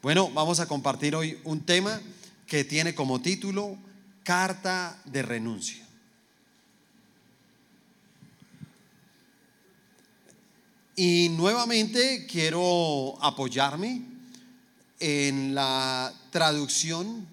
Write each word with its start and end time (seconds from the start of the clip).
Bueno, 0.00 0.30
vamos 0.30 0.60
a 0.60 0.68
compartir 0.68 1.16
hoy 1.16 1.40
un 1.42 1.66
tema 1.66 2.00
que 2.46 2.62
tiene 2.62 2.94
como 2.94 3.20
título 3.20 3.76
Carta 4.22 5.02
de 5.06 5.22
renuncia. 5.22 5.84
Y 10.94 11.30
nuevamente 11.30 12.28
quiero 12.30 13.20
apoyarme 13.24 14.02
en 15.00 15.56
la 15.56 16.14
traducción, 16.30 17.26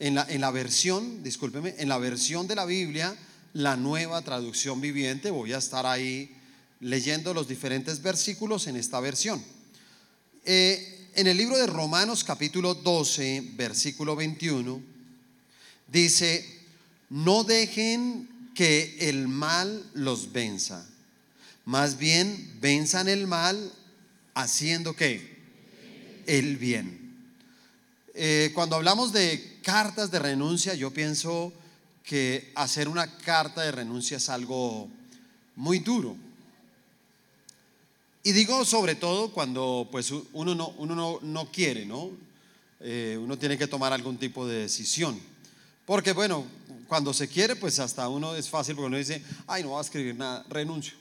en 0.00 0.16
la, 0.16 0.26
en 0.28 0.40
la 0.40 0.50
versión, 0.50 1.22
discúlpeme, 1.22 1.76
en 1.78 1.88
la 1.88 1.98
versión 1.98 2.48
de 2.48 2.56
la 2.56 2.64
Biblia, 2.64 3.16
la 3.52 3.76
nueva 3.76 4.22
traducción 4.22 4.80
viviente. 4.80 5.30
Voy 5.30 5.52
a 5.52 5.58
estar 5.58 5.86
ahí 5.86 6.34
leyendo 6.80 7.32
los 7.32 7.46
diferentes 7.46 8.02
versículos 8.02 8.66
en 8.66 8.74
esta 8.74 8.98
versión. 8.98 9.40
Eh, 10.44 11.01
en 11.14 11.26
el 11.26 11.36
libro 11.36 11.58
de 11.58 11.66
Romanos 11.66 12.24
capítulo 12.24 12.74
12, 12.74 13.52
versículo 13.54 14.16
21, 14.16 14.80
dice, 15.88 16.44
no 17.10 17.44
dejen 17.44 18.28
que 18.54 18.96
el 19.08 19.28
mal 19.28 19.84
los 19.94 20.32
venza, 20.32 20.86
más 21.64 21.98
bien 21.98 22.58
venzan 22.60 23.08
el 23.08 23.26
mal 23.26 23.72
haciendo 24.34 24.96
qué? 24.96 25.36
El 26.26 26.56
bien. 26.56 27.16
Eh, 28.14 28.50
cuando 28.54 28.76
hablamos 28.76 29.12
de 29.12 29.58
cartas 29.62 30.10
de 30.10 30.18
renuncia, 30.18 30.74
yo 30.74 30.92
pienso 30.92 31.52
que 32.04 32.52
hacer 32.54 32.88
una 32.88 33.18
carta 33.18 33.62
de 33.62 33.72
renuncia 33.72 34.16
es 34.16 34.28
algo 34.28 34.88
muy 35.56 35.78
duro. 35.78 36.16
Y 38.24 38.32
digo 38.32 38.64
sobre 38.64 38.94
todo 38.94 39.32
cuando 39.32 39.88
pues 39.90 40.12
uno 40.32 40.54
no, 40.54 40.68
uno 40.78 41.18
no, 41.20 41.50
quiere, 41.50 41.84
¿no? 41.84 42.10
Eh, 42.80 43.18
uno 43.20 43.36
tiene 43.36 43.58
que 43.58 43.66
tomar 43.66 43.92
algún 43.92 44.16
tipo 44.16 44.46
de 44.46 44.60
decisión. 44.60 45.18
Porque 45.84 46.12
bueno, 46.12 46.46
cuando 46.86 47.12
se 47.12 47.26
quiere, 47.26 47.56
pues 47.56 47.80
hasta 47.80 48.08
uno 48.08 48.36
es 48.36 48.48
fácil 48.48 48.76
porque 48.76 48.86
uno 48.86 48.96
dice, 48.96 49.22
ay, 49.48 49.64
no 49.64 49.70
voy 49.70 49.78
a 49.78 49.82
escribir 49.82 50.14
nada, 50.14 50.44
renuncio. 50.48 50.94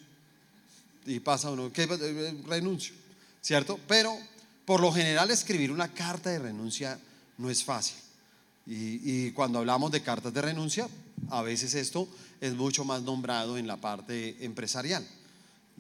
Y 1.06 1.20
pasa 1.20 1.52
uno, 1.52 1.72
¿qué? 1.72 1.84
Eh, 1.84 2.42
renuncio, 2.48 2.96
¿cierto? 3.40 3.80
Pero 3.88 4.18
por 4.66 4.82
lo 4.82 4.92
general 4.92 5.30
escribir 5.30 5.72
una 5.72 5.94
carta 5.94 6.32
de 6.32 6.40
renuncia 6.40 7.00
no 7.38 7.52
es 7.52 7.64
fácil. 7.64 7.98
Y, 8.66 9.28
y 9.28 9.32
cuando 9.32 9.60
hablamos 9.60 9.92
de 9.92 10.02
cartas 10.02 10.34
de 10.34 10.42
renuncia, 10.42 10.90
a 11.30 11.44
veces 11.44 11.76
esto 11.76 12.08
es 12.40 12.56
mucho 12.56 12.84
más 12.84 13.04
nombrado 13.04 13.60
en 13.60 13.68
la 13.68 13.78
parte 13.78 14.44
empresarial. 14.44 15.08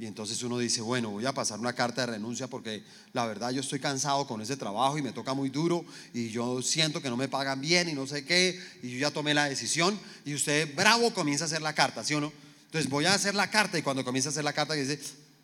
Y 0.01 0.07
entonces 0.07 0.41
uno 0.41 0.57
dice, 0.57 0.81
bueno, 0.81 1.11
voy 1.11 1.27
a 1.27 1.31
pasar 1.31 1.59
una 1.59 1.73
carta 1.73 2.01
de 2.01 2.13
renuncia 2.13 2.47
porque 2.47 2.81
la 3.13 3.27
verdad 3.27 3.51
yo 3.51 3.61
estoy 3.61 3.79
cansado 3.79 4.25
con 4.25 4.41
ese 4.41 4.57
trabajo 4.57 4.97
y 4.97 5.03
me 5.03 5.11
toca 5.11 5.35
muy 5.35 5.49
duro 5.49 5.85
y 6.11 6.29
yo 6.29 6.63
siento 6.63 7.03
que 7.03 7.09
no 7.11 7.15
me 7.15 7.27
pagan 7.27 7.61
bien 7.61 7.87
y 7.87 7.93
no 7.93 8.07
sé 8.07 8.25
qué 8.25 8.59
y 8.81 8.89
yo 8.89 8.97
ya 8.97 9.11
tomé 9.11 9.35
la 9.35 9.45
decisión 9.45 9.95
y 10.25 10.33
usted 10.33 10.75
bravo 10.75 11.13
comienza 11.13 11.43
a 11.43 11.45
hacer 11.45 11.61
la 11.61 11.73
carta, 11.73 12.03
¿sí 12.03 12.15
o 12.15 12.19
no? 12.19 12.33
Entonces 12.65 12.89
voy 12.89 13.05
a 13.05 13.13
hacer 13.13 13.35
la 13.35 13.51
carta 13.51 13.77
y 13.77 13.83
cuando 13.83 14.03
comienza 14.03 14.29
a 14.29 14.31
hacer 14.31 14.43
la 14.43 14.53
carta 14.53 14.73
dice, 14.73 14.99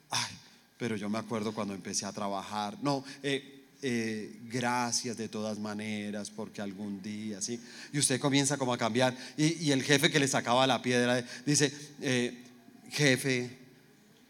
ay, 0.09 0.35
pero 0.79 0.95
yo 0.95 1.07
me 1.07 1.19
acuerdo 1.19 1.53
cuando 1.53 1.75
empecé 1.75 2.07
a 2.07 2.11
trabajar, 2.11 2.79
no, 2.81 3.03
eh, 3.21 3.67
eh, 3.83 4.39
gracias 4.45 5.17
de 5.17 5.29
todas 5.29 5.59
maneras 5.59 6.31
porque 6.31 6.63
algún 6.63 6.99
día, 7.03 7.43
¿sí? 7.43 7.61
Y 7.93 7.99
usted 7.99 8.19
comienza 8.19 8.57
como 8.57 8.73
a 8.73 8.77
cambiar 8.79 9.15
y, 9.37 9.69
el 9.69 9.83
jefe 9.83 10.09
que 10.09 10.19
le 10.19 10.27
sacaba 10.27 10.65
la 10.65 10.81
piedra 10.81 11.23
dice, 11.45 11.71
eh, 12.01 12.43
jefe, 12.89 13.66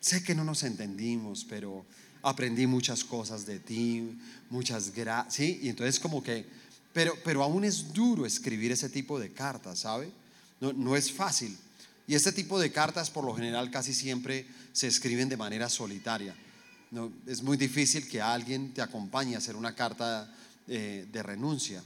Sé 0.07 0.23
que 0.23 0.33
no 0.33 0.45
nos 0.45 0.63
entendimos, 0.63 1.43
pero 1.43 1.85
aprendí 2.23 2.65
muchas 2.65 3.03
cosas 3.03 3.45
de 3.45 3.59
ti, 3.59 4.17
muchas 4.49 4.93
gracias. 4.95 5.33
¿sí? 5.33 5.59
Y 5.63 5.67
entonces 5.67 5.99
como 5.99 6.23
que, 6.23 6.45
pero, 6.93 7.13
pero 7.25 7.43
aún 7.43 7.65
es 7.65 7.91
duro 7.91 8.25
escribir 8.25 8.71
ese 8.71 8.87
tipo 8.87 9.19
de 9.19 9.33
cartas, 9.33 9.79
¿sabe? 9.79 10.09
No, 10.61 10.71
no 10.71 10.95
es 10.95 11.11
fácil. 11.11 11.57
Y 12.07 12.15
este 12.15 12.31
tipo 12.31 12.57
de 12.57 12.71
cartas 12.71 13.09
por 13.09 13.25
lo 13.25 13.35
general 13.35 13.69
casi 13.69 13.93
siempre 13.93 14.47
se 14.71 14.87
escriben 14.87 15.27
de 15.27 15.35
manera 15.35 15.67
solitaria. 15.67 16.33
No, 16.89 17.11
es 17.25 17.43
muy 17.43 17.57
difícil 17.57 18.07
que 18.07 18.21
alguien 18.21 18.73
te 18.73 18.81
acompañe 18.81 19.35
a 19.35 19.39
hacer 19.39 19.57
una 19.57 19.75
carta 19.75 20.33
eh, 20.69 21.05
de 21.11 21.21
renuncia. 21.21 21.83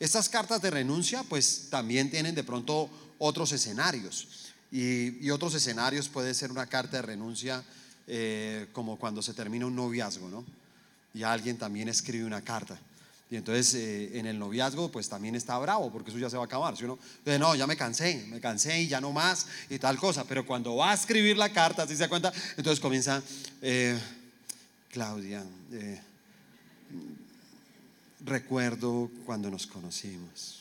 Estas 0.00 0.28
cartas 0.28 0.60
de 0.60 0.72
renuncia 0.72 1.22
pues 1.22 1.68
también 1.70 2.10
tienen 2.10 2.34
de 2.34 2.42
pronto 2.42 2.90
otros 3.20 3.52
escenarios. 3.52 4.49
Y, 4.72 5.30
otros 5.30 5.54
escenarios 5.54 6.08
puede 6.08 6.34
ser 6.34 6.50
una 6.50 6.66
carta 6.66 6.98
de 6.98 7.02
renuncia, 7.02 7.64
eh, 8.06 8.68
como 8.72 8.96
cuando 8.96 9.22
se 9.22 9.34
termina 9.34 9.66
un 9.66 9.74
noviazgo, 9.74 10.28
¿no? 10.28 10.44
Y 11.12 11.22
alguien 11.24 11.56
también 11.56 11.88
escribe 11.88 12.24
una 12.24 12.42
carta. 12.42 12.78
Y 13.30 13.36
entonces 13.36 13.74
eh, 13.74 14.18
en 14.18 14.26
el 14.26 14.38
noviazgo 14.38 14.90
pues 14.90 15.08
también 15.08 15.36
está 15.36 15.56
bravo 15.58 15.92
porque 15.92 16.10
eso 16.10 16.18
ya 16.18 16.28
se 16.28 16.36
va 16.36 16.42
a 16.42 16.46
acabar. 16.46 16.76
¿sí 16.76 16.84
uno? 16.84 16.98
Entonces, 17.18 17.38
no, 17.38 17.54
ya 17.54 17.66
me 17.66 17.76
cansé, 17.76 18.26
me 18.28 18.40
cansé 18.40 18.82
y 18.82 18.88
ya 18.88 19.00
no 19.00 19.12
más 19.12 19.46
y 19.68 19.78
tal 19.78 19.98
cosa. 19.98 20.24
Pero 20.24 20.44
cuando 20.44 20.76
va 20.76 20.90
a 20.90 20.94
escribir 20.94 21.36
la 21.36 21.52
carta, 21.52 21.86
si 21.86 21.94
se 21.94 22.02
da 22.02 22.08
cuenta, 22.08 22.32
entonces 22.56 22.80
comienza, 22.80 23.22
eh, 23.62 23.98
Claudia, 24.90 25.44
recuerdo 28.24 29.10
cuando 29.24 29.50
nos 29.50 29.66
conocimos. 29.66 30.59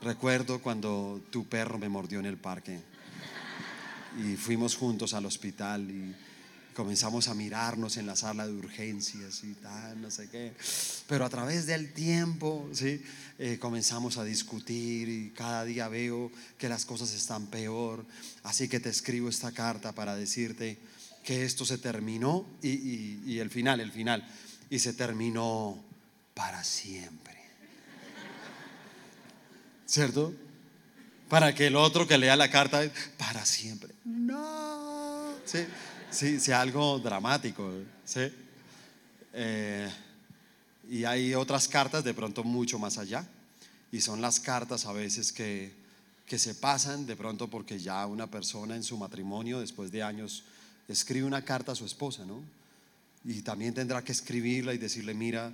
Recuerdo 0.00 0.60
cuando 0.60 1.20
tu 1.30 1.46
perro 1.48 1.76
me 1.76 1.88
mordió 1.88 2.20
en 2.20 2.26
el 2.26 2.36
parque 2.36 2.80
y 4.24 4.36
fuimos 4.36 4.76
juntos 4.76 5.12
al 5.12 5.26
hospital 5.26 5.90
y 5.90 6.14
comenzamos 6.72 7.26
a 7.26 7.34
mirarnos 7.34 7.96
en 7.96 8.06
la 8.06 8.14
sala 8.14 8.46
de 8.46 8.52
urgencias 8.52 9.42
y 9.42 9.54
tal, 9.54 10.00
no 10.00 10.12
sé 10.12 10.28
qué. 10.30 10.52
Pero 11.08 11.24
a 11.24 11.28
través 11.28 11.66
del 11.66 11.92
tiempo, 11.92 12.68
¿sí? 12.72 13.02
Eh, 13.40 13.58
comenzamos 13.58 14.18
a 14.18 14.24
discutir 14.24 15.08
y 15.08 15.30
cada 15.30 15.64
día 15.64 15.88
veo 15.88 16.30
que 16.56 16.68
las 16.68 16.84
cosas 16.84 17.12
están 17.12 17.48
peor. 17.48 18.06
Así 18.44 18.68
que 18.68 18.78
te 18.78 18.90
escribo 18.90 19.28
esta 19.28 19.50
carta 19.50 19.92
para 19.92 20.14
decirte 20.14 20.78
que 21.24 21.44
esto 21.44 21.64
se 21.64 21.78
terminó 21.78 22.46
y, 22.62 23.18
y 23.26 23.40
el 23.40 23.50
final, 23.50 23.80
el 23.80 23.90
final. 23.90 24.24
Y 24.70 24.78
se 24.78 24.92
terminó 24.92 25.82
para 26.34 26.62
siempre. 26.62 27.37
¿Cierto? 29.88 30.34
Para 31.28 31.54
que 31.54 31.66
el 31.66 31.76
otro 31.76 32.06
que 32.06 32.18
lea 32.18 32.36
la 32.36 32.50
carta, 32.50 32.82
para 33.16 33.44
siempre. 33.44 33.92
No. 34.04 35.34
Sí, 35.44 35.60
sí, 36.10 36.38
sí 36.38 36.52
algo 36.52 36.98
dramático. 36.98 37.72
¿sí? 38.04 38.30
Eh, 39.32 39.90
y 40.88 41.04
hay 41.04 41.34
otras 41.34 41.66
cartas 41.68 42.04
de 42.04 42.14
pronto 42.14 42.44
mucho 42.44 42.78
más 42.78 42.98
allá. 42.98 43.26
Y 43.90 44.00
son 44.00 44.20
las 44.20 44.38
cartas 44.38 44.84
a 44.84 44.92
veces 44.92 45.32
que, 45.32 45.72
que 46.26 46.38
se 46.38 46.54
pasan 46.54 47.06
de 47.06 47.16
pronto 47.16 47.48
porque 47.48 47.78
ya 47.78 48.06
una 48.06 48.26
persona 48.26 48.76
en 48.76 48.82
su 48.82 48.98
matrimonio, 48.98 49.60
después 49.60 49.90
de 49.90 50.02
años, 50.02 50.44
escribe 50.86 51.26
una 51.26 51.44
carta 51.44 51.72
a 51.72 51.74
su 51.74 51.86
esposa, 51.86 52.24
¿no? 52.26 52.42
Y 53.24 53.42
también 53.42 53.74
tendrá 53.74 54.04
que 54.04 54.12
escribirla 54.12 54.74
y 54.74 54.78
decirle, 54.78 55.14
mira, 55.14 55.52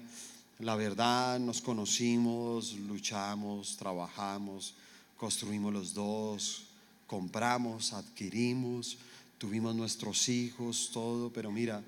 la 0.59 0.77
verdad, 0.77 1.39
nos 1.41 1.61
conocimos, 1.61 2.75
luchamos, 2.75 3.77
trabajamos, 3.77 4.75
construimos 5.17 5.73
los 5.73 5.95
dos, 5.95 6.65
compramos, 7.07 7.93
adquirimos, 7.93 8.99
tuvimos 9.39 9.75
nuestros 9.75 10.29
hijos, 10.29 10.91
todo, 10.93 11.31
pero 11.33 11.51
mira, 11.51 11.83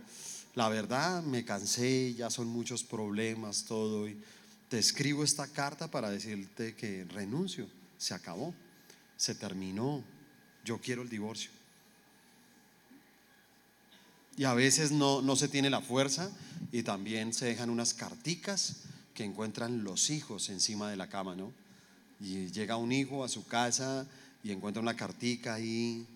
la 0.54 0.68
verdad 0.68 1.22
me 1.22 1.44
cansé, 1.44 2.14
ya 2.14 2.30
son 2.30 2.48
muchos 2.48 2.82
problemas, 2.82 3.64
todo, 3.64 4.08
y 4.08 4.16
te 4.68 4.78
escribo 4.78 5.22
esta 5.22 5.46
carta 5.46 5.88
para 5.88 6.10
decirte 6.10 6.74
que 6.74 7.04
renuncio, 7.04 7.66
se 7.98 8.14
acabó, 8.14 8.52
se 9.16 9.34
terminó, 9.34 10.02
yo 10.64 10.78
quiero 10.78 11.02
el 11.02 11.08
divorcio. 11.08 11.55
Y 14.36 14.44
a 14.44 14.54
veces 14.54 14.92
no, 14.92 15.22
no 15.22 15.34
se 15.34 15.48
tiene 15.48 15.70
la 15.70 15.80
fuerza 15.80 16.30
y 16.70 16.82
también 16.82 17.32
se 17.32 17.46
dejan 17.46 17.70
unas 17.70 17.94
carticas 17.94 18.76
que 19.14 19.24
encuentran 19.24 19.82
los 19.82 20.10
hijos 20.10 20.50
encima 20.50 20.90
de 20.90 20.96
la 20.96 21.08
cama, 21.08 21.34
¿no? 21.34 21.52
Y 22.20 22.50
llega 22.50 22.76
un 22.76 22.92
hijo 22.92 23.24
a 23.24 23.28
su 23.28 23.46
casa 23.46 24.06
y 24.42 24.52
encuentra 24.52 24.82
una 24.82 24.94
cartica 24.94 25.54
ahí 25.54 26.06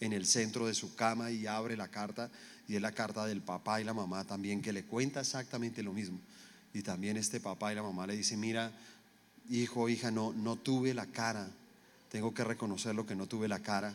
en 0.00 0.12
el 0.12 0.26
centro 0.26 0.66
de 0.66 0.74
su 0.74 0.94
cama 0.94 1.30
y 1.30 1.46
abre 1.46 1.76
la 1.76 1.88
carta 1.88 2.30
y 2.68 2.76
es 2.76 2.82
la 2.82 2.92
carta 2.92 3.24
del 3.24 3.40
papá 3.40 3.80
y 3.80 3.84
la 3.84 3.94
mamá 3.94 4.24
también 4.24 4.60
que 4.60 4.72
le 4.72 4.84
cuenta 4.84 5.20
exactamente 5.20 5.82
lo 5.82 5.94
mismo. 5.94 6.18
Y 6.74 6.82
también 6.82 7.16
este 7.16 7.40
papá 7.40 7.72
y 7.72 7.76
la 7.76 7.82
mamá 7.82 8.06
le 8.06 8.16
dicen, 8.16 8.38
mira, 8.38 8.70
hijo, 9.48 9.88
hija, 9.88 10.10
no, 10.10 10.32
no 10.34 10.56
tuve 10.56 10.92
la 10.92 11.06
cara, 11.06 11.48
tengo 12.10 12.34
que 12.34 12.44
reconocer 12.44 12.94
lo 12.94 13.06
que 13.06 13.16
no 13.16 13.26
tuve 13.26 13.48
la 13.48 13.60
cara 13.60 13.94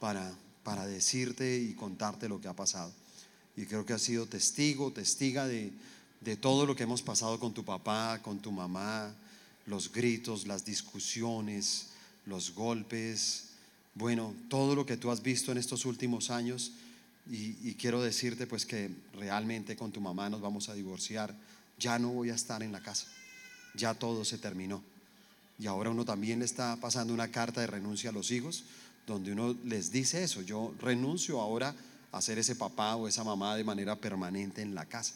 para, 0.00 0.32
para 0.64 0.86
decirte 0.86 1.58
y 1.58 1.74
contarte 1.74 2.28
lo 2.28 2.40
que 2.40 2.48
ha 2.48 2.54
pasado 2.54 2.92
y 3.56 3.66
creo 3.66 3.84
que 3.84 3.92
has 3.92 4.02
sido 4.02 4.26
testigo, 4.26 4.92
testiga 4.92 5.46
de, 5.46 5.72
todo 6.40 6.66
lo 6.66 6.74
que 6.74 6.84
hemos 6.84 7.02
pasado 7.02 7.38
con 7.38 7.52
tu 7.52 7.64
papá, 7.64 8.20
con 8.22 8.38
tu 8.38 8.52
mamá, 8.52 9.12
los 9.66 9.92
gritos, 9.92 10.46
las 10.46 10.64
discusiones, 10.64 11.88
los 12.26 12.54
golpes, 12.54 13.48
bueno, 13.94 14.34
todo 14.48 14.74
lo 14.74 14.86
que 14.86 14.96
tú 14.96 15.10
has 15.10 15.22
visto 15.22 15.52
en 15.52 15.58
estos 15.58 15.84
últimos 15.84 16.30
años. 16.30 16.72
Y, 17.30 17.74
quiero 17.74 18.02
decirte 18.02 18.46
pues 18.46 18.66
que 18.66 18.90
realmente 19.14 19.76
con 19.76 19.92
tu 19.92 20.00
mamá 20.00 20.28
nos 20.28 20.40
vamos 20.40 20.68
a 20.68 20.74
divorciar. 20.74 21.34
Ya 21.78 21.98
no 21.98 22.10
voy 22.10 22.30
a 22.30 22.34
estar 22.34 22.62
en 22.62 22.72
la 22.72 22.80
casa, 22.80 23.06
ya 23.74 23.94
todo 23.94 24.24
se 24.24 24.38
terminó. 24.38 24.82
Y 25.58 25.66
ahora 25.66 25.90
uno 25.90 26.04
también 26.04 26.40
le 26.40 26.44
está 26.44 26.76
pasando 26.80 27.12
una 27.12 27.30
carta 27.30 27.60
de 27.60 27.66
renuncia 27.66 28.10
a 28.10 28.12
los 28.12 28.30
hijos, 28.30 28.64
donde 29.06 29.32
uno 29.32 29.56
les 29.64 29.92
dice 29.92 30.22
eso, 30.24 30.42
yo 30.42 30.74
renuncio 30.80 31.40
ahora 31.40 31.74
a 32.12 32.20
ser 32.20 32.38
ese 32.38 32.54
papá 32.54 32.96
o 32.96 33.08
esa 33.08 33.24
mamá 33.24 33.56
de 33.56 33.64
manera 33.64 33.96
permanente 33.96 34.62
en 34.62 34.74
la 34.74 34.86
casa. 34.86 35.14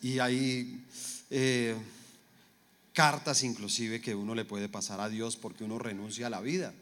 Y 0.00 0.20
hay 0.20 0.84
eh, 1.30 1.76
cartas 2.92 3.42
inclusive 3.42 4.00
que 4.00 4.14
uno 4.14 4.34
le 4.34 4.44
puede 4.44 4.68
pasar 4.68 5.00
a 5.00 5.08
Dios 5.08 5.36
porque 5.36 5.64
uno 5.64 5.78
renuncia 5.78 6.28
a 6.28 6.30
la 6.30 6.40
vida. 6.40 6.72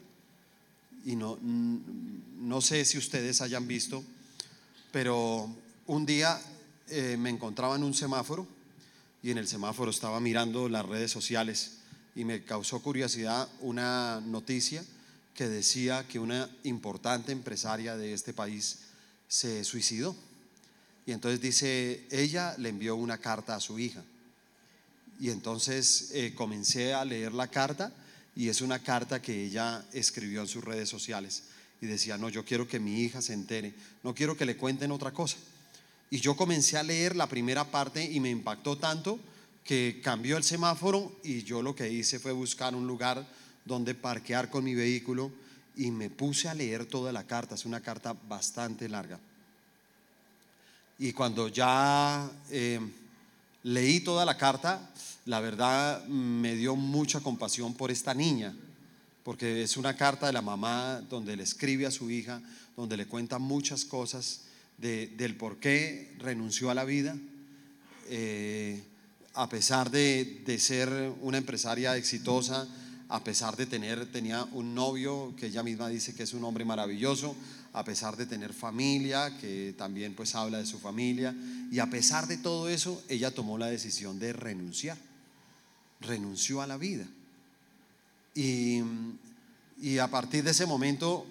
Y 1.05 1.15
no, 1.15 1.37
no 1.41 2.61
sé 2.61 2.85
si 2.85 2.97
ustedes 2.97 3.41
hayan 3.41 3.67
visto, 3.67 4.03
pero 4.91 5.49
un 5.87 6.05
día 6.05 6.39
eh, 6.89 7.17
me 7.17 7.29
encontraba 7.29 7.75
en 7.75 7.83
un 7.83 7.93
semáforo 7.93 8.47
y 9.23 9.31
en 9.31 9.39
el 9.39 9.47
semáforo 9.47 9.89
estaba 9.89 10.19
mirando 10.19 10.69
las 10.69 10.85
redes 10.85 11.11
sociales 11.11 11.77
y 12.15 12.23
me 12.25 12.43
causó 12.43 12.81
curiosidad 12.81 13.49
una 13.61 14.21
noticia 14.21 14.83
que 15.35 15.49
decía 15.49 16.07
que 16.07 16.17
una 16.17 16.49
importante 16.63 17.33
empresaria 17.33 17.97
de 17.97 18.13
este 18.13 18.33
país 18.33 18.79
se 19.27 19.63
suicidó. 19.63 20.15
Y 21.05 21.11
entonces 21.11 21.41
dice, 21.41 22.07
ella 22.09 22.55
le 22.57 22.69
envió 22.69 22.95
una 22.95 23.17
carta 23.17 23.55
a 23.55 23.59
su 23.59 23.77
hija. 23.77 24.03
Y 25.19 25.29
entonces 25.29 26.11
eh, 26.13 26.33
comencé 26.33 26.93
a 26.93 27.05
leer 27.05 27.33
la 27.33 27.47
carta 27.47 27.93
y 28.35 28.49
es 28.49 28.61
una 28.61 28.79
carta 28.79 29.21
que 29.21 29.45
ella 29.45 29.85
escribió 29.93 30.41
en 30.41 30.47
sus 30.47 30.63
redes 30.63 30.89
sociales. 30.89 31.43
Y 31.81 31.85
decía, 31.85 32.17
no, 32.17 32.29
yo 32.29 32.45
quiero 32.45 32.67
que 32.67 32.79
mi 32.79 33.01
hija 33.01 33.21
se 33.21 33.33
entere, 33.33 33.73
no 34.03 34.15
quiero 34.15 34.35
que 34.35 34.45
le 34.45 34.57
cuenten 34.57 34.91
otra 34.91 35.11
cosa. 35.11 35.37
Y 36.09 36.19
yo 36.19 36.35
comencé 36.35 36.77
a 36.77 36.83
leer 36.83 37.15
la 37.15 37.27
primera 37.27 37.69
parte 37.69 38.03
y 38.03 38.19
me 38.19 38.29
impactó 38.29 38.77
tanto 38.77 39.19
que 39.63 39.99
cambió 40.03 40.37
el 40.37 40.43
semáforo 40.43 41.19
y 41.23 41.43
yo 41.43 41.61
lo 41.61 41.75
que 41.75 41.91
hice 41.91 42.19
fue 42.19 42.31
buscar 42.31 42.75
un 42.75 42.87
lugar 42.87 43.27
donde 43.65 43.95
parquear 43.95 44.49
con 44.49 44.63
mi 44.63 44.75
vehículo 44.75 45.31
y 45.75 45.91
me 45.91 46.09
puse 46.09 46.47
a 46.47 46.53
leer 46.53 46.85
toda 46.85 47.11
la 47.11 47.25
carta. 47.25 47.55
Es 47.55 47.65
una 47.65 47.81
carta 47.81 48.15
bastante 48.27 48.87
larga. 48.87 49.19
Y 50.97 51.11
cuando 51.11 51.49
ya 51.49 52.29
eh, 52.51 52.79
leí 53.63 53.99
toda 53.99 54.23
la 54.23 54.37
carta, 54.37 54.89
la 55.25 55.39
verdad 55.39 56.05
me 56.05 56.55
dio 56.55 56.75
mucha 56.75 57.19
compasión 57.19 57.73
por 57.73 57.91
esta 57.91 58.13
niña, 58.13 58.55
porque 59.23 59.63
es 59.63 59.75
una 59.75 59.95
carta 59.97 60.27
de 60.27 60.33
la 60.33 60.41
mamá 60.41 61.01
donde 61.09 61.35
le 61.35 61.43
escribe 61.43 61.85
a 61.85 61.91
su 61.91 62.09
hija, 62.09 62.41
donde 62.77 62.95
le 62.95 63.07
cuenta 63.07 63.39
muchas 63.39 63.83
cosas 63.83 64.41
del 64.77 65.35
por 65.35 65.57
qué 65.57 66.13
renunció 66.19 66.69
a 66.69 66.75
la 66.75 66.85
vida, 66.85 67.17
eh, 68.09 68.83
a 69.33 69.49
pesar 69.49 69.89
de, 69.89 70.43
de 70.45 70.59
ser 70.59 71.13
una 71.21 71.37
empresaria 71.37 71.97
exitosa, 71.97 72.67
a 73.09 73.23
pesar 73.23 73.55
de 73.55 73.65
tener, 73.65 74.11
tenía 74.11 74.43
un 74.51 74.73
novio 74.73 75.33
que 75.37 75.47
ella 75.47 75.63
misma 75.63 75.89
dice 75.89 76.15
que 76.15 76.23
es 76.23 76.33
un 76.33 76.43
hombre 76.43 76.65
maravilloso, 76.65 77.35
a 77.73 77.83
pesar 77.83 78.15
de 78.15 78.25
tener 78.25 78.53
familia, 78.53 79.37
que 79.37 79.75
también 79.77 80.15
pues 80.15 80.33
habla 80.33 80.57
de 80.57 80.65
su 80.65 80.79
familia, 80.79 81.35
y 81.71 81.79
a 81.79 81.89
pesar 81.89 82.27
de 82.27 82.37
todo 82.37 82.69
eso, 82.69 83.03
ella 83.09 83.31
tomó 83.31 83.57
la 83.57 83.67
decisión 83.67 84.17
de 84.17 84.33
renunciar, 84.33 84.97
renunció 86.01 86.61
a 86.61 86.67
la 86.67 86.77
vida. 86.77 87.05
Y, 88.33 88.81
y 89.79 89.99
a 89.99 90.07
partir 90.07 90.43
de 90.43 90.51
ese 90.51 90.65
momento 90.65 91.25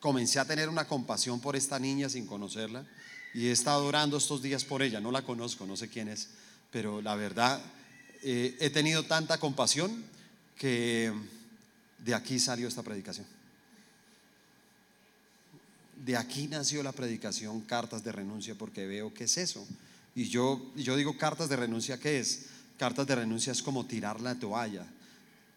comencé 0.00 0.38
a 0.38 0.44
tener 0.44 0.68
una 0.68 0.86
compasión 0.86 1.40
por 1.40 1.56
esta 1.56 1.78
niña 1.78 2.08
sin 2.08 2.26
conocerla, 2.26 2.84
y 3.32 3.46
he 3.46 3.52
estado 3.52 3.86
orando 3.86 4.16
estos 4.16 4.42
días 4.42 4.64
por 4.64 4.82
ella, 4.82 5.00
no 5.00 5.12
la 5.12 5.22
conozco, 5.22 5.66
no 5.66 5.76
sé 5.76 5.88
quién 5.88 6.08
es, 6.08 6.28
pero 6.70 7.00
la 7.00 7.14
verdad 7.14 7.60
eh, 8.22 8.56
he 8.60 8.70
tenido 8.70 9.04
tanta 9.04 9.38
compasión 9.38 10.04
que 10.60 11.10
de 12.04 12.14
aquí 12.14 12.38
salió 12.38 12.68
esta 12.68 12.82
predicación. 12.82 13.26
De 16.04 16.18
aquí 16.18 16.48
nació 16.48 16.82
la 16.82 16.92
predicación 16.92 17.62
Cartas 17.62 18.04
de 18.04 18.12
Renuncia 18.12 18.54
porque 18.54 18.86
veo 18.86 19.14
que 19.14 19.24
es 19.24 19.38
eso. 19.38 19.66
Y 20.14 20.28
yo, 20.28 20.70
yo 20.76 20.96
digo 20.96 21.16
cartas 21.16 21.48
de 21.48 21.56
renuncia, 21.56 21.98
¿qué 21.98 22.20
es? 22.20 22.46
Cartas 22.76 23.06
de 23.06 23.14
renuncia 23.14 23.52
es 23.52 23.62
como 23.62 23.86
tirar 23.86 24.20
la 24.20 24.34
toalla. 24.34 24.84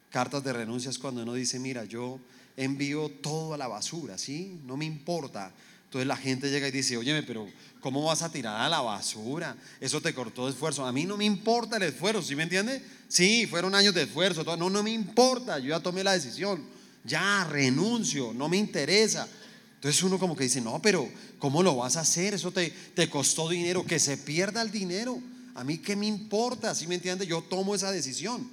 Cartas 0.10 0.42
de 0.42 0.54
renuncia 0.54 0.90
es 0.90 0.98
cuando 0.98 1.24
uno 1.24 1.34
dice, 1.34 1.60
mira, 1.60 1.84
yo 1.84 2.22
envío 2.56 3.10
todo 3.10 3.56
a 3.56 3.58
la 3.58 3.68
basura, 3.68 4.18
¿sí? 4.18 4.58
No 4.64 4.78
me 4.78 4.86
importa. 4.86 5.52
Entonces 5.94 6.07
la 6.07 6.18
gente 6.18 6.50
llega 6.50 6.68
y 6.68 6.72
dice, 6.72 6.98
óyeme, 6.98 7.22
pero 7.22 7.48
¿cómo 7.80 8.04
vas 8.04 8.24
a 8.24 8.31
tirar 8.31 8.60
a 8.60 8.68
la 8.68 8.81
basura? 8.81 9.56
Eso 9.80 10.01
te 10.01 10.12
cortó 10.12 10.50
esfuerzo. 10.50 10.88
A 10.88 10.92
mí 10.92 11.06
no 11.06 11.18
me 11.18 11.25
importa 11.25 11.78
el 11.78 11.84
esfuerzo, 11.84 12.24
¿sí 12.24 12.36
me 12.36 12.42
entiende? 12.42 12.81
Sí, 13.07 13.45
fueron 13.45 13.75
años 13.75 13.94
de 13.94 14.01
esfuerzo, 14.01 14.44
no, 14.57 14.72
no 14.72 14.81
me 14.81 14.90
importa, 14.90 15.60
yo 15.60 15.69
ya 15.69 15.80
tomé 15.81 16.04
la 16.04 16.13
decisión, 16.13 16.63
ya 17.04 17.44
renuncio, 17.44 18.34
no 18.34 18.50
me 18.50 18.57
interesa. 18.57 19.28
Entonces 19.75 20.01
uno 20.01 20.18
como 20.18 20.36
que 20.36 20.45
dice, 20.45 20.62
no, 20.62 20.81
pero 20.81 21.07
¿cómo 21.38 21.62
lo 21.62 21.75
vas 21.75 21.95
a 21.95 22.00
hacer? 22.00 22.34
Eso 22.34 22.50
te, 22.50 22.72
te 22.95 23.07
costó 23.07 23.48
dinero, 23.48 23.86
que 23.86 24.00
se 24.00 24.18
pierda 24.18 24.63
el 24.63 24.72
dinero. 24.72 25.22
A 25.54 25.63
mí 25.63 25.78
qué 25.78 25.95
me 25.95 26.07
importa, 26.07 26.74
¿sí 26.74 26.88
me 26.88 26.95
entiende? 26.95 27.28
Yo 27.28 27.44
tomo 27.44 27.75
esa 27.75 27.92
decisión. 27.92 28.50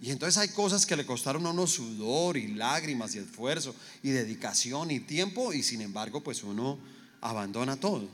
Y 0.00 0.10
entonces 0.10 0.38
hay 0.38 0.48
cosas 0.50 0.86
que 0.86 0.96
le 0.96 1.04
costaron 1.04 1.44
a 1.46 1.50
uno 1.50 1.66
sudor 1.66 2.36
y 2.36 2.48
lágrimas 2.48 3.14
y 3.14 3.18
esfuerzo 3.18 3.74
y 4.02 4.10
dedicación 4.10 4.90
y 4.90 5.00
tiempo 5.00 5.52
y 5.52 5.62
sin 5.62 5.80
embargo 5.80 6.22
pues 6.22 6.44
uno 6.44 6.78
abandona 7.20 7.76
todo. 7.76 8.08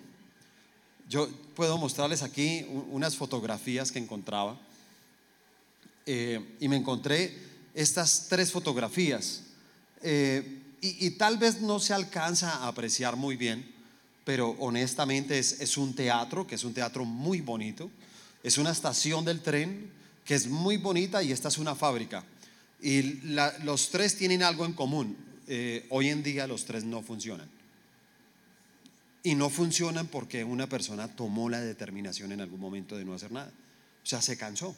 Yo 1.09 1.29
puedo 1.55 1.77
mostrarles 1.77 2.23
aquí 2.23 2.67
unas 2.91 3.17
fotografías 3.17 3.93
que 3.93 3.99
encontraba 3.99 4.59
eh, 6.07 6.57
y 6.61 6.69
me 6.69 6.77
encontré 6.77 7.37
estas 7.75 8.27
tres 8.29 8.51
fotografías. 8.51 9.43
Eh, 10.03 10.61
y, 10.81 11.13
tal 11.13 11.39
vez 11.39 11.63
no 11.63 11.81
se 11.81 11.95
alcanza 11.95 12.57
a 12.57 12.69
apreciar 12.69 13.17
muy 13.17 13.37
bien, 13.37 13.67
pero 14.27 14.51
honestamente 14.59 15.39
es, 15.39 15.79
un 15.79 15.95
teatro, 15.95 16.47
que 16.47 16.57
es 16.57 16.65
un 16.65 16.75
teatro 16.75 17.07
muy 17.07 17.41
bonito. 17.41 17.91
Es 18.43 18.59
una 18.59 18.71
estación 18.71 19.25
del 19.25 19.41
tren 19.41 19.91
que 20.25 20.35
es 20.35 20.47
muy 20.49 20.77
bonita 20.77 21.23
y 21.23 21.33
esta 21.33 21.49
es 21.49 21.59
una 21.59 21.75
fábrica. 21.75 22.25
Y 22.81 23.21
los 23.63 23.91
tres 23.91 24.17
tienen 24.17 24.43
algo 24.43 24.65
en 24.67 24.73
común. 24.73 25.17
Eh, 25.47 25.87
hoy 25.91 26.09
en 26.09 26.23
día 26.23 26.47
los 26.47 26.65
tres 26.65 26.85
no 26.85 27.03
funcionan. 27.03 27.49
Y 29.23 29.35
no 29.35 29.49
funcionan 29.49 30.07
porque 30.07 30.45
una 30.45 30.69
persona 30.69 31.09
tomó 31.09 31.49
la 31.49 31.61
determinación 31.61 32.33
en 32.33 32.41
algún 32.41 32.61
momento 32.61 32.97
de 32.97 33.05
no 33.05 33.15
hacer 33.15 33.33
nada. 33.33 33.51
O 34.03 34.07
sea, 34.07 34.21
se 34.21 34.37
cansó. 34.37 34.77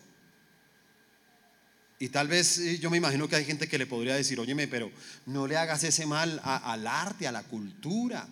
Y 1.99 2.11
tal 2.11 2.29
vez 2.29 2.59
eh, 2.59 2.79
yo 2.79 2.91
me 2.91 2.99
imagino 2.99 3.29
que 3.29 3.37
hay 3.37 3.45
gente 3.45 3.69
que 3.69 3.79
le 3.79 3.87
podría 3.87 4.15
decir, 4.15 4.39
óyeme, 4.39 4.69
pero 4.69 4.91
no 5.27 5.47
le 5.47 5.57
hagas 5.57 5.83
ese 5.83 6.07
mal 6.07 6.41
al 6.45 6.87
arte, 6.87 7.27
a 7.27 7.33
la 7.33 7.43
cultura. 7.43 8.29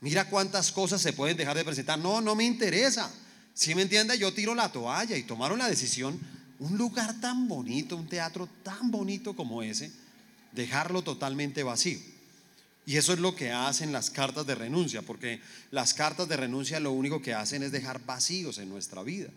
Mira 0.00 0.30
cuántas 0.30 0.70
cosas 0.70 1.02
se 1.02 1.12
pueden 1.12 1.36
dejar 1.36 1.56
de 1.56 1.64
presentar. 1.64 1.98
No, 1.98 2.20
no 2.20 2.34
me 2.34 2.44
interesa. 2.44 3.12
Si 3.52 3.74
me 3.74 3.82
entiende, 3.82 4.16
yo 4.18 4.32
tiro 4.32 4.54
la 4.54 4.70
toalla 4.70 5.16
y 5.16 5.24
tomaron 5.24 5.58
la 5.58 5.68
decisión. 5.68 6.18
Un 6.60 6.76
lugar 6.76 7.20
tan 7.20 7.46
bonito, 7.48 7.96
un 7.96 8.08
teatro 8.08 8.48
tan 8.62 8.90
bonito 8.90 9.34
como 9.36 9.62
ese, 9.62 9.92
dejarlo 10.52 11.02
totalmente 11.02 11.62
vacío. 11.62 11.98
Y 12.84 12.96
eso 12.96 13.12
es 13.12 13.18
lo 13.18 13.36
que 13.36 13.52
hacen 13.52 13.92
las 13.92 14.10
cartas 14.10 14.46
de 14.46 14.54
renuncia, 14.54 15.02
porque 15.02 15.40
las 15.70 15.92
cartas 15.92 16.26
de 16.26 16.38
renuncia 16.38 16.80
lo 16.80 16.92
único 16.92 17.20
que 17.20 17.34
hacen 17.34 17.62
es 17.62 17.70
dejar 17.70 18.04
vacíos 18.06 18.58
en 18.58 18.70
nuestra 18.70 19.02
vida. 19.02 19.28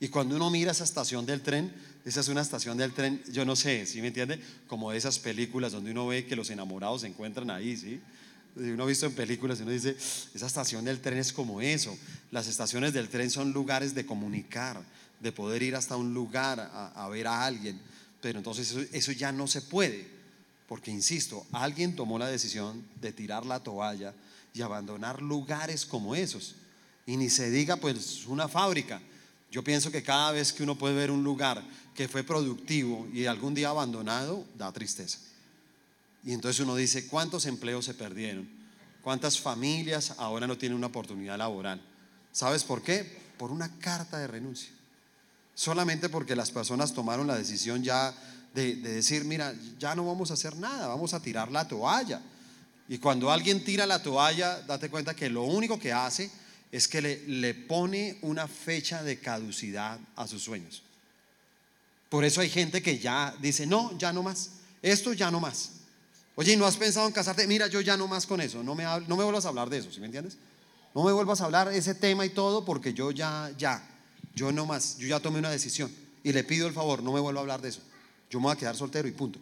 Y 0.00 0.08
cuando 0.08 0.36
uno 0.36 0.48
mira 0.50 0.72
esa 0.72 0.84
estación 0.84 1.26
del 1.26 1.42
tren, 1.42 1.72
esa 2.04 2.20
es 2.20 2.28
una 2.28 2.40
estación 2.40 2.78
del 2.78 2.92
tren, 2.92 3.22
yo 3.30 3.44
no 3.44 3.56
sé, 3.56 3.84
¿sí 3.84 4.00
me 4.00 4.08
entiende? 4.08 4.40
Como 4.68 4.90
de 4.90 4.98
esas 4.98 5.18
películas 5.18 5.72
donde 5.72 5.90
uno 5.90 6.06
ve 6.06 6.24
que 6.24 6.36
los 6.36 6.50
enamorados 6.50 7.02
se 7.02 7.08
encuentran 7.08 7.50
ahí, 7.50 7.76
¿sí? 7.76 8.00
Uno 8.56 8.84
ha 8.84 8.86
visto 8.86 9.06
en 9.06 9.12
películas 9.12 9.58
y 9.58 9.62
uno 9.62 9.72
dice, 9.72 9.96
esa 10.34 10.46
estación 10.46 10.84
del 10.84 11.00
tren 11.00 11.18
es 11.18 11.32
como 11.32 11.60
eso. 11.60 11.96
Las 12.30 12.46
estaciones 12.48 12.92
del 12.92 13.08
tren 13.08 13.30
son 13.30 13.52
lugares 13.52 13.94
de 13.94 14.06
comunicar, 14.06 14.80
de 15.20 15.32
poder 15.32 15.62
ir 15.62 15.76
hasta 15.76 15.96
un 15.96 16.14
lugar 16.14 16.60
a, 16.94 17.08
ver 17.08 17.26
a 17.26 17.44
alguien. 17.44 17.80
Pero 18.20 18.38
entonces 18.38 18.70
eso, 18.70 18.80
eso 18.92 19.12
ya 19.12 19.32
no 19.32 19.46
se 19.46 19.62
puede, 19.62 20.08
porque 20.68 20.90
insisto, 20.90 21.46
alguien 21.52 21.96
tomó 21.96 22.18
la 22.18 22.28
decisión 22.28 22.84
de 23.00 23.12
tirar 23.12 23.46
la 23.46 23.60
toalla 23.60 24.14
y 24.54 24.62
abandonar 24.62 25.22
lugares 25.22 25.86
como 25.86 26.14
esos. 26.14 26.56
Y 27.06 27.16
ni 27.16 27.30
se 27.30 27.50
diga 27.50 27.76
pues 27.76 28.26
una 28.26 28.48
fábrica 28.48 29.00
yo 29.50 29.64
pienso 29.64 29.90
que 29.90 30.02
cada 30.02 30.32
vez 30.32 30.52
que 30.52 30.62
uno 30.62 30.76
puede 30.76 30.94
ver 30.94 31.10
un 31.10 31.24
lugar 31.24 31.62
que 31.94 32.08
fue 32.08 32.22
productivo 32.22 33.08
y 33.12 33.26
algún 33.26 33.54
día 33.54 33.70
abandonado, 33.70 34.44
da 34.56 34.72
tristeza. 34.72 35.18
Y 36.24 36.32
entonces 36.32 36.60
uno 36.60 36.76
dice, 36.76 37.06
¿cuántos 37.06 37.46
empleos 37.46 37.86
se 37.86 37.94
perdieron? 37.94 38.48
¿Cuántas 39.02 39.40
familias 39.40 40.14
ahora 40.18 40.46
no 40.46 40.58
tienen 40.58 40.76
una 40.76 40.88
oportunidad 40.88 41.38
laboral? 41.38 41.80
¿Sabes 42.30 42.62
por 42.62 42.82
qué? 42.82 43.18
Por 43.38 43.50
una 43.50 43.78
carta 43.78 44.18
de 44.18 44.26
renuncia. 44.26 44.70
Solamente 45.58 46.08
porque 46.08 46.36
las 46.36 46.52
personas 46.52 46.94
tomaron 46.94 47.26
la 47.26 47.36
decisión 47.36 47.82
ya 47.82 48.14
de, 48.54 48.76
decir, 48.76 49.24
mira, 49.24 49.52
ya 49.76 49.96
no 49.96 50.06
vamos 50.06 50.30
a 50.30 50.34
hacer 50.34 50.54
nada, 50.54 50.86
vamos 50.86 51.14
a 51.14 51.20
tirar 51.20 51.50
la 51.50 51.66
toalla. 51.66 52.22
Y 52.88 52.98
cuando 52.98 53.28
alguien 53.28 53.64
tira 53.64 53.84
la 53.84 54.00
toalla, 54.00 54.60
date 54.60 54.88
cuenta 54.88 55.16
que 55.16 55.28
lo 55.28 55.42
único 55.42 55.76
que 55.76 55.92
hace 55.92 56.30
es 56.70 56.86
que 56.86 57.02
le, 57.02 57.26
le 57.26 57.54
pone 57.54 58.18
una 58.22 58.46
fecha 58.46 59.02
de 59.02 59.18
caducidad 59.18 59.98
a 60.14 60.28
sus 60.28 60.44
sueños. 60.44 60.84
Por 62.08 62.24
eso 62.24 62.40
hay 62.40 62.50
gente 62.50 62.80
que 62.80 63.00
ya 63.00 63.34
dice, 63.42 63.66
no, 63.66 63.98
ya 63.98 64.12
no 64.12 64.22
más, 64.22 64.50
esto 64.80 65.12
ya 65.12 65.28
no 65.28 65.40
más. 65.40 65.70
Oye, 66.36 66.56
¿no 66.56 66.66
has 66.66 66.76
pensado 66.76 67.08
en 67.08 67.12
casarte? 67.12 67.48
Mira, 67.48 67.66
yo 67.66 67.80
ya 67.80 67.96
no 67.96 68.06
más 68.06 68.28
con 68.28 68.40
eso, 68.40 68.62
no 68.62 68.76
me, 68.76 68.84
no 68.84 69.16
me 69.16 69.24
vuelvas 69.24 69.44
a 69.44 69.48
hablar 69.48 69.70
de 69.70 69.78
eso, 69.78 69.90
¿sí 69.90 69.98
me 69.98 70.06
entiendes? 70.06 70.36
No 70.94 71.02
me 71.02 71.10
vuelvas 71.10 71.40
a 71.40 71.46
hablar 71.46 71.72
ese 71.72 71.96
tema 71.96 72.24
y 72.24 72.30
todo 72.30 72.64
porque 72.64 72.94
yo 72.94 73.10
ya, 73.10 73.50
ya, 73.58 73.82
yo 74.38 74.52
no 74.52 74.66
más, 74.66 74.96
yo 74.98 75.08
ya 75.08 75.18
tomé 75.18 75.40
una 75.40 75.50
decisión 75.50 75.90
y 76.22 76.32
le 76.32 76.44
pido 76.44 76.68
el 76.68 76.72
favor, 76.72 77.02
no 77.02 77.12
me 77.12 77.18
vuelvo 77.18 77.40
a 77.40 77.42
hablar 77.42 77.60
de 77.60 77.70
eso. 77.70 77.80
Yo 78.30 78.38
me 78.38 78.44
voy 78.44 78.52
a 78.52 78.56
quedar 78.56 78.76
soltero 78.76 79.08
y 79.08 79.12
punto. 79.12 79.40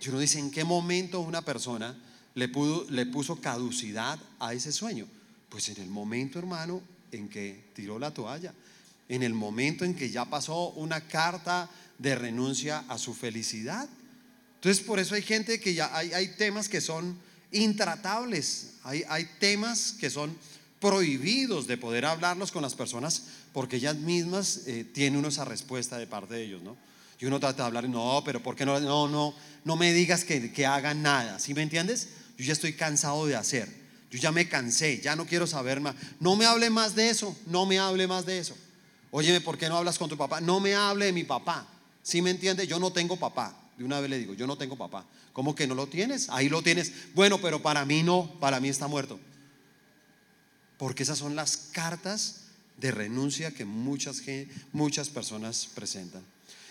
Y 0.00 0.08
uno 0.10 0.20
dice, 0.20 0.38
¿en 0.38 0.52
qué 0.52 0.62
momento 0.62 1.20
una 1.20 1.42
persona 1.42 1.96
le, 2.34 2.48
pudo, 2.48 2.86
le 2.88 3.06
puso 3.06 3.40
caducidad 3.40 4.18
a 4.38 4.54
ese 4.54 4.70
sueño? 4.70 5.08
Pues 5.48 5.68
en 5.70 5.80
el 5.82 5.88
momento, 5.88 6.38
hermano, 6.38 6.82
en 7.10 7.28
que 7.28 7.70
tiró 7.74 7.98
la 7.98 8.14
toalla, 8.14 8.54
en 9.08 9.24
el 9.24 9.34
momento 9.34 9.84
en 9.84 9.94
que 9.94 10.10
ya 10.10 10.24
pasó 10.24 10.68
una 10.70 11.00
carta 11.00 11.68
de 11.98 12.14
renuncia 12.14 12.84
a 12.88 12.98
su 12.98 13.12
felicidad. 13.12 13.88
Entonces, 14.56 14.84
por 14.84 15.00
eso 15.00 15.16
hay 15.16 15.22
gente 15.22 15.58
que 15.58 15.74
ya 15.74 15.96
hay, 15.96 16.12
hay 16.12 16.28
temas 16.36 16.68
que 16.68 16.80
son 16.80 17.18
intratables, 17.50 18.74
hay, 18.84 19.02
hay 19.08 19.28
temas 19.40 19.96
que 19.98 20.10
son 20.10 20.36
prohibidos 20.80 21.66
de 21.66 21.78
poder 21.78 22.04
hablarlos 22.04 22.52
con 22.52 22.62
las 22.62 22.74
personas 22.74 23.22
porque 23.56 23.76
ellas 23.76 23.96
mismas 23.96 24.64
eh, 24.66 24.84
tienen 24.84 25.24
esa 25.24 25.46
respuesta 25.46 25.96
de 25.96 26.06
parte 26.06 26.34
de 26.34 26.44
ellos, 26.44 26.60
¿no? 26.60 26.76
Y 27.18 27.24
uno 27.24 27.40
trata 27.40 27.62
de 27.62 27.68
hablar, 27.68 27.88
no, 27.88 28.20
pero 28.22 28.42
¿por 28.42 28.54
qué 28.54 28.66
no? 28.66 28.78
No, 28.80 29.08
no, 29.08 29.34
no 29.64 29.76
me 29.76 29.94
digas 29.94 30.26
que, 30.26 30.52
que 30.52 30.66
hagan 30.66 31.00
nada, 31.00 31.38
¿sí 31.38 31.54
me 31.54 31.62
entiendes? 31.62 32.10
Yo 32.36 32.44
ya 32.44 32.52
estoy 32.52 32.74
cansado 32.74 33.24
de 33.24 33.34
hacer, 33.34 33.66
yo 34.10 34.18
ya 34.18 34.30
me 34.30 34.46
cansé, 34.46 35.00
ya 35.00 35.16
no 35.16 35.24
quiero 35.24 35.46
saber 35.46 35.80
más. 35.80 35.94
No 36.20 36.36
me 36.36 36.44
hable 36.44 36.68
más 36.68 36.94
de 36.94 37.08
eso, 37.08 37.34
no 37.46 37.64
me 37.64 37.78
hable 37.78 38.06
más 38.06 38.26
de 38.26 38.40
eso. 38.40 38.54
Óyeme, 39.10 39.40
¿por 39.40 39.56
qué 39.56 39.70
no 39.70 39.78
hablas 39.78 39.96
con 39.96 40.10
tu 40.10 40.18
papá? 40.18 40.42
No 40.42 40.60
me 40.60 40.74
hable 40.74 41.06
de 41.06 41.12
mi 41.14 41.24
papá, 41.24 41.66
¿sí 42.02 42.20
me 42.20 42.28
entiendes? 42.28 42.68
Yo 42.68 42.78
no 42.78 42.92
tengo 42.92 43.16
papá, 43.16 43.56
de 43.78 43.84
una 43.84 44.00
vez 44.00 44.10
le 44.10 44.18
digo, 44.18 44.34
yo 44.34 44.46
no 44.46 44.58
tengo 44.58 44.76
papá. 44.76 45.06
¿Cómo 45.32 45.54
que 45.54 45.66
no 45.66 45.74
lo 45.74 45.86
tienes? 45.86 46.28
Ahí 46.28 46.50
lo 46.50 46.60
tienes. 46.60 46.92
Bueno, 47.14 47.40
pero 47.40 47.62
para 47.62 47.86
mí 47.86 48.02
no, 48.02 48.38
para 48.38 48.60
mí 48.60 48.68
está 48.68 48.86
muerto. 48.86 49.18
Porque 50.76 51.04
esas 51.04 51.16
son 51.16 51.34
las 51.34 51.56
cartas 51.56 52.42
de 52.78 52.90
renuncia 52.90 53.52
que 53.52 53.64
muchas, 53.64 54.22
muchas 54.72 55.08
personas 55.08 55.68
presentan. 55.74 56.22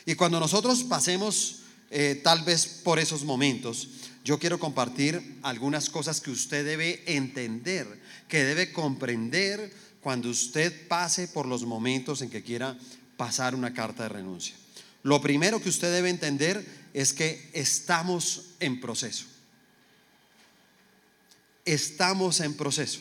Y 0.05 0.15
cuando 0.15 0.39
nosotros 0.39 0.83
pasemos 0.83 1.61
eh, 1.89 2.19
tal 2.23 2.43
vez 2.43 2.65
por 2.83 2.99
esos 2.99 3.23
momentos, 3.23 3.89
yo 4.23 4.39
quiero 4.39 4.59
compartir 4.59 5.39
algunas 5.43 5.89
cosas 5.89 6.21
que 6.21 6.31
usted 6.31 6.65
debe 6.65 7.03
entender, 7.05 7.87
que 8.27 8.43
debe 8.43 8.71
comprender 8.71 9.71
cuando 10.01 10.29
usted 10.29 10.87
pase 10.87 11.27
por 11.27 11.45
los 11.45 11.63
momentos 11.63 12.21
en 12.21 12.29
que 12.29 12.43
quiera 12.43 12.77
pasar 13.17 13.55
una 13.55 13.73
carta 13.73 14.03
de 14.03 14.09
renuncia. 14.09 14.55
Lo 15.03 15.21
primero 15.21 15.61
que 15.61 15.69
usted 15.69 15.91
debe 15.91 16.09
entender 16.09 16.65
es 16.93 17.13
que 17.13 17.49
estamos 17.53 18.45
en 18.59 18.79
proceso. 18.79 19.25
Estamos 21.63 22.39
en 22.39 22.55
proceso. 22.55 22.99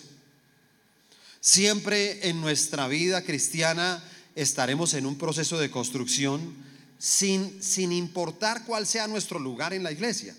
Siempre 1.46 2.30
en 2.30 2.40
nuestra 2.40 2.88
vida 2.88 3.22
cristiana 3.22 4.02
estaremos 4.34 4.94
en 4.94 5.04
un 5.04 5.18
proceso 5.18 5.58
de 5.58 5.70
construcción 5.70 6.54
sin, 6.98 7.62
sin 7.62 7.92
importar 7.92 8.64
cuál 8.64 8.86
sea 8.86 9.08
nuestro 9.08 9.38
lugar 9.38 9.74
en 9.74 9.82
la 9.82 9.92
iglesia. 9.92 10.34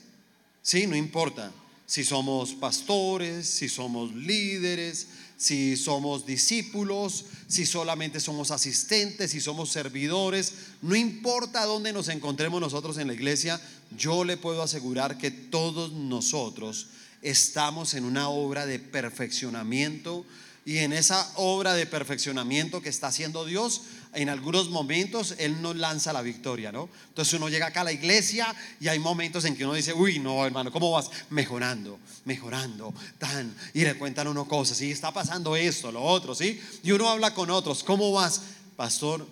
Sí, 0.64 0.88
no 0.88 0.96
importa 0.96 1.52
si 1.86 2.04
somos 2.04 2.56
pastores, 2.56 3.48
si 3.48 3.70
somos 3.70 4.16
líderes, 4.16 5.06
si 5.38 5.78
somos 5.78 6.26
discípulos, 6.26 7.26
si 7.48 7.68
solamente 7.68 8.20
somos 8.20 8.50
asistentes, 8.50 9.30
si 9.30 9.40
somos 9.40 9.70
servidores, 9.70 10.54
no 10.82 10.96
importa 10.96 11.66
dónde 11.66 11.94
nos 11.94 12.08
encontremos 12.08 12.60
nosotros 12.60 12.98
en 12.98 13.06
la 13.06 13.14
iglesia, 13.14 13.62
yo 13.96 14.24
le 14.24 14.38
puedo 14.38 14.64
asegurar 14.64 15.20
que 15.20 15.30
todos 15.30 15.92
nosotros 15.92 16.88
estamos 17.22 17.94
en 17.94 18.06
una 18.06 18.30
obra 18.30 18.66
de 18.66 18.80
perfeccionamiento 18.80 20.26
y 20.66 20.80
en 20.80 20.94
esa 20.94 21.32
obra 21.36 21.76
de 21.76 21.86
perfeccionamiento 21.86 22.82
que 22.82 22.90
está 22.90 23.08
haciendo 23.08 23.46
Dios, 23.46 23.84
en 24.14 24.30
algunos 24.30 24.70
momentos 24.70 25.36
Él 25.38 25.62
nos 25.62 25.76
lanza 25.76 26.12
la 26.12 26.24
victoria, 26.24 26.72
¿no? 26.72 26.90
Entonces 27.10 27.36
uno 27.36 27.50
llega 27.50 27.68
acá 27.68 27.82
a 27.82 27.84
la 27.84 27.92
iglesia 27.92 28.54
y 28.80 28.88
hay 28.88 28.98
momentos 28.98 29.46
en 29.46 29.56
que 29.56 29.64
uno 29.64 29.76
dice, 29.76 29.94
uy, 29.94 30.18
no, 30.18 30.44
hermano, 30.44 30.72
¿cómo 30.72 30.90
vas? 30.90 31.12
Mejorando, 31.30 32.00
mejorando, 32.26 32.96
tan. 33.20 33.56
Y 33.76 33.82
le 33.82 33.96
cuentan 33.96 34.28
uno 34.28 34.48
cosas, 34.48 34.82
y 34.82 34.90
está 34.90 35.14
pasando 35.14 35.56
esto, 35.56 35.92
lo 35.92 36.02
otro, 36.02 36.34
¿sí? 36.34 36.60
Y 36.84 36.92
uno 36.92 37.10
habla 37.10 37.36
con 37.36 37.52
otros, 37.52 37.84
¿cómo 37.84 38.12
vas? 38.12 38.42
Pastor, 38.76 39.28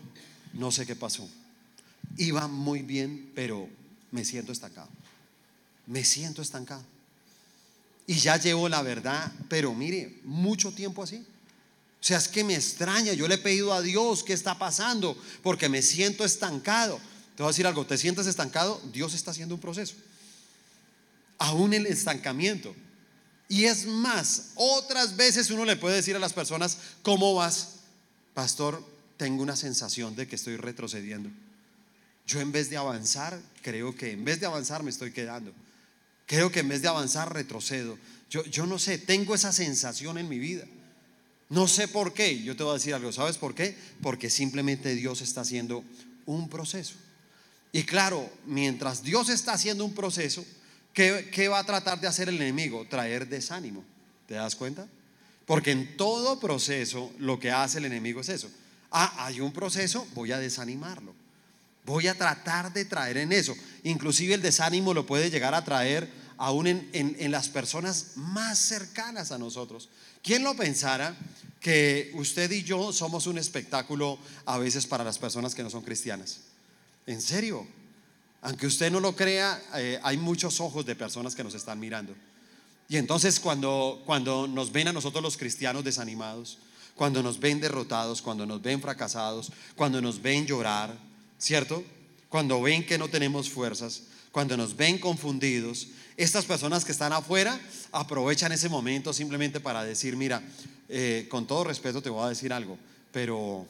no 0.54 0.72
sé 0.72 0.86
qué 0.86 0.96
pasó. 0.96 1.28
Iba 2.18 2.48
muy 2.48 2.84
bien, 2.84 3.32
pero 3.34 3.68
me 4.12 4.24
siento 4.24 4.52
estancado. 4.52 4.90
Me 5.88 6.04
siento 6.06 6.44
estancado. 6.44 6.93
Y 8.06 8.16
ya 8.16 8.38
llevo 8.38 8.68
la 8.68 8.82
verdad, 8.82 9.32
pero 9.48 9.74
mire, 9.74 10.20
mucho 10.24 10.72
tiempo 10.72 11.04
así. 11.04 11.18
O 11.18 12.06
sea, 12.06 12.18
es 12.18 12.28
que 12.28 12.44
me 12.44 12.54
extraña. 12.54 13.14
Yo 13.14 13.28
le 13.28 13.36
he 13.36 13.38
pedido 13.38 13.74
a 13.74 13.82
Dios 13.82 14.24
qué 14.24 14.34
está 14.34 14.60
pasando, 14.60 15.18
porque 15.42 15.70
me 15.70 15.82
siento 15.82 16.26
estancado. 16.26 17.00
Te 17.36 17.44
voy 17.44 17.50
a 17.50 17.54
decir 17.54 17.66
algo, 17.66 17.86
te 17.86 17.98
sientes 17.98 18.28
estancado, 18.28 18.82
Dios 18.92 19.14
está 19.14 19.32
haciendo 19.32 19.56
un 19.56 19.62
proceso. 19.62 19.96
Aún 21.38 21.74
el 21.74 21.86
estancamiento. 21.86 22.76
Y 23.48 23.66
es 23.66 23.86
más, 23.86 24.52
otras 24.56 25.16
veces 25.16 25.50
uno 25.50 25.64
le 25.64 25.76
puede 25.76 25.96
decir 25.96 26.16
a 26.16 26.20
las 26.20 26.34
personas, 26.34 26.78
¿cómo 27.02 27.36
vas? 27.36 27.76
Pastor, 28.34 28.84
tengo 29.18 29.42
una 29.42 29.56
sensación 29.56 30.16
de 30.16 30.28
que 30.28 30.36
estoy 30.36 30.58
retrocediendo. 30.58 31.30
Yo 32.28 32.40
en 32.40 32.52
vez 32.52 32.70
de 32.70 32.78
avanzar, 32.78 33.40
creo 33.62 33.96
que 33.96 34.12
en 34.12 34.26
vez 34.26 34.40
de 34.40 34.46
avanzar 34.46 34.84
me 34.84 34.90
estoy 34.90 35.12
quedando. 35.12 35.54
Creo 36.34 36.52
que 36.52 36.62
en 36.62 36.68
vez 36.68 36.82
de 36.82 36.88
avanzar 36.88 37.32
retrocedo. 37.32 37.96
Yo, 38.28 38.44
yo 38.46 38.66
no 38.66 38.80
sé, 38.80 38.98
tengo 38.98 39.36
esa 39.36 39.54
sensación 39.54 40.18
en 40.18 40.28
mi 40.28 40.40
vida. 40.40 40.66
No 41.50 41.68
sé 41.68 41.88
por 41.88 42.12
qué. 42.12 42.42
Yo 42.42 42.56
te 42.56 42.64
voy 42.64 42.72
a 42.72 42.80
decir 42.80 42.96
algo. 42.96 43.12
¿Sabes 43.12 43.38
por 43.38 43.54
qué? 43.54 43.78
Porque 44.02 44.32
simplemente 44.32 44.96
Dios 44.96 45.22
está 45.22 45.42
haciendo 45.42 45.84
un 46.26 46.50
proceso. 46.50 46.96
Y 47.72 47.84
claro, 47.84 48.28
mientras 48.48 49.04
Dios 49.04 49.30
está 49.30 49.54
haciendo 49.54 49.86
un 49.86 49.94
proceso, 49.94 50.44
¿qué, 50.92 51.30
¿qué, 51.32 51.50
va 51.50 51.60
a 51.60 51.66
tratar 51.68 52.02
de 52.02 52.08
hacer 52.08 52.30
el 52.30 52.42
enemigo? 52.42 52.88
Traer 52.90 53.28
desánimo. 53.28 53.84
¿Te 54.28 54.34
das 54.34 54.56
cuenta? 54.56 54.88
Porque 55.46 55.70
en 55.70 55.98
todo 55.98 56.40
proceso 56.40 57.14
lo 57.20 57.40
que 57.40 57.52
hace 57.52 57.78
el 57.78 57.86
enemigo 57.86 58.22
es 58.22 58.30
eso. 58.30 58.50
Ah, 58.90 59.28
hay 59.28 59.40
un 59.40 59.54
proceso, 59.54 60.08
voy 60.16 60.32
a 60.32 60.40
desanimarlo. 60.40 61.14
Voy 61.86 62.08
a 62.08 62.18
tratar 62.18 62.74
de 62.74 62.86
traer 62.86 63.18
en 63.18 63.32
eso. 63.32 63.56
Inclusive 63.84 64.34
el 64.34 64.42
desánimo 64.42 64.96
lo 64.96 65.06
puede 65.06 65.30
llegar 65.30 65.54
a 65.54 65.64
traer 65.64 66.23
aún 66.38 66.68
en, 66.68 67.32
las 67.32 67.50
personas 67.50 68.14
más 68.16 68.60
cercanas 68.60 69.32
a 69.32 69.38
nosotros. 69.38 69.90
¿Quién 70.22 70.44
lo 70.44 70.56
pensara 70.56 71.16
que 71.60 72.12
usted 72.16 72.52
y 72.52 72.64
yo 72.64 72.92
somos 72.94 73.28
un 73.28 73.38
espectáculo 73.38 74.18
a 74.46 74.58
veces 74.58 74.88
para 74.88 75.04
las 75.04 75.20
personas 75.20 75.56
que 75.56 75.64
no 75.64 75.70
son 75.70 75.84
cristianas? 75.84 76.40
En 77.06 77.22
serio, 77.22 77.68
aunque 78.42 78.68
usted 78.68 78.92
no 78.92 79.00
lo 79.00 79.16
crea, 79.16 79.62
eh, 79.76 80.00
hay 80.04 80.18
muchos 80.18 80.60
ojos 80.60 80.86
de 80.86 80.96
personas 80.96 81.36
que 81.36 81.44
nos 81.44 81.54
están 81.54 81.80
mirando. 81.80 82.14
Y 82.90 82.98
entonces 82.98 83.40
cuando, 83.40 84.02
cuando 84.06 84.48
nos 84.48 84.72
ven 84.72 84.90
a 84.90 84.94
nosotros 84.94 85.24
los 85.24 85.38
cristianos 85.38 85.84
desanimados, 85.84 86.58
cuando 86.96 87.24
nos 87.24 87.40
ven 87.40 87.60
derrotados, 87.60 88.22
cuando 88.22 88.46
nos 88.46 88.62
ven 88.62 88.82
fracasados, 88.82 89.52
cuando 89.76 90.02
nos 90.02 90.22
ven 90.22 90.46
llorar, 90.46 90.96
¿cierto? 91.40 91.84
Cuando 92.30 92.62
ven 92.62 92.86
que 92.86 92.98
no 92.98 93.08
tenemos 93.08 93.50
fuerzas, 93.50 94.04
cuando 94.34 94.58
nos 94.58 94.76
ven 94.76 94.98
confundidos, 94.98 95.90
estas 96.18 96.46
personas 96.46 96.84
que 96.84 96.92
están 96.92 97.14
afuera 97.14 97.60
aprovechan 97.92 98.52
ese 98.52 98.68
momento 98.68 99.14
simplemente 99.14 99.60
para 99.60 99.84
decir, 99.84 100.18
mira, 100.18 100.42
eh, 100.90 101.28
con 101.30 101.46
todo 101.46 101.66
respeto 101.66 102.02
te 102.02 102.10
voy 102.10 102.26
a 102.26 102.30
decir 102.30 102.52
algo, 102.52 102.80
pero 103.12 103.68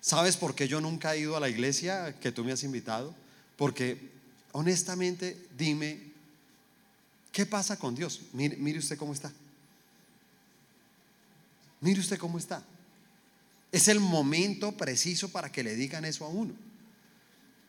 ¿sabes 0.00 0.38
por 0.38 0.54
qué 0.54 0.66
yo 0.66 0.80
nunca 0.80 1.14
he 1.14 1.20
ido 1.20 1.36
a 1.36 1.40
la 1.40 1.50
iglesia 1.50 2.18
que 2.20 2.32
tú 2.32 2.42
me 2.42 2.52
has 2.52 2.62
invitado? 2.62 3.14
Porque 3.58 3.98
honestamente, 4.52 5.46
dime, 5.58 6.00
¿qué 7.30 7.44
pasa 7.44 7.78
con 7.78 7.94
Dios? 7.94 8.22
Mire, 8.32 8.56
mire 8.56 8.78
usted 8.78 8.96
cómo 8.96 9.12
está. 9.12 9.30
Mire 11.82 12.00
usted 12.00 12.18
cómo 12.18 12.38
está. 12.38 12.64
Es 13.72 13.88
el 13.88 14.00
momento 14.00 14.72
preciso 14.72 15.28
para 15.28 15.52
que 15.52 15.62
le 15.62 15.74
digan 15.76 16.06
eso 16.06 16.24
a 16.24 16.28
uno. 16.28 16.54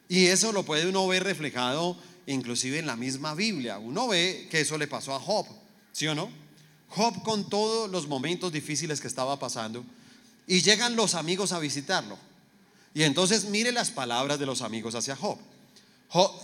Y 0.08 0.28
eso 0.28 0.54
lo 0.54 0.64
puede 0.64 0.88
uno 0.88 1.06
ver 1.06 1.26
reflejado 1.26 1.98
inclusive 2.34 2.80
en 2.80 2.86
la 2.86 2.96
misma 2.96 3.34
Biblia. 3.34 3.80
Uno 3.80 4.08
ve 4.08 4.48
que 4.50 4.62
eso 4.62 4.78
le 4.78 4.88
pasó 4.88 5.16
a 5.16 5.20
Job, 5.20 5.48
¿sí 5.92 6.08
o 6.08 6.16
no? 6.16 6.30
Job 6.90 7.24
con 7.24 7.50
todos 7.50 7.90
los 7.90 8.08
momentos 8.08 8.52
difíciles 8.52 9.02
que 9.02 9.08
estaba 9.08 9.38
pasando 9.40 9.84
y 10.48 10.62
llegan 10.62 10.96
los 10.96 11.16
amigos 11.16 11.52
a 11.52 11.60
visitarlo. 11.60 12.18
Y 12.94 13.04
entonces 13.04 13.46
mire 13.46 13.72
las 13.72 13.92
palabras 13.92 14.40
de 14.40 14.46
los 14.46 14.62
amigos 14.62 14.96
hacia 14.96 15.16
Job. 15.16 15.38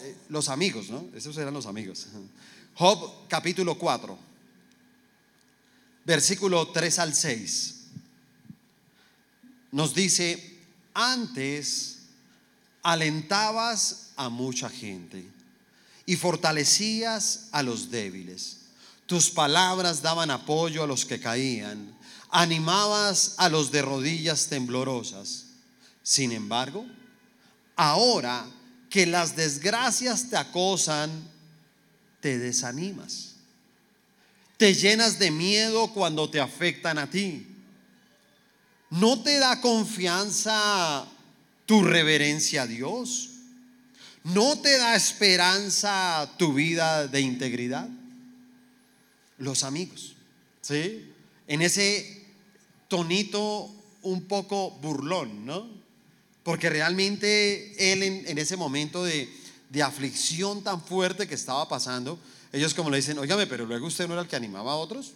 Eh, 0.03 0.15
los 0.29 0.49
amigos, 0.49 0.89
¿no? 0.89 1.05
Esos 1.15 1.37
eran 1.37 1.53
los 1.53 1.65
amigos. 1.65 2.07
Job 2.75 3.27
capítulo 3.27 3.77
4, 3.77 4.17
versículo 6.03 6.67
3 6.69 6.99
al 6.99 7.13
6. 7.13 7.71
nos 9.71 9.93
dice, 9.93 10.59
antes 10.93 11.99
alentabas 12.81 14.11
a 14.15 14.29
mucha 14.29 14.69
gente 14.69 15.34
y 16.05 16.15
fortalecías 16.15 17.47
a 17.51 17.63
los 17.63 17.89
débiles. 17.89 18.57
Tus 19.05 19.29
palabras 19.29 20.01
daban 20.01 20.31
apoyo 20.31 20.83
a 20.83 20.87
los 20.87 21.05
que 21.05 21.19
caían, 21.19 21.95
animabas 22.29 23.35
a 23.37 23.49
los 23.49 23.71
de 23.71 23.81
rodillas 23.81 24.47
temblorosas. 24.47 25.45
Sin 26.03 26.31
embargo, 26.31 26.85
ahora 27.75 28.45
que 28.89 29.05
las 29.05 29.35
desgracias 29.35 30.29
te 30.29 30.37
acosan, 30.37 31.09
te 32.21 32.37
desanimas. 32.39 33.33
Te 34.57 34.73
llenas 34.73 35.19
de 35.19 35.31
miedo 35.31 35.91
cuando 35.93 36.29
te 36.29 36.39
afectan 36.39 36.97
a 36.97 37.09
ti. 37.09 37.47
¿No 38.89 39.21
te 39.21 39.37
da 39.39 39.59
confianza 39.59 41.05
tu 41.65 41.83
reverencia 41.83 42.63
a 42.63 42.67
Dios? 42.67 43.31
¿No 44.25 44.59
te 44.59 44.75
da 44.79 44.95
esperanza 44.95 46.27
tu 46.39 46.55
vida 46.55 47.07
de 47.07 47.21
integridad? 47.21 47.87
Los 49.37 49.61
amigos, 49.61 50.15
¿sí? 50.61 51.11
En 51.47 51.61
ese 51.61 52.25
tonito 52.87 53.69
un 54.01 54.23
poco 54.23 54.71
burlón, 54.81 55.45
¿no? 55.45 55.69
Porque 56.41 56.71
realmente 56.71 57.93
él 57.93 58.01
en, 58.01 58.37
ese 58.39 58.57
momento 58.57 59.03
de, 59.03 59.29
de, 59.69 59.83
aflicción 59.83 60.63
tan 60.63 60.81
fuerte 60.81 61.27
que 61.27 61.35
estaba 61.35 61.69
pasando, 61.69 62.17
ellos 62.51 62.73
como 62.73 62.89
le 62.89 62.97
dicen, 62.97 63.19
óigame, 63.19 63.45
pero 63.45 63.67
luego 63.67 63.85
usted 63.85 64.07
no 64.07 64.13
era 64.13 64.23
el 64.23 64.27
que 64.27 64.35
animaba 64.35 64.71
a 64.71 64.75
otros. 64.75 65.13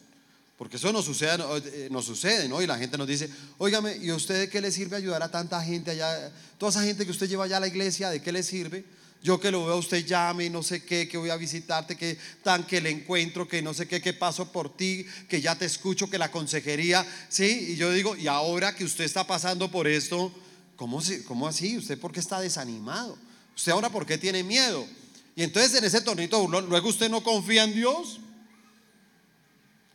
Porque 0.55 0.75
eso 0.75 0.91
nos 0.91 1.05
sucede, 1.05 1.41
eh, 1.65 1.87
nos 1.89 2.05
sucede, 2.05 2.47
¿no? 2.47 2.61
Y 2.61 2.67
la 2.67 2.77
gente 2.77 2.97
nos 2.97 3.07
dice, 3.07 3.27
óigame, 3.57 3.97
¿y 3.97 4.09
a 4.09 4.15
usted 4.15 4.39
de 4.41 4.49
qué 4.49 4.61
le 4.61 4.71
sirve 4.71 4.97
ayudar 4.97 5.23
a 5.23 5.31
tanta 5.31 5.63
gente 5.63 5.89
allá? 5.91 6.31
Toda 6.59 6.69
esa 6.69 6.83
gente 6.83 7.05
que 7.05 7.11
usted 7.11 7.27
lleva 7.27 7.45
allá 7.45 7.57
a 7.57 7.61
la 7.61 7.67
iglesia, 7.67 8.09
¿de 8.09 8.21
qué 8.21 8.31
le 8.31 8.43
sirve? 8.43 8.83
Yo 9.21 9.39
que 9.39 9.51
lo 9.51 9.65
veo, 9.65 9.77
usted 9.77 10.05
llame, 10.05 10.49
no 10.49 10.63
sé 10.63 10.83
qué, 10.83 11.07
que 11.09 11.17
voy 11.17 11.29
a 11.29 11.35
visitarte, 11.35 11.97
que 11.97 12.17
tan 12.41 12.65
que 12.65 12.79
le 12.79 12.89
encuentro, 12.89 13.47
que 13.47 13.61
no 13.61 13.73
sé 13.73 13.85
qué, 13.85 14.01
que 14.01 14.13
paso 14.13 14.51
por 14.51 14.75
ti, 14.77 15.05
que 15.27 15.41
ya 15.41 15.57
te 15.57 15.65
escucho, 15.65 16.09
que 16.09 16.17
la 16.17 16.31
consejería, 16.31 17.05
¿sí? 17.27 17.71
Y 17.71 17.75
yo 17.75 17.91
digo, 17.91 18.15
y 18.15 18.27
ahora 18.27 18.75
que 18.75 18.85
usted 18.85 19.03
está 19.03 19.27
pasando 19.27 19.69
por 19.69 19.87
esto, 19.87 20.31
¿cómo, 20.77 21.01
cómo 21.27 21.47
así? 21.47 21.77
¿Usted 21.77 21.99
por 21.99 22.13
qué 22.13 22.21
está 22.21 22.39
desanimado? 22.39 23.17
¿Usted 23.55 23.73
ahora 23.73 23.89
por 23.89 24.05
qué 24.05 24.17
tiene 24.17 24.41
miedo? 24.41 24.87
Y 25.35 25.43
entonces 25.43 25.73
en 25.73 25.83
ese 25.83 25.99
tornito 25.99 26.47
luego 26.47 26.87
usted 26.87 27.09
no 27.09 27.21
confía 27.21 27.63
en 27.63 27.73
Dios. 27.73 28.21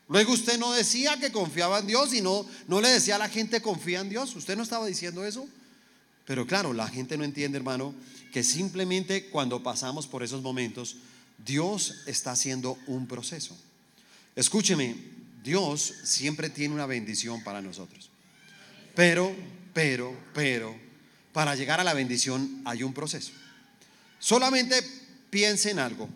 Luego 0.09 0.33
usted 0.33 0.59
no 0.59 0.73
decía 0.73 1.19
que 1.19 1.33
confiaba 1.33 1.79
en 1.79 1.87
Dios 1.87 2.13
y 2.13 2.21
no, 2.21 2.47
no 2.69 2.83
le 2.83 2.89
decía 2.89 3.17
a 3.17 3.19
la 3.19 3.29
gente 3.31 3.63
confía 3.63 4.01
en 4.01 4.11
Dios. 4.11 4.37
Usted 4.37 4.57
no 4.57 4.63
estaba 4.63 4.87
diciendo 4.87 5.25
eso. 5.25 5.49
Pero 6.27 6.47
claro, 6.47 6.73
la 6.73 6.89
gente 6.89 7.17
no 7.17 7.25
entiende, 7.25 7.59
hermano, 7.59 7.95
que 8.35 8.43
simplemente 8.43 9.27
cuando 9.27 9.63
pasamos 9.63 10.09
por 10.09 10.25
esos 10.25 10.43
momentos, 10.43 10.97
Dios 11.47 12.03
está 12.07 12.33
haciendo 12.33 12.77
un 12.89 13.07
proceso. 13.07 13.57
Escúcheme, 14.35 14.97
Dios 15.45 15.95
siempre 16.03 16.51
tiene 16.51 16.75
una 16.75 16.87
bendición 16.87 17.45
para 17.45 17.63
nosotros. 17.63 18.11
Pero, 18.97 19.33
pero, 19.73 20.19
pero, 20.35 20.77
para 21.33 21.55
llegar 21.55 21.79
a 21.79 21.85
la 21.85 21.95
bendición 21.95 22.61
hay 22.65 22.83
un 22.83 22.93
proceso. 22.93 23.31
Solamente 24.19 24.83
piense 25.31 25.71
en 25.71 25.79
algo. 25.79 26.09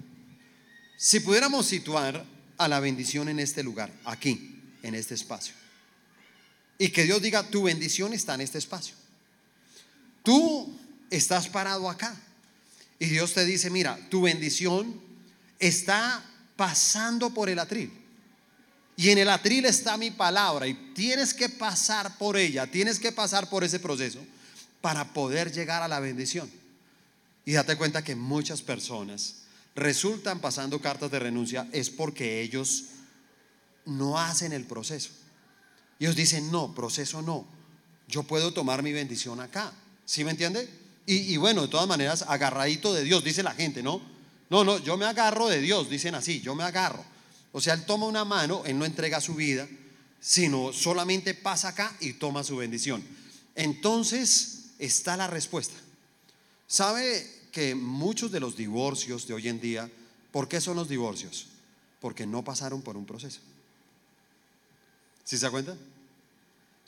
Si 0.96 1.20
pudiéramos 1.20 1.66
situar 1.66 2.25
a 2.56 2.66
la 2.66 2.80
bendición 2.80 3.28
en 3.28 3.38
este 3.38 3.62
lugar, 3.62 3.92
aquí, 4.04 4.60
en 4.82 4.96
este 4.96 5.14
espacio. 5.14 5.54
Y 6.78 6.88
que 6.88 7.04
Dios 7.04 7.22
diga, 7.22 7.48
tu 7.48 7.62
bendición 7.62 8.12
está 8.12 8.34
en 8.34 8.40
este 8.40 8.58
espacio. 8.58 8.96
Tú 10.25 10.76
estás 11.11 11.49
parado 11.49 11.88
acá. 11.88 12.15
Y 12.99 13.07
Dios 13.07 13.35
te 13.35 13.45
dice, 13.45 13.71
mira, 13.71 13.99
tu 14.11 14.23
bendición 14.23 15.01
está 15.59 16.25
pasando 16.57 17.31
por 17.31 17.49
el 17.49 17.59
atril. 17.59 17.92
Y 18.97 19.11
en 19.11 19.18
el 19.18 19.29
atril 19.29 19.64
está 19.64 19.97
mi 19.97 20.11
palabra 20.11 20.66
y 20.66 20.75
tienes 20.92 21.33
que 21.33 21.49
pasar 21.49 22.18
por 22.18 22.37
ella, 22.37 22.66
tienes 22.66 22.99
que 22.99 23.12
pasar 23.12 23.49
por 23.49 23.62
ese 23.62 23.79
proceso 23.79 24.18
para 24.81 25.12
poder 25.12 25.53
llegar 25.53 25.83
a 25.83 25.88
la 25.88 26.01
bendición. 26.01 26.51
Y 27.44 27.53
date 27.53 27.77
cuenta 27.77 28.03
que 28.03 28.16
muchas 28.16 28.61
personas 28.61 29.37
resultan 29.77 30.40
pasando 30.40 30.81
cartas 30.81 31.12
de 31.12 31.21
renuncia 31.21 31.68
es 31.73 31.90
porque 31.90 32.42
ellos 32.42 32.87
no 33.87 34.18
hacen 34.18 34.53
el 34.53 34.64
proceso. 34.64 35.11
Ellos 36.01 36.16
dicen, 36.16 36.51
no, 36.51 36.75
proceso 36.75 37.23
no. 37.23 37.47
Yo 38.09 38.25
puedo 38.25 38.53
tomar 38.53 38.83
mi 38.83 38.92
bendición 38.92 39.40
acá. 39.40 39.73
¿Sí 40.05 40.25
me 40.25 40.33
entiende? 40.33 40.68
Y, 41.11 41.38
bueno, 41.38 41.62
de 41.62 41.68
todas 41.68 41.88
maneras, 41.88 42.27
agarradito 42.29 42.92
de 42.92 43.03
Dios, 43.03 43.25
dice 43.25 43.42
la 43.42 43.55
gente, 43.55 43.83
¿no? 43.83 44.03
No, 44.51 44.62
no, 44.62 44.77
yo 44.77 44.99
me 44.99 45.07
agarro 45.07 45.49
de 45.49 45.59
Dios, 45.59 45.88
dicen 45.88 46.14
así, 46.14 46.42
yo 46.42 46.55
me 46.55 46.64
agarro. 46.64 47.03
O 47.53 47.62
sea, 47.62 47.73
Él 47.73 47.87
toma 47.87 48.05
una 48.05 48.27
mano, 48.27 48.62
Él 48.66 48.79
no 48.79 48.85
entrega 48.85 49.18
su 49.23 49.35
vida, 49.35 49.66
sino 50.21 50.71
solamente 50.75 51.33
pasa 51.33 51.68
acá 51.68 51.97
y 52.01 52.12
toma 52.12 52.44
su 52.44 52.59
bendición. 52.59 53.03
Entonces 53.55 54.73
está 54.79 55.16
la 55.16 55.27
respuesta. 55.27 55.75
¿Sabe 56.66 57.27
que 57.53 57.75
muchos 57.75 58.31
de 58.31 58.40
los 58.40 58.55
divorcios 58.55 59.27
de 59.27 59.33
hoy 59.33 59.49
en 59.49 59.62
día, 59.62 59.90
¿por 60.31 60.47
qué 60.47 60.61
son 60.61 60.77
los 60.77 60.90
divorcios? 60.90 61.47
Porque 62.03 62.27
no 62.27 62.44
pasaron 62.44 62.83
por 62.83 62.99
un 62.99 63.07
proceso. 63.07 63.40
¿Sí 65.25 65.38
se 65.38 65.47
da 65.47 65.51
cuenta? 65.51 65.75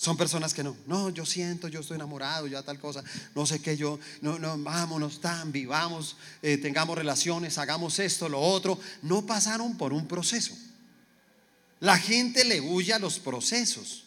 Son 0.01 0.17
personas 0.17 0.55
que 0.55 0.65
no, 0.65 0.75
no, 0.87 1.11
yo 1.11 1.27
siento, 1.27 1.69
yo 1.69 1.81
estoy 1.81 1.97
enamorado, 1.97 2.47
ya 2.47 2.63
tal 2.63 2.79
cosa, 2.81 3.05
no 3.35 3.45
sé 3.45 3.61
qué, 3.61 3.77
yo, 3.77 4.01
no, 4.23 4.39
no, 4.39 4.57
vámonos, 4.57 5.21
tan, 5.21 5.53
vivamos, 5.53 6.17
eh, 6.41 6.57
tengamos 6.57 6.97
relaciones, 6.97 7.59
hagamos 7.59 7.99
esto, 7.99 8.27
lo 8.27 8.41
otro. 8.41 8.81
No 9.03 9.27
pasaron 9.27 9.77
por 9.77 9.93
un 9.93 10.09
proceso. 10.09 10.57
La 11.81 11.99
gente 11.99 12.47
le 12.47 12.63
huye 12.63 12.95
a 12.95 12.99
los 12.99 13.19
procesos. 13.19 14.05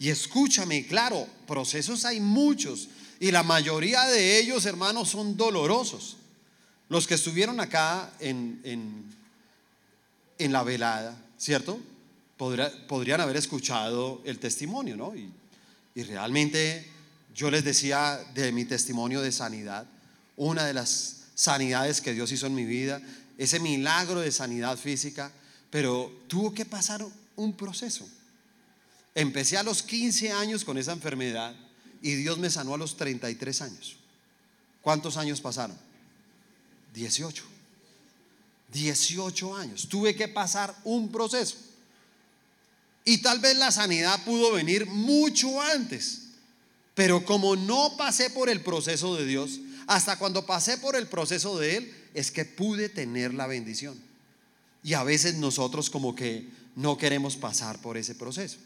Y 0.00 0.08
escúchame, 0.08 0.84
claro, 0.88 1.28
procesos 1.46 2.04
hay 2.04 2.18
muchos. 2.18 2.88
Y 3.20 3.30
la 3.30 3.44
mayoría 3.44 4.02
de 4.06 4.40
ellos, 4.40 4.66
hermanos, 4.66 5.10
son 5.10 5.36
dolorosos. 5.36 6.16
Los 6.88 7.06
que 7.06 7.14
estuvieron 7.14 7.60
acá 7.60 8.10
en, 8.18 8.60
en, 10.40 10.52
la 10.52 10.64
velada, 10.64 11.16
¿cierto? 11.36 11.78
Podrían 12.38 13.20
haber 13.20 13.36
escuchado 13.36 14.22
el 14.24 14.38
testimonio, 14.38 14.96
¿no? 14.96 15.14
Y, 15.14 15.30
y 15.94 16.02
realmente 16.04 16.86
yo 17.34 17.50
les 17.50 17.64
decía 17.64 18.18
de 18.34 18.52
mi 18.52 18.64
testimonio 18.64 19.20
de 19.20 19.32
sanidad, 19.32 19.86
una 20.36 20.64
de 20.64 20.72
las 20.72 21.24
sanidades 21.34 22.00
que 22.00 22.14
Dios 22.14 22.32
hizo 22.32 22.46
en 22.46 22.54
mi 22.54 22.64
vida, 22.64 23.02
ese 23.36 23.60
milagro 23.60 24.20
de 24.20 24.32
sanidad 24.32 24.76
física, 24.76 25.30
pero 25.70 26.10
tuvo 26.26 26.54
que 26.54 26.64
pasar 26.64 27.04
un 27.36 27.52
proceso. 27.56 28.08
Empecé 29.14 29.56
a 29.56 29.62
los 29.62 29.82
15 29.82 30.32
años 30.32 30.64
con 30.64 30.78
esa 30.78 30.92
enfermedad 30.92 31.54
y 32.02 32.14
Dios 32.14 32.38
me 32.38 32.50
sanó 32.50 32.74
a 32.74 32.78
los 32.78 32.96
33 32.96 33.62
años. 33.62 33.96
¿Cuántos 34.80 35.16
años 35.16 35.40
pasaron? 35.40 35.76
18. 36.94 37.44
18 38.72 39.56
años. 39.56 39.88
Tuve 39.88 40.14
que 40.14 40.28
pasar 40.28 40.74
un 40.84 41.10
proceso. 41.10 41.56
Y 43.08 43.22
tal 43.22 43.38
vez 43.38 43.56
la 43.56 43.72
sanidad 43.72 44.22
pudo 44.22 44.52
venir 44.52 44.84
mucho 44.84 45.62
antes. 45.62 46.24
Pero 46.94 47.24
como 47.24 47.56
no 47.56 47.96
pasé 47.96 48.28
por 48.28 48.50
el 48.50 48.60
proceso 48.60 49.16
de 49.16 49.24
Dios, 49.24 49.60
hasta 49.86 50.18
cuando 50.18 50.44
pasé 50.44 50.76
por 50.76 50.94
el 50.94 51.06
proceso 51.06 51.58
de 51.58 51.78
Él, 51.78 51.94
es 52.12 52.30
que 52.30 52.44
pude 52.44 52.90
tener 52.90 53.32
la 53.32 53.46
bendición. 53.46 53.98
Y 54.84 54.92
a 54.92 55.04
veces 55.04 55.36
nosotros 55.36 55.88
como 55.88 56.14
que 56.14 56.50
no 56.76 56.98
queremos 56.98 57.36
pasar 57.36 57.80
por 57.80 57.96
ese 57.96 58.14
proceso. 58.14 58.58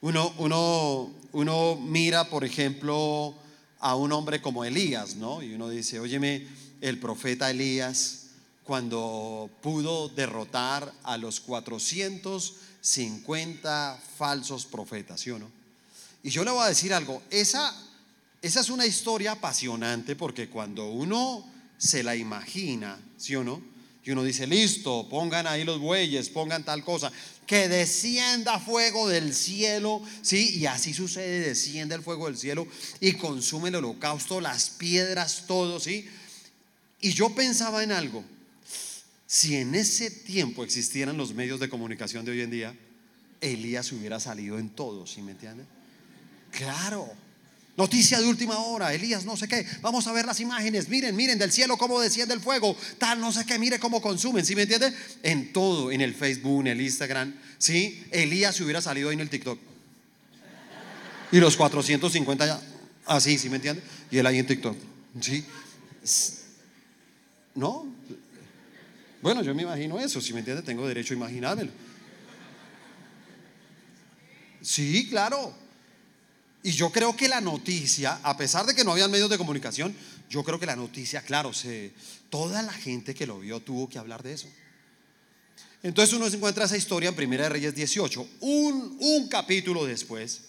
Uno, 0.00 0.32
uno, 0.38 1.12
uno 1.32 1.76
mira, 1.76 2.30
por 2.30 2.46
ejemplo, 2.46 3.34
a 3.78 3.94
un 3.94 4.10
hombre 4.12 4.40
como 4.40 4.64
Elías, 4.64 5.16
¿no? 5.16 5.42
Y 5.42 5.52
uno 5.52 5.68
dice, 5.68 6.00
óyeme, 6.00 6.48
el 6.80 6.98
profeta 6.98 7.50
Elías, 7.50 8.28
cuando 8.64 9.50
pudo 9.60 10.08
derrotar 10.08 10.94
a 11.02 11.18
los 11.18 11.40
450 12.80 14.00
falsos 14.18 14.66
profetas, 14.66 15.20
¿sí 15.20 15.30
o 15.30 15.38
no? 15.38 15.50
Y 16.22 16.30
yo 16.30 16.44
le 16.44 16.50
voy 16.50 16.64
a 16.64 16.68
decir 16.68 16.92
algo, 16.92 17.22
esa, 17.30 17.74
esa 18.42 18.60
es 18.60 18.70
una 18.70 18.86
historia 18.86 19.32
apasionante 19.32 20.16
porque 20.16 20.48
cuando 20.48 20.86
uno 20.90 21.46
se 21.78 22.02
la 22.02 22.16
imagina, 22.16 22.98
¿sí 23.16 23.36
o 23.36 23.44
no? 23.44 23.62
Y 24.02 24.10
uno 24.12 24.24
dice, 24.24 24.46
listo, 24.46 25.06
pongan 25.08 25.46
ahí 25.46 25.64
los 25.64 25.78
bueyes, 25.78 26.30
pongan 26.30 26.64
tal 26.64 26.84
cosa 26.84 27.12
que 27.46 27.68
descienda 27.68 28.58
fuego 28.60 29.08
del 29.08 29.34
cielo, 29.34 30.00
¿sí? 30.22 30.58
Y 30.58 30.66
así 30.66 30.94
sucede, 30.94 31.40
desciende 31.40 31.96
el 31.96 32.02
fuego 32.02 32.26
del 32.26 32.38
cielo 32.38 32.66
y 33.00 33.14
consume 33.14 33.70
el 33.70 33.74
holocausto, 33.76 34.40
las 34.40 34.70
piedras, 34.70 35.44
todo, 35.46 35.80
¿sí? 35.80 36.08
Y 37.00 37.12
yo 37.12 37.34
pensaba 37.34 37.82
en 37.82 37.92
algo, 37.92 38.24
si 39.30 39.54
en 39.54 39.76
ese 39.76 40.10
tiempo 40.10 40.64
existieran 40.64 41.16
los 41.16 41.34
medios 41.34 41.60
de 41.60 41.68
comunicación 41.68 42.24
de 42.24 42.32
hoy 42.32 42.40
en 42.40 42.50
día, 42.50 42.74
Elías 43.40 43.92
hubiera 43.92 44.18
salido 44.18 44.58
en 44.58 44.70
todo, 44.70 45.06
¿sí 45.06 45.22
me 45.22 45.30
entienden? 45.30 45.68
Claro. 46.50 47.08
Noticia 47.76 48.18
de 48.20 48.26
última 48.26 48.58
hora, 48.58 48.92
Elías 48.92 49.24
no 49.24 49.36
sé 49.36 49.46
qué, 49.46 49.64
vamos 49.82 50.08
a 50.08 50.12
ver 50.12 50.26
las 50.26 50.40
imágenes, 50.40 50.88
miren, 50.88 51.14
miren 51.14 51.38
del 51.38 51.52
cielo 51.52 51.76
cómo 51.76 52.00
desciende 52.00 52.34
el 52.34 52.40
fuego, 52.40 52.76
tal, 52.98 53.20
no 53.20 53.30
sé 53.30 53.46
qué, 53.46 53.56
mire 53.56 53.78
cómo 53.78 54.02
consumen, 54.02 54.44
¿sí 54.44 54.56
me 54.56 54.62
entiende? 54.62 54.92
En 55.22 55.52
todo, 55.52 55.92
en 55.92 56.00
el 56.00 56.12
Facebook, 56.12 56.62
en 56.62 56.66
el 56.66 56.80
Instagram, 56.80 57.32
¿sí? 57.56 58.04
Elías 58.10 58.60
hubiera 58.60 58.82
salido 58.82 59.10
ahí 59.10 59.14
en 59.14 59.20
el 59.20 59.30
TikTok. 59.30 59.60
Y 61.30 61.38
los 61.38 61.56
450 61.56 62.46
ya, 62.46 62.60
así, 63.06 63.38
¿sí 63.38 63.48
me 63.48 63.56
entiende? 63.56 63.80
Y 64.10 64.18
él 64.18 64.26
ahí 64.26 64.40
en 64.40 64.46
TikTok, 64.48 64.76
¿sí? 65.20 65.44
¿No? 67.54 67.99
Bueno, 69.22 69.42
yo 69.42 69.54
me 69.54 69.62
imagino 69.62 70.00
eso, 70.00 70.20
si 70.20 70.32
me 70.32 70.38
entiende, 70.38 70.62
tengo 70.62 70.86
derecho 70.88 71.12
a 71.12 71.16
imaginármelo. 71.16 71.70
Sí, 74.62 75.08
claro. 75.08 75.54
Y 76.62 76.72
yo 76.72 76.90
creo 76.90 77.16
que 77.16 77.28
la 77.28 77.40
noticia, 77.40 78.18
a 78.22 78.36
pesar 78.36 78.66
de 78.66 78.74
que 78.74 78.84
no 78.84 78.92
había 78.92 79.08
medios 79.08 79.30
de 79.30 79.38
comunicación, 79.38 79.94
yo 80.28 80.42
creo 80.44 80.60
que 80.60 80.66
la 80.66 80.76
noticia, 80.76 81.22
claro, 81.22 81.52
se, 81.52 81.92
toda 82.28 82.62
la 82.62 82.72
gente 82.72 83.14
que 83.14 83.26
lo 83.26 83.40
vio 83.40 83.60
tuvo 83.60 83.88
que 83.88 83.98
hablar 83.98 84.22
de 84.22 84.34
eso. 84.34 84.48
Entonces 85.82 86.14
uno 86.14 86.28
se 86.28 86.36
encuentra 86.36 86.66
esa 86.66 86.76
historia 86.76 87.08
en 87.08 87.14
Primera 87.14 87.44
de 87.44 87.48
Reyes 87.50 87.74
18, 87.74 88.26
un, 88.40 88.96
un 89.00 89.28
capítulo 89.28 89.86
después. 89.86 90.42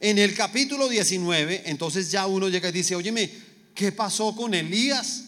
En 0.00 0.18
el 0.18 0.34
capítulo 0.34 0.88
19, 0.88 1.62
entonces 1.66 2.10
ya 2.10 2.26
uno 2.26 2.48
llega 2.48 2.70
y 2.70 2.72
dice, 2.72 2.96
óyeme, 2.96 3.30
¿qué 3.74 3.92
pasó 3.92 4.34
con 4.34 4.54
Elías? 4.54 5.24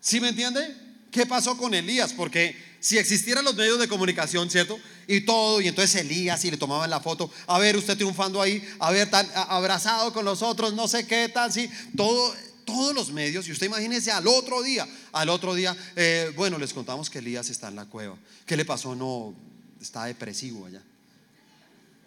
¿Sí 0.00 0.20
me 0.20 0.28
entiende? 0.28 0.87
¿Qué 1.10 1.26
pasó 1.26 1.56
con 1.56 1.74
Elías? 1.74 2.12
Porque 2.12 2.56
si 2.80 2.98
existieran 2.98 3.44
los 3.44 3.54
medios 3.54 3.78
de 3.78 3.88
comunicación, 3.88 4.50
¿cierto? 4.50 4.78
Y 5.06 5.22
todo, 5.22 5.60
y 5.60 5.68
entonces 5.68 6.02
Elías 6.02 6.44
y 6.44 6.50
le 6.50 6.56
tomaban 6.56 6.90
la 6.90 7.00
foto, 7.00 7.30
a 7.46 7.58
ver, 7.58 7.76
usted 7.76 7.96
triunfando 7.96 8.40
ahí, 8.40 8.62
a 8.78 8.90
ver, 8.90 9.10
tan 9.10 9.26
abrazado 9.34 10.12
con 10.12 10.24
los 10.24 10.42
otros, 10.42 10.74
no 10.74 10.86
sé 10.86 11.06
qué, 11.06 11.28
tal, 11.28 11.52
sí, 11.52 11.70
todo, 11.96 12.34
todos 12.64 12.94
los 12.94 13.10
medios, 13.10 13.48
y 13.48 13.52
usted 13.52 13.66
imagínese 13.66 14.12
al 14.12 14.26
otro 14.26 14.62
día, 14.62 14.86
al 15.12 15.30
otro 15.30 15.54
día, 15.54 15.76
eh, 15.96 16.30
bueno, 16.36 16.58
les 16.58 16.72
contamos 16.72 17.08
que 17.08 17.18
Elías 17.18 17.48
está 17.48 17.68
en 17.68 17.76
la 17.76 17.86
cueva. 17.86 18.16
¿Qué 18.44 18.56
le 18.56 18.64
pasó? 18.64 18.94
No, 18.94 19.34
está 19.80 20.04
depresivo 20.04 20.66
allá. 20.66 20.82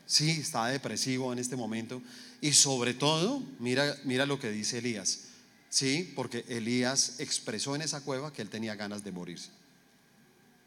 Sí, 0.06 0.30
está 0.30 0.68
depresivo 0.68 1.34
en 1.34 1.40
este 1.40 1.56
momento. 1.56 2.02
Y 2.42 2.54
sobre 2.54 2.94
todo, 2.94 3.42
mira, 3.60 3.98
mira 4.04 4.26
lo 4.26 4.40
que 4.40 4.52
dice 4.52 4.80
Elías. 4.80 5.31
Sí, 5.72 6.12
porque 6.18 6.44
Elías 6.50 7.16
expresó 7.20 7.76
en 7.76 7.82
esa 7.82 8.02
cueva 8.02 8.34
que 8.34 8.42
él 8.42 8.50
tenía 8.50 8.76
ganas 8.76 9.06
de 9.06 9.14
morirse. 9.14 9.50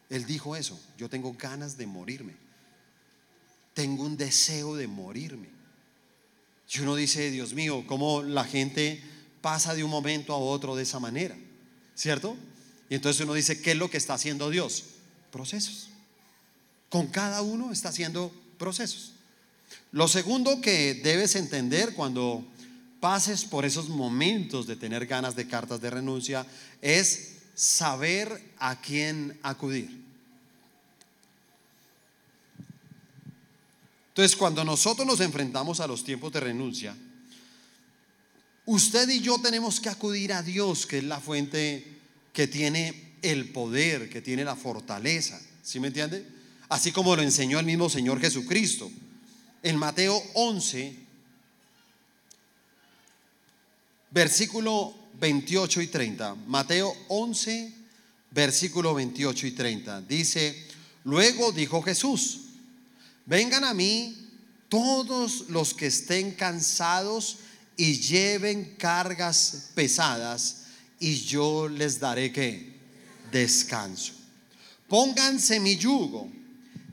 Él 0.08 0.24
dijo 0.24 0.56
eso, 0.56 0.80
yo 0.96 1.10
tengo 1.10 1.34
ganas 1.34 1.76
de 1.76 1.86
morirme. 1.86 2.34
Tengo 3.74 4.04
un 4.04 4.16
deseo 4.16 4.76
de 4.76 4.86
morirme. 4.86 5.48
Y 6.72 6.80
uno 6.80 6.96
dice, 6.96 7.30
Dios 7.30 7.52
mío, 7.52 7.84
¿cómo 7.86 8.22
la 8.22 8.44
gente 8.44 9.02
pasa 9.42 9.74
de 9.74 9.84
un 9.84 9.90
momento 9.90 10.32
a 10.32 10.38
otro 10.38 10.74
de 10.74 10.84
esa 10.84 10.98
manera? 11.00 11.36
¿Cierto? 11.94 12.34
Y 12.88 12.94
entonces 12.94 13.22
uno 13.24 13.34
dice, 13.34 13.60
¿qué 13.60 13.72
es 13.72 13.76
lo 13.76 13.90
que 13.90 13.98
está 13.98 14.14
haciendo 14.14 14.48
Dios? 14.48 14.84
Procesos. 15.30 15.90
Con 16.88 17.08
cada 17.08 17.42
uno 17.42 17.72
está 17.72 17.90
haciendo 17.90 18.32
procesos. 18.56 19.12
Lo 19.92 20.08
segundo 20.08 20.62
que 20.62 20.94
debes 20.94 21.36
entender 21.36 21.92
cuando 21.92 22.46
pases 23.04 23.44
por 23.44 23.66
esos 23.66 23.90
momentos 23.90 24.66
de 24.66 24.76
tener 24.76 25.04
ganas 25.04 25.36
de 25.36 25.46
cartas 25.46 25.78
de 25.78 25.90
renuncia 25.90 26.46
es 26.80 27.34
saber 27.54 28.54
a 28.58 28.80
quién 28.80 29.38
acudir. 29.42 30.02
Entonces, 34.08 34.34
cuando 34.34 34.64
nosotros 34.64 35.06
nos 35.06 35.20
enfrentamos 35.20 35.80
a 35.80 35.86
los 35.86 36.02
tiempos 36.02 36.32
de 36.32 36.40
renuncia, 36.40 36.96
usted 38.64 39.06
y 39.10 39.20
yo 39.20 39.36
tenemos 39.36 39.80
que 39.80 39.90
acudir 39.90 40.32
a 40.32 40.42
Dios, 40.42 40.86
que 40.86 40.96
es 40.96 41.04
la 41.04 41.20
fuente 41.20 41.98
que 42.32 42.46
tiene 42.46 43.16
el 43.20 43.52
poder, 43.52 44.08
que 44.08 44.22
tiene 44.22 44.46
la 44.46 44.56
fortaleza. 44.56 45.38
¿Sí 45.62 45.78
me 45.78 45.88
entiende? 45.88 46.26
Así 46.70 46.90
como 46.90 47.14
lo 47.14 47.20
enseñó 47.20 47.58
el 47.58 47.66
mismo 47.66 47.90
Señor 47.90 48.18
Jesucristo. 48.18 48.90
En 49.62 49.76
Mateo 49.76 50.22
11, 50.32 51.03
versículo 54.14 54.94
28 55.20 55.82
y 55.82 55.86
30. 55.88 56.36
Mateo 56.46 56.94
11, 57.08 57.72
versículo 58.30 58.94
28 58.94 59.48
y 59.48 59.50
30. 59.50 60.02
Dice, 60.02 60.68
luego 61.02 61.50
dijo 61.50 61.82
Jesús, 61.82 62.42
vengan 63.26 63.64
a 63.64 63.74
mí 63.74 64.16
todos 64.68 65.48
los 65.48 65.74
que 65.74 65.86
estén 65.86 66.30
cansados 66.30 67.38
y 67.76 67.98
lleven 67.98 68.76
cargas 68.78 69.70
pesadas 69.74 70.66
y 71.00 71.16
yo 71.16 71.68
les 71.68 71.98
daré 71.98 72.30
que 72.30 72.72
descanso. 73.32 74.12
Pónganse 74.86 75.58
mi 75.58 75.76
yugo. 75.76 76.30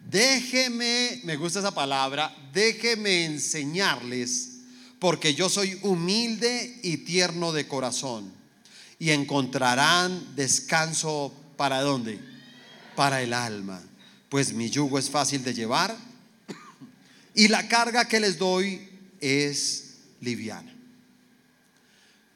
Déjeme, 0.09 1.21
me 1.23 1.35
gusta 1.35 1.59
esa 1.59 1.71
palabra, 1.71 2.35
déjeme 2.51 3.25
enseñarles 3.25 4.50
porque 5.01 5.33
yo 5.33 5.49
soy 5.49 5.79
humilde 5.81 6.79
y 6.83 6.97
tierno 6.97 7.51
de 7.53 7.67
corazón. 7.67 8.31
Y 8.99 9.09
encontrarán 9.09 10.35
descanso 10.35 11.33
para 11.57 11.81
dónde? 11.81 12.19
Para 12.95 13.23
el 13.23 13.33
alma. 13.33 13.81
Pues 14.29 14.53
mi 14.53 14.69
yugo 14.69 14.99
es 14.99 15.09
fácil 15.09 15.43
de 15.43 15.55
llevar 15.55 15.97
y 17.33 17.47
la 17.47 17.67
carga 17.67 18.07
que 18.07 18.19
les 18.19 18.37
doy 18.37 18.89
es 19.19 19.95
liviana. 20.19 20.71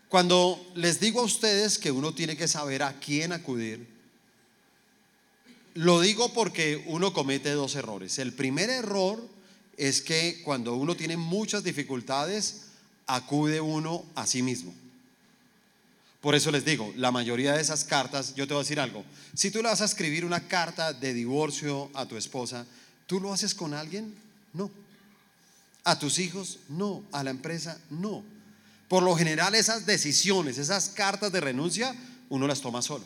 Cuando 0.09 0.59
les 0.73 0.99
digo 0.99 1.21
a 1.21 1.25
ustedes 1.25 1.77
que 1.77 1.91
uno 1.91 2.15
tiene 2.15 2.35
que 2.35 2.47
saber 2.47 2.81
a 2.81 2.99
quién 2.99 3.31
acudir, 3.31 3.85
lo 5.75 6.01
digo 6.01 6.33
porque 6.33 6.83
uno 6.87 7.13
comete 7.13 7.51
dos 7.51 7.75
errores. 7.75 8.17
El 8.17 8.33
primer 8.33 8.71
error 8.71 9.34
es 9.77 10.01
que 10.01 10.41
cuando 10.43 10.75
uno 10.75 10.95
tiene 10.95 11.17
muchas 11.17 11.63
dificultades, 11.63 12.61
acude 13.07 13.61
uno 13.61 14.05
a 14.15 14.25
sí 14.25 14.41
mismo. 14.41 14.73
Por 16.21 16.33
eso 16.33 16.49
les 16.49 16.65
digo, 16.65 16.91
la 16.95 17.11
mayoría 17.11 17.53
de 17.53 17.61
esas 17.61 17.83
cartas, 17.83 18.33
yo 18.33 18.47
te 18.47 18.53
voy 18.53 18.61
a 18.61 18.63
decir 18.63 18.79
algo, 18.79 19.05
si 19.35 19.51
tú 19.51 19.61
le 19.61 19.69
vas 19.69 19.81
a 19.81 19.85
escribir 19.85 20.25
una 20.25 20.47
carta 20.47 20.91
de 20.91 21.13
divorcio 21.13 21.91
a 21.93 22.07
tu 22.07 22.17
esposa, 22.17 22.65
¿tú 23.05 23.19
lo 23.19 23.31
haces 23.31 23.53
con 23.53 23.75
alguien? 23.75 24.15
No. 24.51 24.71
¿A 25.83 25.99
tus 25.99 26.17
hijos? 26.17 26.57
No. 26.67 27.03
¿A 27.11 27.23
la 27.23 27.29
empresa? 27.29 27.79
No. 27.91 28.23
Por 28.87 29.03
lo 29.03 29.15
general 29.15 29.53
esas 29.53 29.85
decisiones, 29.85 30.57
esas 30.57 30.89
cartas 30.89 31.31
de 31.31 31.41
renuncia, 31.41 31.95
uno 32.29 32.47
las 32.47 32.61
toma 32.61 32.81
solo. 32.81 33.05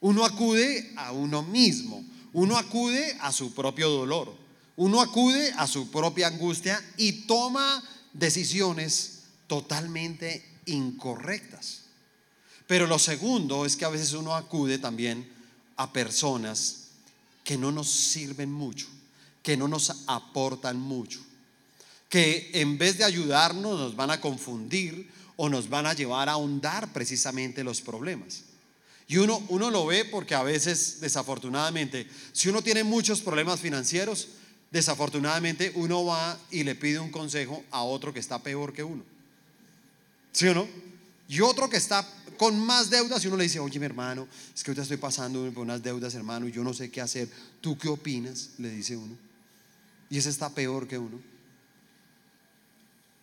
Uno 0.00 0.24
acude 0.24 0.92
a 0.96 1.12
uno 1.12 1.42
mismo, 1.42 2.04
uno 2.32 2.58
acude 2.58 3.16
a 3.20 3.32
su 3.32 3.54
propio 3.54 3.88
dolor, 3.88 4.34
uno 4.76 5.00
acude 5.00 5.52
a 5.56 5.66
su 5.66 5.90
propia 5.90 6.26
angustia 6.26 6.82
y 6.96 7.26
toma 7.26 7.82
decisiones 8.12 9.22
totalmente 9.46 10.44
incorrectas. 10.66 11.82
Pero 12.66 12.86
lo 12.86 12.98
segundo 12.98 13.66
es 13.66 13.76
que 13.76 13.84
a 13.84 13.90
veces 13.90 14.12
uno 14.14 14.34
acude 14.34 14.78
también 14.78 15.28
a 15.76 15.92
personas 15.92 16.84
que 17.44 17.58
no 17.58 17.70
nos 17.70 17.90
sirven 17.90 18.50
mucho, 18.50 18.86
que 19.42 19.56
no 19.56 19.68
nos 19.68 19.92
aportan 20.06 20.80
mucho, 20.80 21.20
que 22.08 22.50
en 22.54 22.78
vez 22.78 22.98
de 22.98 23.04
ayudarnos 23.04 23.78
nos 23.78 23.96
van 23.96 24.10
a 24.10 24.20
confundir 24.20 25.10
o 25.36 25.48
nos 25.48 25.68
van 25.68 25.86
a 25.86 25.94
llevar 25.94 26.28
a 26.28 26.32
ahondar 26.32 26.92
precisamente 26.92 27.62
los 27.62 27.80
problemas. 27.80 28.42
Y 29.06 29.18
uno, 29.18 29.42
uno 29.48 29.70
lo 29.70 29.84
ve 29.84 30.06
porque 30.06 30.34
a 30.34 30.42
veces, 30.42 31.00
desafortunadamente, 31.00 32.08
si 32.32 32.48
uno 32.48 32.62
tiene 32.62 32.84
muchos 32.84 33.20
problemas 33.20 33.60
financieros, 33.60 34.28
desafortunadamente 34.74 35.70
uno 35.76 36.04
va 36.04 36.36
y 36.50 36.64
le 36.64 36.74
pide 36.74 36.98
un 36.98 37.12
consejo 37.12 37.62
a 37.70 37.84
otro 37.84 38.12
que 38.12 38.18
está 38.18 38.42
peor 38.42 38.72
que 38.72 38.82
uno. 38.82 39.04
¿Sí 40.32 40.48
o 40.48 40.54
no? 40.54 40.66
Y 41.28 41.40
otro 41.40 41.70
que 41.70 41.76
está 41.76 42.04
con 42.36 42.58
más 42.58 42.90
deudas 42.90 43.24
y 43.24 43.28
uno 43.28 43.36
le 43.36 43.44
dice, 43.44 43.60
oye 43.60 43.78
mi 43.78 43.86
hermano, 43.86 44.26
es 44.52 44.64
que 44.64 44.72
ahorita 44.72 44.82
estoy 44.82 44.96
pasando 44.96 45.48
por 45.52 45.62
unas 45.62 45.80
deudas 45.80 46.16
hermano 46.16 46.48
y 46.48 46.50
yo 46.50 46.64
no 46.64 46.74
sé 46.74 46.90
qué 46.90 47.00
hacer. 47.00 47.28
¿Tú 47.60 47.78
qué 47.78 47.88
opinas? 47.88 48.50
Le 48.58 48.68
dice 48.68 48.96
uno. 48.96 49.16
Y 50.10 50.18
ese 50.18 50.30
está 50.30 50.50
peor 50.50 50.88
que 50.88 50.98
uno. 50.98 51.22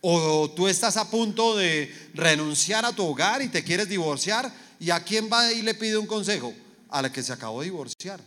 O 0.00 0.50
tú 0.56 0.68
estás 0.68 0.96
a 0.96 1.10
punto 1.10 1.54
de 1.54 1.94
renunciar 2.14 2.86
a 2.86 2.92
tu 2.92 3.04
hogar 3.04 3.42
y 3.42 3.48
te 3.48 3.62
quieres 3.62 3.90
divorciar 3.90 4.50
y 4.80 4.88
a 4.88 5.04
quién 5.04 5.28
va 5.30 5.52
y 5.52 5.60
le 5.60 5.74
pide 5.74 5.98
un 5.98 6.06
consejo? 6.06 6.54
A 6.88 7.02
la 7.02 7.12
que 7.12 7.22
se 7.22 7.32
acabó 7.34 7.60
de 7.60 7.66
divorciar, 7.66 8.20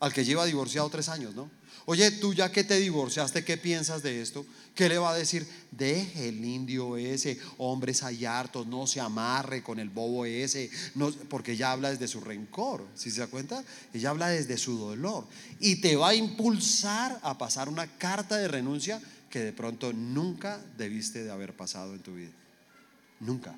al 0.00 0.12
que 0.12 0.24
lleva 0.24 0.46
divorciado 0.46 0.88
tres 0.90 1.08
años, 1.08 1.34
¿no? 1.34 1.50
Oye, 1.90 2.10
tú 2.10 2.34
ya 2.34 2.52
que 2.52 2.64
te 2.64 2.78
divorciaste, 2.78 3.44
¿qué 3.44 3.56
piensas 3.56 4.02
de 4.02 4.20
esto? 4.20 4.44
¿Qué 4.74 4.90
le 4.90 4.98
va 4.98 5.12
a 5.12 5.16
decir? 5.16 5.48
Deje 5.70 6.28
el 6.28 6.44
indio 6.44 6.98
ese, 6.98 7.38
hombres 7.56 8.02
hay 8.02 8.26
hartos, 8.26 8.66
no 8.66 8.86
se 8.86 9.00
amarre 9.00 9.62
con 9.62 9.78
el 9.78 9.88
bobo 9.88 10.26
ese, 10.26 10.70
no, 10.94 11.10
porque 11.30 11.52
ella 11.52 11.72
habla 11.72 11.90
desde 11.90 12.06
su 12.06 12.20
rencor, 12.20 12.86
si 12.94 13.10
se 13.10 13.20
da 13.20 13.26
cuenta? 13.28 13.64
Ella 13.94 14.10
habla 14.10 14.28
desde 14.28 14.58
su 14.58 14.76
dolor 14.76 15.26
y 15.60 15.76
te 15.76 15.96
va 15.96 16.10
a 16.10 16.14
impulsar 16.14 17.18
a 17.22 17.38
pasar 17.38 17.70
una 17.70 17.86
carta 17.86 18.36
de 18.36 18.48
renuncia 18.48 19.00
que 19.30 19.40
de 19.40 19.54
pronto 19.54 19.94
nunca 19.94 20.62
debiste 20.76 21.24
de 21.24 21.30
haber 21.30 21.56
pasado 21.56 21.94
en 21.94 22.00
tu 22.00 22.14
vida. 22.14 22.32
Nunca. 23.20 23.56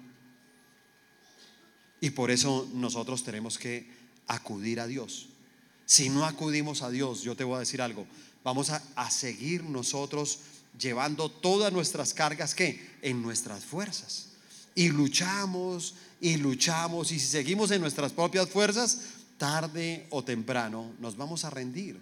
Y 2.00 2.11
por 2.11 2.31
eso 2.31 2.70
nosotros 2.74 3.24
tenemos 3.24 3.59
que 3.59 3.90
acudir 4.29 4.79
a 4.79 4.87
Dios. 4.87 5.29
Si 5.90 6.09
no 6.09 6.24
acudimos 6.24 6.83
a 6.83 6.90
Dios, 6.90 7.22
yo 7.22 7.35
te 7.35 7.42
voy 7.42 7.57
a 7.57 7.59
decir 7.59 7.83
algo, 7.83 8.07
vamos 8.44 8.70
a, 8.70 9.11
seguir 9.11 9.64
nosotros 9.64 10.38
llevando 10.79 11.29
todas 11.29 11.72
nuestras 11.72 12.14
cargas 12.14 12.55
que 12.55 12.96
en 13.03 13.20
nuestras 13.20 13.64
fuerzas. 13.64 14.29
Y 14.76 14.90
luchamos 14.90 15.96
y 16.20 16.37
luchamos 16.37 17.11
y 17.11 17.18
si 17.18 17.26
seguimos 17.26 17.72
en 17.72 17.81
nuestras 17.81 18.12
propias 18.12 18.48
fuerzas, 18.48 19.00
tarde 19.37 20.07
o 20.11 20.22
temprano 20.22 20.92
nos 21.00 21.16
vamos 21.16 21.44
a 21.44 21.50
rendir. 21.50 21.98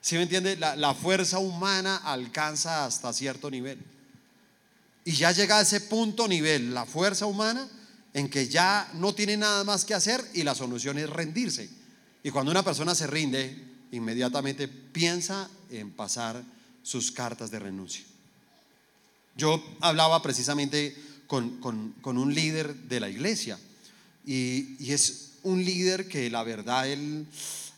Si 0.00 0.14
me 0.14 0.22
entiende? 0.22 0.56
La, 0.56 0.76
la, 0.76 0.94
fuerza 0.94 1.40
humana 1.40 1.96
alcanza 1.96 2.84
hasta 2.84 3.12
cierto 3.12 3.50
nivel. 3.50 3.80
Y 5.04 5.10
ya 5.14 5.32
llega 5.32 5.58
a 5.58 5.62
ese 5.62 5.80
punto 5.80 6.28
nivel, 6.28 6.72
la 6.72 6.86
fuerza 6.86 7.26
humana, 7.26 7.68
en 8.14 8.30
que 8.30 8.46
ya 8.46 8.88
no 8.94 9.12
tiene 9.16 9.36
nada 9.36 9.64
más 9.64 9.84
que 9.84 9.94
hacer 9.94 10.24
y 10.32 10.44
la 10.44 10.54
solución 10.54 10.96
es 10.96 11.10
rendirse. 11.10 11.79
Y 12.22 12.30
cuando 12.30 12.50
una 12.50 12.62
persona 12.62 12.94
se 12.94 13.06
rinde, 13.06 13.56
inmediatamente 13.92 14.68
piensa 14.68 15.48
en 15.70 15.90
pasar 15.90 16.42
sus 16.82 17.10
cartas 17.10 17.50
de 17.50 17.58
renuncia. 17.58 18.04
Yo 19.36 19.62
hablaba 19.80 20.20
precisamente 20.22 20.96
con, 21.26 21.94
un 22.04 22.34
líder 22.34 22.74
de 22.74 23.00
la 23.00 23.08
iglesia 23.08 23.58
y, 24.26 24.76
y, 24.78 24.92
es 24.92 25.30
un 25.42 25.64
líder 25.64 26.08
que 26.08 26.28
la 26.28 26.42
verdad 26.42 26.88
él, 26.88 27.26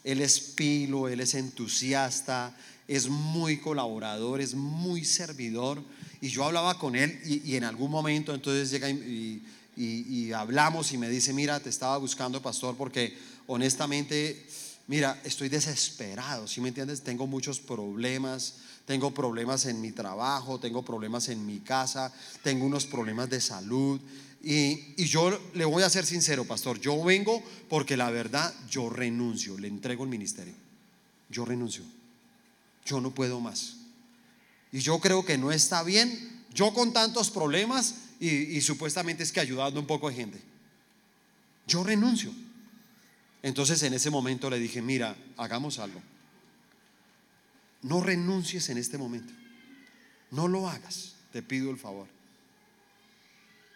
él 0.05 0.20
es 0.20 0.40
pilo, 0.40 1.09
él 1.09 1.20
es 1.20 1.35
entusiasta, 1.35 2.57
es 2.88 3.09
muy 3.09 3.59
colaborador, 3.59 4.40
es 4.40 4.55
muy 4.55 5.05
servidor. 5.05 5.83
Y 6.20 6.28
yo 6.28 6.44
hablaba 6.44 6.78
con 6.78 6.96
él 6.96 7.20
y, 7.24 7.57
en 7.57 7.64
algún 7.64 7.90
momento 7.90 8.35
entonces 8.35 8.70
llega 8.70 8.88
y, 8.90 9.42
y, 9.76 10.33
hablamos 10.33 10.92
y 10.92 10.98
me 10.98 11.09
dice, 11.09 11.33
mira, 11.33 11.61
te 11.61 11.70
estaba 11.70 11.96
buscando, 11.98 12.42
pastor, 12.42 12.76
porque 12.76 13.16
honestamente, 13.46 14.46
mira, 14.87 15.20
estoy 15.24 15.48
desesperado, 15.48 16.46
¿sí 16.46 16.61
me 16.61 16.68
entiendes? 16.68 17.02
Tengo 17.02 17.26
muchos 17.26 17.61
problemas, 17.61 18.57
tengo 18.87 19.12
problemas 19.12 19.66
en 19.66 19.81
mi 19.81 19.92
trabajo, 19.92 20.59
tengo 20.61 20.85
problemas 20.85 21.28
en 21.28 21.44
mi 21.46 21.61
casa, 21.61 22.12
tengo 22.42 22.66
unos 22.66 22.87
problemas 22.87 23.31
de 23.31 23.40
salud. 23.40 24.00
Y, 24.42 24.94
y, 24.96 25.05
yo 25.05 25.38
le 25.55 25.64
voy 25.64 25.85
a 25.85 25.90
ser 25.90 26.05
sincero, 26.05 26.44
pastor, 26.44 26.81
yo 26.81 27.02
vengo 27.05 27.42
porque 27.68 27.96
la 27.96 28.11
verdad 28.11 28.52
yo 28.68 28.90
renuncio, 28.90 29.57
le 29.57 29.68
entrego 29.68 30.02
el 30.02 30.11
ministerio. 30.11 30.55
Yo 31.31 31.44
renuncio. 31.44 31.85
Yo 32.85 33.00
no 33.00 33.14
puedo 33.14 33.40
más. 33.40 33.76
Y 34.72 34.81
yo 34.81 34.98
creo 34.98 35.24
que 35.24 35.38
no 35.38 35.52
está 35.52 35.83
bien. 35.83 36.42
Yo 36.52 36.74
con 36.74 36.92
tantos 36.92 37.31
problemas 37.31 37.94
y, 38.20 38.61
supuestamente 38.61 39.22
es 39.22 39.33
que 39.33 39.40
ayudando 39.40 39.81
un 39.81 39.87
poco 39.87 40.09
a 40.09 40.12
gente. 40.12 40.40
Yo 41.66 41.83
renuncio. 41.83 42.33
Entonces 43.42 43.83
en 43.83 43.94
ese 43.94 44.11
momento 44.11 44.48
le 44.48 44.59
dije, 44.59 44.81
mira, 44.81 45.16
hagamos 45.37 45.78
algo. 45.78 46.00
No 47.83 48.00
renuncies 48.00 48.68
en 48.68 48.78
este 48.78 48.98
momento. 48.98 49.33
No 50.31 50.48
lo 50.48 50.68
hagas. 50.68 51.14
Te 51.33 51.42
pido 51.42 51.70
el 51.70 51.78
favor. 51.78 52.07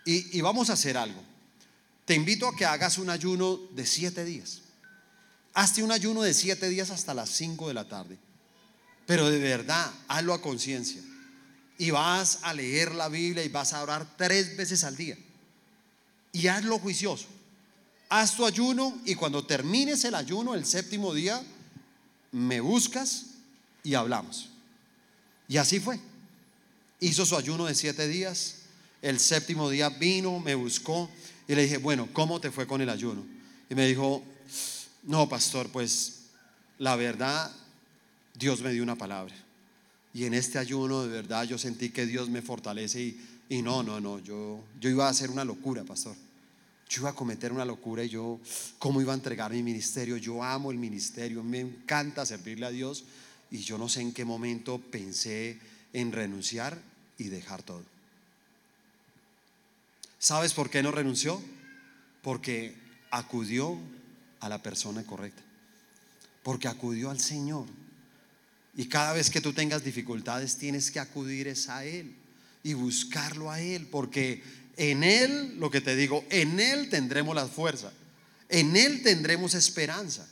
Y, 0.04 0.38
y, 0.38 0.40
vamos 0.40 0.70
a 0.70 0.74
hacer 0.74 0.96
algo. 0.96 1.20
Te 2.04 2.14
invito 2.14 2.46
a 2.46 2.54
que 2.54 2.64
hagas 2.64 2.98
un 2.98 3.10
ayuno 3.10 3.56
de 3.72 3.84
siete 3.84 4.24
días. 4.24 4.62
Hazte 5.52 5.82
un 5.82 5.90
ayuno 5.90 6.22
de 6.22 6.32
siete 6.32 6.68
días 6.68 6.90
hasta 6.90 7.14
las 7.14 7.30
cinco 7.30 7.66
de 7.66 7.74
la 7.74 7.88
tarde. 7.88 8.16
Pero 9.06 9.28
de 9.28 9.40
verdad, 9.40 9.90
hazlo 10.06 10.34
a 10.34 10.40
conciencia 10.40 11.02
y 11.78 11.90
vas 11.90 12.40
a 12.42 12.54
leer 12.54 12.94
la 12.94 13.08
Biblia 13.08 13.44
y 13.44 13.48
vas 13.48 13.72
a 13.72 13.82
orar 13.82 14.16
tres 14.16 14.56
veces 14.56 14.84
al 14.84 14.96
día. 14.96 15.16
Y 16.32 16.46
hazlo 16.48 16.78
juicioso. 16.78 17.26
Haz 18.08 18.36
tu 18.36 18.46
ayuno 18.46 18.96
y 19.04 19.14
cuando 19.14 19.44
termines 19.44 20.04
el 20.04 20.14
ayuno, 20.14 20.54
el 20.54 20.64
séptimo 20.64 21.12
día, 21.12 21.42
me 22.32 22.60
buscas 22.60 23.26
y 23.82 23.94
hablamos. 23.94 24.48
Y 25.48 25.56
así 25.56 25.80
fue. 25.80 25.98
Hizo 27.00 27.26
su 27.26 27.36
ayuno 27.36 27.66
de 27.66 27.74
siete 27.74 28.06
días. 28.06 28.56
El 29.02 29.18
séptimo 29.18 29.68
día 29.70 29.88
vino, 29.88 30.38
me 30.40 30.54
buscó 30.54 31.10
y 31.48 31.54
le 31.54 31.62
dije, 31.62 31.78
bueno, 31.78 32.08
¿cómo 32.12 32.40
te 32.40 32.50
fue 32.50 32.66
con 32.66 32.80
el 32.80 32.90
ayuno? 32.90 33.24
Y 33.68 33.74
me 33.74 33.86
dijo, 33.86 34.22
no, 35.04 35.28
pastor, 35.28 35.68
pues 35.68 36.20
la 36.78 36.96
verdad, 36.96 37.50
Dios 38.34 38.60
me 38.60 38.72
dio 38.72 38.82
una 38.82 38.96
palabra. 38.96 39.34
Y 40.12 40.24
en 40.24 40.34
este 40.34 40.58
ayuno 40.58 41.02
de 41.02 41.08
verdad 41.08 41.44
yo 41.44 41.58
sentí 41.58 41.90
que 41.90 42.06
Dios 42.06 42.28
me 42.28 42.42
fortalece 42.42 43.16
y, 43.48 43.62
no, 43.62 43.82
no, 43.82 44.00
no, 44.00 44.18
yo, 44.18 44.64
yo 44.80 44.90
iba 44.90 45.06
a 45.06 45.10
hacer 45.10 45.30
una 45.30 45.44
locura, 45.44 45.84
pastor. 45.84 46.16
Yo 46.88 47.02
iba 47.02 47.10
a 47.10 47.14
cometer 47.14 47.52
una 47.52 47.64
locura 47.64 48.04
y 48.04 48.08
yo, 48.08 48.40
¿cómo 48.78 49.00
iba 49.00 49.12
a 49.12 49.16
entregar 49.16 49.52
mi 49.52 49.62
ministerio? 49.62 50.16
Yo 50.16 50.42
amo 50.42 50.70
el 50.70 50.78
ministerio, 50.78 51.42
me 51.42 51.60
encanta 51.60 52.24
servirle 52.24 52.66
a 52.66 52.70
Dios 52.70 53.04
y 53.50 53.58
yo 53.58 53.76
no 53.78 53.88
sé 53.88 54.02
en 54.02 54.12
qué 54.12 54.24
momento 54.24 54.78
pensé 54.78 55.58
en 55.92 56.12
renunciar 56.12 56.80
y 57.18 57.24
dejar 57.24 57.62
todo. 57.62 57.82
¿Sabes 60.18 60.54
por 60.54 60.70
qué 60.70 60.82
no 60.82 60.90
renunció? 60.92 61.42
Porque 62.22 62.74
acudió 63.10 63.78
a 64.40 64.48
la 64.48 64.62
persona 64.62 65.04
correcta, 65.04 65.42
porque 66.42 66.68
acudió 66.68 67.10
al 67.10 67.20
Señor. 67.20 67.66
Y 68.76 68.86
cada 68.86 69.12
vez 69.12 69.30
que 69.30 69.40
tú 69.40 69.52
tengas 69.52 69.84
dificultades 69.84 70.56
tienes 70.56 70.90
que 70.90 71.00
acudir 71.00 71.52
a 71.68 71.84
Él 71.84 72.14
y 72.62 72.74
buscarlo 72.74 73.50
a 73.50 73.60
Él, 73.60 73.86
porque 73.86 74.42
en 74.76 75.02
Él, 75.02 75.56
lo 75.58 75.70
que 75.70 75.80
te 75.80 75.96
digo, 75.96 76.24
en 76.30 76.60
Él 76.60 76.90
tendremos 76.90 77.34
la 77.34 77.46
fuerza, 77.46 77.92
en 78.48 78.76
Él 78.76 79.02
tendremos 79.02 79.54
esperanza, 79.54 80.26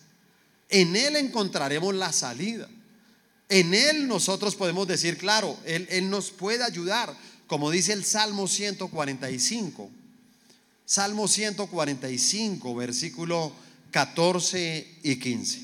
en 0.68 0.96
Él 0.96 1.16
encontraremos 1.16 1.94
la 1.94 2.12
salida, 2.12 2.68
en 3.48 3.74
Él 3.74 4.06
nosotros 4.06 4.54
podemos 4.56 4.86
decir, 4.86 5.16
claro, 5.16 5.56
Él, 5.64 5.86
Él 5.90 6.10
nos 6.10 6.30
puede 6.30 6.62
ayudar, 6.62 7.16
como 7.46 7.70
dice 7.70 7.92
el 7.92 8.04
Salmo 8.04 8.46
145, 8.46 9.90
Salmo 10.86 11.28
145, 11.28 12.74
versículo 12.74 13.52
14 13.90 14.98
y 15.02 15.16
15. 15.16 15.60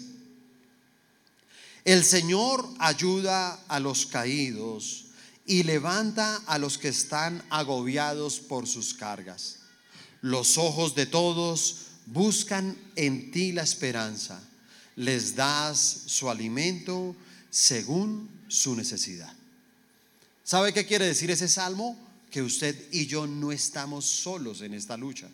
El 1.84 2.04
Señor 2.04 2.66
ayuda 2.78 3.54
a 3.68 3.80
los 3.80 4.06
caídos 4.06 5.10
y 5.50 5.64
levanta 5.64 6.36
a 6.46 6.58
los 6.58 6.78
que 6.78 6.86
están 6.86 7.42
agobiados 7.50 8.38
por 8.38 8.68
sus 8.68 8.94
cargas. 8.94 9.56
Los 10.22 10.56
ojos 10.58 10.94
de 10.94 11.06
todos 11.06 11.86
buscan 12.06 12.78
en 12.94 13.32
ti 13.32 13.50
la 13.50 13.64
esperanza. 13.64 14.40
Les 14.94 15.34
das 15.34 16.02
su 16.06 16.30
alimento 16.30 17.16
según 17.50 18.30
su 18.46 18.76
necesidad. 18.76 19.34
¿Sabe 20.44 20.72
qué 20.72 20.86
quiere 20.86 21.06
decir 21.06 21.32
ese 21.32 21.48
salmo? 21.48 21.98
Que 22.30 22.42
usted 22.42 22.86
y 22.92 23.06
yo 23.06 23.26
no 23.26 23.50
estamos 23.50 24.06
solos 24.06 24.60
en 24.60 24.72
esta 24.72 24.96
lucha. 24.96 25.28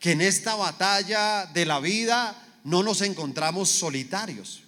Que 0.00 0.12
en 0.12 0.22
esta 0.22 0.54
batalla 0.54 1.44
de 1.44 1.66
la 1.66 1.78
vida 1.78 2.42
no 2.64 2.82
nos 2.82 3.02
encontramos 3.02 3.68
solitarios 3.68 4.63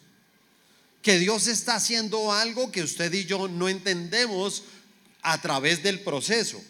que 1.07 1.21
Dios 1.21 1.47
está 1.47 1.77
haciendo 1.77 2.33
algo 2.33 2.73
que 2.73 2.83
usted 2.83 3.13
y 3.13 3.27
yo 3.27 3.47
no 3.47 3.69
entendemos 3.69 4.65
a 5.23 5.41
través 5.41 5.81
del 5.81 6.01
proceso. 6.01 6.61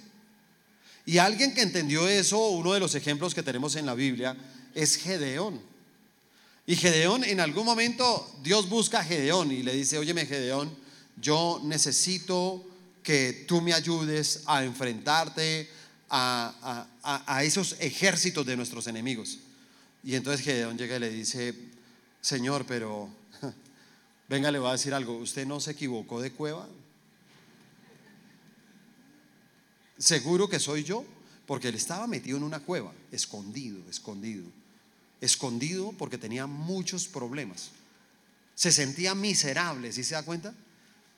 Y 1.07 1.17
alguien 1.17 1.55
que 1.55 1.63
entendió 1.63 2.07
eso, 2.07 2.51
uno 2.51 2.75
de 2.75 2.81
los 2.81 2.95
ejemplos 2.95 3.35
que 3.35 3.43
tenemos 3.43 3.77
en 3.77 3.87
la 3.87 3.95
Biblia, 3.95 4.37
es 4.75 4.97
Gedeón. 4.97 5.59
Y 6.67 6.77
Gedeón, 6.77 7.25
en 7.25 7.41
algún 7.41 7.65
momento, 7.65 8.31
Dios 8.43 8.69
busca 8.69 9.01
a 9.01 9.05
Gedeón 9.05 9.53
y 9.53 9.63
le 9.63 9.73
dice, 9.73 9.97
óyeme 9.97 10.27
Gedeón, 10.27 10.71
yo 11.19 11.63
necesito 11.65 12.63
que 13.03 13.47
tú 13.49 13.63
me 13.63 13.73
ayudes 13.73 14.43
a 14.45 14.65
enfrentarte 14.65 15.71
a, 16.11 16.87
a 17.03 17.43
esos 17.43 17.77
ejércitos 17.81 18.45
de 18.45 18.55
nuestros 18.55 18.87
enemigos. 18.87 19.39
Y 20.05 20.15
entonces 20.15 20.45
Gedeón 20.45 20.77
llega 20.77 20.97
y 20.97 21.01
le 21.01 21.09
dice, 21.09 21.55
Señor, 22.21 22.67
pero 22.67 23.09
Venga, 24.29 24.51
le 24.51 24.59
voy 24.59 24.69
a 24.69 24.73
decir 24.73 24.93
algo. 24.93 25.17
¿Usted 25.17 25.47
no 25.47 25.61
se 25.61 25.73
equivocó 25.73 26.21
de 26.21 26.33
cueva? 26.33 26.69
Seguro 29.99 30.49
que 30.49 30.59
soy 30.59 30.85
yo, 30.85 31.05
porque 31.47 31.69
él 31.69 31.75
estaba 31.75 32.07
metido 32.07 32.37
en 32.37 32.43
una 32.43 32.61
cueva, 32.61 32.93
escondido, 33.13 33.79
escondido. 33.89 34.45
Escondido 35.21 35.93
porque 35.93 36.19
tenía 36.19 36.47
muchos 36.47 37.07
problemas. 37.07 37.71
Se 38.55 38.73
sentía 38.73 39.15
miserable, 39.15 39.93
¿sí 39.93 40.03
se 40.03 40.15
da 40.15 40.23
cuenta? 40.23 40.53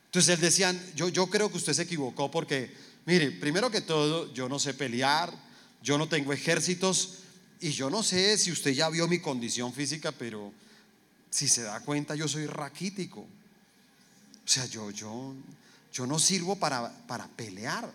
Entonces 0.07 0.35
él 0.35 0.41
decía, 0.41 0.75
yo, 0.95 1.09
yo 1.09 1.29
creo 1.29 1.51
que 1.51 1.57
usted 1.57 1.73
se 1.73 1.83
equivocó 1.83 2.31
porque, 2.31 2.73
mire, 3.07 3.31
primero 3.33 3.71
que 3.71 3.81
todo, 3.81 4.33
yo 4.33 4.49
no 4.49 4.59
sé 4.59 4.75
pelear, 4.75 5.33
yo 5.83 5.99
no 5.99 6.09
tengo 6.09 6.33
ejércitos 6.33 7.19
y 7.61 7.71
yo 7.71 7.91
no 7.91 8.03
sé 8.03 8.39
si 8.39 8.53
usted 8.53 8.73
ya 8.73 8.89
vio 8.89 9.09
mi 9.09 9.19
condición 9.19 9.73
física, 9.73 10.13
pero 10.13 10.53
si 11.31 11.49
se 11.49 11.63
da 11.63 11.81
cuenta, 11.81 12.15
yo 12.15 12.29
soy 12.29 12.47
raquítico. 12.47 13.21
O 13.21 14.51
sea, 14.51 14.67
yo, 14.67 14.91
yo, 14.91 15.35
yo 15.93 16.07
no 16.07 16.19
sirvo 16.19 16.57
para, 16.57 16.91
para 17.07 17.29
pelear. 17.29 17.91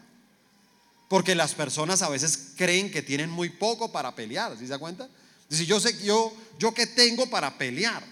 Porque 1.09 1.35
las 1.35 1.53
personas 1.53 2.01
a 2.01 2.09
veces 2.09 2.53
creen 2.55 2.91
que 2.91 3.01
tienen 3.01 3.29
muy 3.29 3.49
poco 3.49 3.91
para 3.91 4.15
pelear, 4.15 4.57
¿sí 4.57 4.65
se 4.65 4.71
da 4.71 4.79
cuenta? 4.79 5.09
Dice, 5.49 5.65
yo 5.65 5.79
sé, 5.79 6.03
yo, 6.03 6.35
yo 6.57 6.73
qué 6.73 6.87
tengo 6.87 7.29
para 7.29 7.57
pelear. 7.57 8.03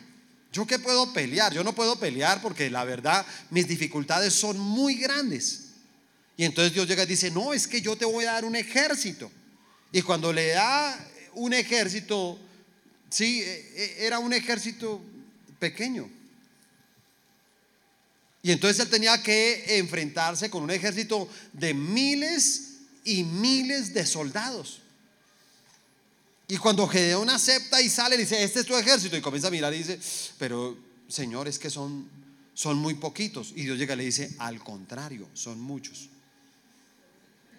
Yo 0.51 0.67
qué 0.67 0.79
puedo 0.79 1.11
pelear. 1.13 1.53
Yo 1.53 1.63
no 1.63 1.73
puedo 1.73 1.97
pelear 1.97 2.41
porque 2.41 2.69
la 2.69 2.83
verdad 2.83 3.25
mis 3.49 3.67
dificultades 3.67 4.33
son 4.33 4.59
muy 4.59 4.95
grandes. 4.95 5.69
Y 6.37 6.45
entonces 6.45 6.73
Dios 6.73 6.87
llega 6.87 7.03
y 7.03 7.07
dice, 7.07 7.31
no, 7.31 7.53
es 7.53 7.67
que 7.67 7.81
yo 7.81 7.95
te 7.95 8.05
voy 8.05 8.25
a 8.25 8.33
dar 8.33 8.45
un 8.45 8.55
ejército. 8.55 9.31
Y 9.91 10.01
cuando 10.01 10.31
le 10.33 10.49
da 10.49 11.07
un 11.33 11.53
ejército, 11.53 12.39
sí, 13.09 13.41
e, 13.41 13.71
e, 13.75 14.05
era 14.05 14.19
un 14.19 14.33
ejército 14.33 15.01
pequeño. 15.61 16.09
Y 18.43 18.51
entonces 18.51 18.83
él 18.83 18.89
tenía 18.89 19.21
que 19.21 19.77
enfrentarse 19.77 20.49
con 20.49 20.63
un 20.63 20.71
ejército 20.71 21.29
de 21.53 21.75
miles 21.75 22.79
y 23.05 23.23
miles 23.23 23.93
de 23.93 24.05
soldados. 24.07 24.81
Y 26.47 26.57
cuando 26.57 26.87
Gedeón 26.87 27.29
acepta 27.29 27.79
y 27.79 27.87
sale, 27.87 28.17
dice, 28.17 28.43
este 28.43 28.61
es 28.61 28.65
tu 28.65 28.75
ejército. 28.75 29.15
Y 29.15 29.21
comienza 29.21 29.49
a 29.49 29.51
mirar 29.51 29.73
y 29.73 29.77
dice, 29.77 29.99
pero 30.39 30.75
Señor, 31.07 31.47
es 31.47 31.59
que 31.59 31.69
son, 31.69 32.09
son 32.55 32.77
muy 32.77 32.95
poquitos. 32.95 33.53
Y 33.55 33.63
Dios 33.63 33.77
llega 33.77 33.93
y 33.93 33.97
le 33.97 34.05
dice, 34.05 34.35
al 34.39 34.63
contrario, 34.63 35.29
son 35.33 35.61
muchos. 35.61 36.09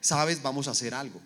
¿Sabes? 0.00 0.42
Vamos 0.42 0.66
a 0.66 0.72
hacer 0.72 0.92
algo. 0.92 1.20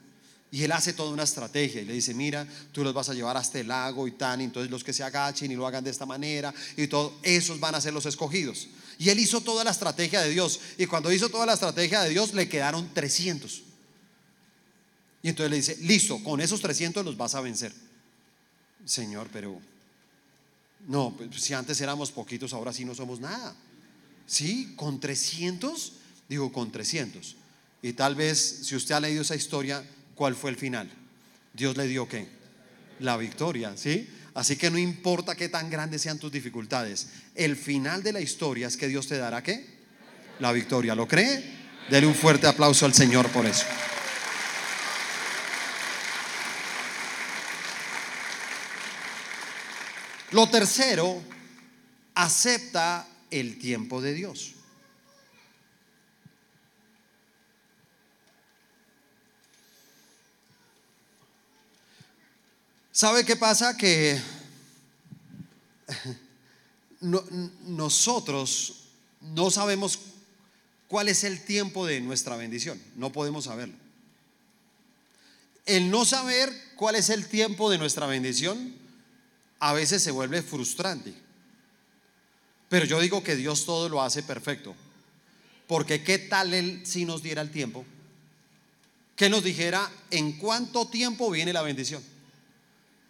Y 0.50 0.62
él 0.62 0.72
hace 0.72 0.92
toda 0.92 1.10
una 1.10 1.24
estrategia 1.24 1.82
y 1.82 1.84
le 1.84 1.92
dice, 1.92 2.14
mira, 2.14 2.46
tú 2.72 2.84
los 2.84 2.94
vas 2.94 3.08
a 3.08 3.14
llevar 3.14 3.36
hasta 3.36 3.58
el 3.58 3.68
lago 3.68 4.06
y 4.06 4.12
tan, 4.12 4.40
entonces 4.40 4.70
los 4.70 4.84
que 4.84 4.92
se 4.92 5.02
agachen 5.02 5.50
y 5.50 5.56
lo 5.56 5.66
hagan 5.66 5.82
de 5.82 5.90
esta 5.90 6.06
manera 6.06 6.54
y 6.76 6.86
todo, 6.86 7.18
esos 7.22 7.58
van 7.58 7.74
a 7.74 7.80
ser 7.80 7.92
los 7.92 8.06
escogidos. 8.06 8.68
Y 8.98 9.10
él 9.10 9.18
hizo 9.18 9.40
toda 9.40 9.64
la 9.64 9.72
estrategia 9.72 10.22
de 10.22 10.30
Dios. 10.30 10.60
Y 10.78 10.86
cuando 10.86 11.12
hizo 11.12 11.28
toda 11.28 11.46
la 11.46 11.54
estrategia 11.54 12.02
de 12.02 12.10
Dios, 12.10 12.32
le 12.32 12.48
quedaron 12.48 12.92
300. 12.94 13.62
Y 15.22 15.28
entonces 15.28 15.50
le 15.50 15.56
dice, 15.56 15.76
listo, 15.82 16.22
con 16.22 16.40
esos 16.40 16.60
300 16.60 17.04
los 17.04 17.16
vas 17.16 17.34
a 17.34 17.40
vencer. 17.40 17.72
Señor, 18.84 19.28
pero 19.32 19.60
no, 20.86 21.14
pues, 21.16 21.42
si 21.42 21.52
antes 21.52 21.80
éramos 21.80 22.12
poquitos, 22.12 22.52
ahora 22.52 22.72
sí 22.72 22.84
no 22.84 22.94
somos 22.94 23.20
nada. 23.20 23.54
Sí, 24.26 24.72
con 24.76 25.00
300, 25.00 25.92
digo 26.28 26.52
con 26.52 26.70
300. 26.70 27.36
Y 27.82 27.92
tal 27.92 28.14
vez, 28.14 28.60
si 28.62 28.76
usted 28.76 28.94
ha 28.94 29.00
leído 29.00 29.22
esa 29.22 29.34
historia, 29.34 29.84
¿cuál 30.16 30.34
fue 30.34 30.50
el 30.50 30.56
final? 30.56 30.90
Dios 31.52 31.76
le 31.76 31.86
dio 31.86 32.08
qué? 32.08 32.26
La 32.98 33.16
victoria, 33.16 33.76
¿sí? 33.76 34.10
Así 34.34 34.56
que 34.56 34.70
no 34.70 34.78
importa 34.78 35.36
qué 35.36 35.48
tan 35.48 35.70
grandes 35.70 36.02
sean 36.02 36.18
tus 36.18 36.32
dificultades, 36.32 37.08
el 37.34 37.56
final 37.56 38.02
de 38.02 38.12
la 38.12 38.20
historia 38.20 38.66
es 38.66 38.76
que 38.76 38.88
Dios 38.88 39.06
te 39.06 39.16
dará 39.16 39.42
qué? 39.42 39.64
La 40.40 40.52
victoria. 40.52 40.94
¿Lo 40.94 41.06
cree? 41.06 41.42
Dele 41.88 42.06
un 42.06 42.14
fuerte 42.14 42.46
aplauso 42.46 42.84
al 42.84 42.92
Señor 42.92 43.28
por 43.28 43.46
eso. 43.46 43.64
Lo 50.32 50.48
tercero, 50.50 51.22
acepta 52.14 53.06
el 53.30 53.58
tiempo 53.58 54.02
de 54.02 54.12
Dios. 54.12 54.55
¿Sabe 62.96 63.26
qué 63.26 63.36
pasa? 63.36 63.76
Que 63.76 64.18
nosotros 67.66 68.84
no 69.20 69.50
sabemos 69.50 69.98
cuál 70.88 71.10
es 71.10 71.22
el 71.22 71.44
tiempo 71.44 71.84
de 71.84 72.00
nuestra 72.00 72.36
bendición. 72.36 72.82
No 72.94 73.12
podemos 73.12 73.44
saberlo. 73.44 73.74
El 75.66 75.90
no 75.90 76.06
saber 76.06 76.50
cuál 76.76 76.94
es 76.94 77.10
el 77.10 77.28
tiempo 77.28 77.70
de 77.70 77.76
nuestra 77.76 78.06
bendición 78.06 78.74
a 79.58 79.74
veces 79.74 80.02
se 80.02 80.10
vuelve 80.10 80.40
frustrante. 80.40 81.12
Pero 82.70 82.86
yo 82.86 82.98
digo 82.98 83.22
que 83.22 83.36
Dios 83.36 83.66
todo 83.66 83.90
lo 83.90 84.00
hace 84.00 84.22
perfecto. 84.22 84.74
Porque 85.66 86.02
¿qué 86.02 86.16
tal 86.16 86.54
Él 86.54 86.80
si 86.86 87.04
nos 87.04 87.22
diera 87.22 87.42
el 87.42 87.50
tiempo? 87.50 87.84
Que 89.16 89.28
nos 89.28 89.44
dijera 89.44 89.86
en 90.10 90.38
cuánto 90.38 90.88
tiempo 90.88 91.30
viene 91.30 91.52
la 91.52 91.60
bendición. 91.60 92.15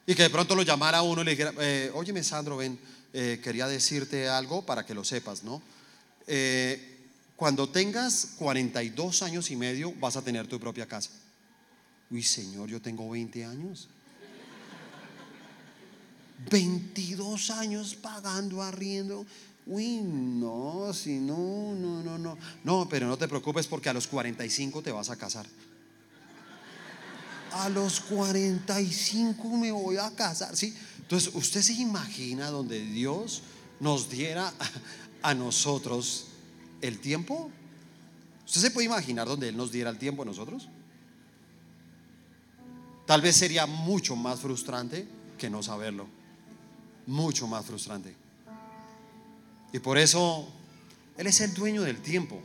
Y 0.06 0.14
que 0.14 0.22
de 0.22 0.30
pronto 0.30 0.54
lo 0.54 0.62
llamara 0.62 1.02
uno 1.02 1.22
y 1.22 1.24
le 1.24 1.30
dijera, 1.32 1.52
eh, 1.58 1.90
óyeme 1.92 2.22
Sandro, 2.22 2.56
ven, 2.56 2.78
eh, 3.12 3.40
quería 3.42 3.66
decirte 3.66 4.28
algo 4.28 4.64
para 4.64 4.86
que 4.86 4.94
lo 4.94 5.04
sepas, 5.04 5.42
¿no? 5.42 5.60
Eh, 6.28 6.92
cuando 7.34 7.68
tengas 7.68 8.34
42 8.38 9.22
años 9.22 9.50
y 9.50 9.56
medio 9.56 9.92
vas 9.98 10.16
a 10.16 10.22
tener 10.22 10.46
tu 10.46 10.60
propia 10.60 10.86
casa. 10.86 11.10
Uy, 12.10 12.22
Señor, 12.22 12.68
yo 12.68 12.80
tengo 12.80 13.10
20 13.10 13.44
años. 13.44 13.88
22 16.50 17.50
años 17.50 17.96
pagando 17.96 18.62
arriendo. 18.62 19.26
Uy, 19.66 19.96
no, 20.02 20.92
si 20.94 21.18
no, 21.18 21.74
no, 21.74 22.02
no, 22.04 22.16
no. 22.16 22.38
No, 22.62 22.88
pero 22.88 23.08
no 23.08 23.18
te 23.18 23.26
preocupes 23.26 23.66
porque 23.66 23.88
a 23.88 23.92
los 23.92 24.06
45 24.06 24.82
te 24.82 24.92
vas 24.92 25.10
a 25.10 25.16
casar 25.16 25.46
a 27.62 27.68
los 27.68 28.00
45 28.00 29.48
me 29.56 29.72
voy 29.72 29.96
a 29.96 30.10
casar. 30.10 30.56
¿sí? 30.56 30.74
Entonces, 30.98 31.34
¿usted 31.34 31.62
se 31.62 31.74
imagina 31.74 32.50
donde 32.50 32.80
Dios 32.80 33.42
nos 33.80 34.10
diera 34.10 34.52
a 35.22 35.34
nosotros 35.34 36.26
el 36.80 36.98
tiempo? 36.98 37.50
¿Usted 38.44 38.60
se 38.60 38.70
puede 38.70 38.86
imaginar 38.86 39.26
donde 39.26 39.48
Él 39.48 39.56
nos 39.56 39.72
diera 39.72 39.90
el 39.90 39.98
tiempo 39.98 40.22
a 40.22 40.26
nosotros? 40.26 40.68
Tal 43.06 43.20
vez 43.20 43.36
sería 43.36 43.66
mucho 43.66 44.16
más 44.16 44.40
frustrante 44.40 45.06
que 45.38 45.48
no 45.48 45.62
saberlo. 45.62 46.06
Mucho 47.06 47.46
más 47.46 47.64
frustrante. 47.64 48.14
Y 49.72 49.78
por 49.78 49.98
eso 49.98 50.48
Él 51.16 51.26
es 51.26 51.40
el 51.40 51.54
dueño 51.54 51.82
del 51.82 51.98
tiempo. 52.02 52.40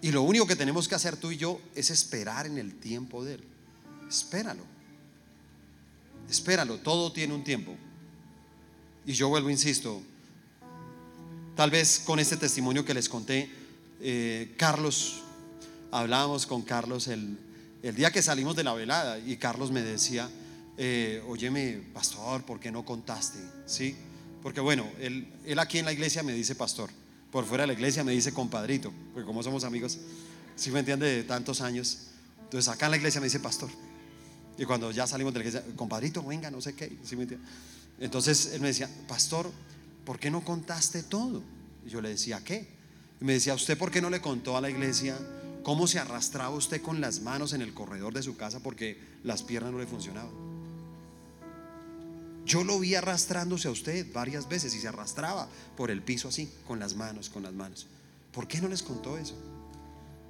Y 0.00 0.12
lo 0.12 0.22
único 0.22 0.46
que 0.46 0.56
tenemos 0.56 0.86
que 0.86 0.94
hacer 0.94 1.16
tú 1.16 1.30
y 1.30 1.36
yo 1.36 1.60
es 1.74 1.90
esperar 1.90 2.46
en 2.46 2.58
el 2.58 2.74
tiempo 2.74 3.24
de 3.24 3.34
Él. 3.34 3.44
Espéralo. 4.08 4.62
Espéralo, 6.30 6.78
todo 6.78 7.10
tiene 7.12 7.34
un 7.34 7.42
tiempo. 7.42 7.74
Y 9.04 9.12
yo 9.14 9.28
vuelvo, 9.28 9.50
insisto, 9.50 10.00
tal 11.56 11.70
vez 11.70 12.00
con 12.04 12.20
este 12.20 12.36
testimonio 12.36 12.84
que 12.84 12.94
les 12.94 13.08
conté, 13.08 13.50
eh, 14.00 14.54
Carlos, 14.56 15.22
hablábamos 15.90 16.46
con 16.46 16.62
Carlos 16.62 17.08
el, 17.08 17.38
día 17.82 18.12
que 18.12 18.22
salimos 18.22 18.54
de 18.54 18.64
la 18.64 18.74
velada 18.74 19.18
y 19.18 19.36
Carlos 19.36 19.72
me 19.72 19.82
decía, 19.82 20.30
eh, 20.76 21.24
óyeme, 21.26 21.82
pastor, 21.92 22.44
¿por 22.44 22.60
qué 22.60 22.70
no 22.70 22.84
contaste? 22.84 23.38
¿Sí? 23.66 23.96
Porque 24.42 24.60
bueno, 24.60 24.86
él, 25.00 25.26
él 25.44 25.58
aquí 25.58 25.78
en 25.78 25.86
la 25.86 25.92
iglesia 25.92 26.22
me 26.22 26.32
dice 26.32 26.54
pastor 26.54 26.90
por 27.30 27.44
fuera 27.44 27.62
de 27.62 27.68
la 27.68 27.72
iglesia 27.74 28.04
me 28.04 28.12
dice 28.12 28.32
compadrito, 28.32 28.92
porque 29.12 29.26
como 29.26 29.42
somos 29.42 29.64
amigos, 29.64 29.98
si 30.56 30.70
me 30.70 30.80
entiende, 30.80 31.06
de 31.06 31.22
tantos 31.24 31.60
años. 31.60 32.08
Entonces 32.44 32.68
acá 32.68 32.86
en 32.86 32.92
la 32.92 32.96
iglesia 32.96 33.20
me 33.20 33.26
dice 33.26 33.40
pastor. 33.40 33.68
Y 34.56 34.64
cuando 34.64 34.90
ya 34.90 35.06
salimos 35.06 35.32
de 35.32 35.40
la 35.40 35.46
iglesia, 35.46 35.74
compadrito, 35.76 36.22
venga, 36.22 36.50
no 36.50 36.60
sé 36.60 36.74
qué. 36.74 36.96
¿sí 37.04 37.16
me 37.16 37.26
Entonces 38.00 38.52
él 38.54 38.60
me 38.60 38.68
decía, 38.68 38.88
pastor, 39.06 39.50
¿por 40.04 40.18
qué 40.18 40.30
no 40.30 40.44
contaste 40.44 41.02
todo? 41.02 41.42
Y 41.86 41.90
yo 41.90 42.00
le 42.00 42.08
decía, 42.08 42.42
¿qué? 42.44 42.66
Y 43.20 43.24
me 43.24 43.34
decía, 43.34 43.54
¿usted 43.54 43.78
por 43.78 43.90
qué 43.90 44.00
no 44.00 44.10
le 44.10 44.20
contó 44.20 44.56
a 44.56 44.60
la 44.60 44.70
iglesia 44.70 45.16
cómo 45.62 45.86
se 45.86 45.98
arrastraba 45.98 46.54
usted 46.56 46.80
con 46.80 47.00
las 47.00 47.20
manos 47.20 47.52
en 47.52 47.62
el 47.62 47.74
corredor 47.74 48.14
de 48.14 48.22
su 48.22 48.36
casa 48.36 48.60
porque 48.60 48.98
las 49.22 49.42
piernas 49.42 49.70
no 49.70 49.78
le 49.78 49.86
funcionaban? 49.86 50.47
Yo 52.48 52.64
lo 52.64 52.78
vi 52.78 52.94
arrastrándose 52.94 53.68
a 53.68 53.70
usted 53.70 54.10
varias 54.10 54.48
veces 54.48 54.74
y 54.74 54.80
se 54.80 54.88
arrastraba 54.88 55.50
por 55.76 55.90
el 55.90 56.00
piso 56.00 56.28
así, 56.28 56.50
con 56.66 56.78
las 56.78 56.96
manos, 56.96 57.28
con 57.28 57.42
las 57.42 57.52
manos. 57.52 57.86
¿Por 58.32 58.48
qué 58.48 58.58
no 58.62 58.68
les 58.68 58.82
contó 58.82 59.18
eso? 59.18 59.34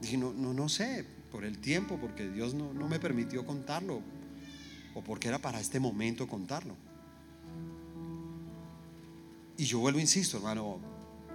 Dije, 0.03 0.17
no, 0.17 0.33
no, 0.33 0.53
no 0.53 0.69
sé, 0.69 1.07
por 1.31 1.45
el 1.45 1.59
tiempo, 1.59 1.97
porque 2.01 2.29
Dios 2.29 2.55
no, 2.55 2.75
no 2.75 2.89
me 2.89 2.99
permitió 2.99 3.47
contarlo, 3.47 4.03
o 4.97 5.01
porque 5.01 5.29
era 5.29 5.39
para 5.39 5.61
este 5.61 5.79
momento 5.79 6.27
contarlo. 6.27 6.75
Y 9.57 9.67
yo 9.67 9.79
vuelvo, 9.79 10.01
insisto, 10.01 10.39
hermano, 10.39 10.81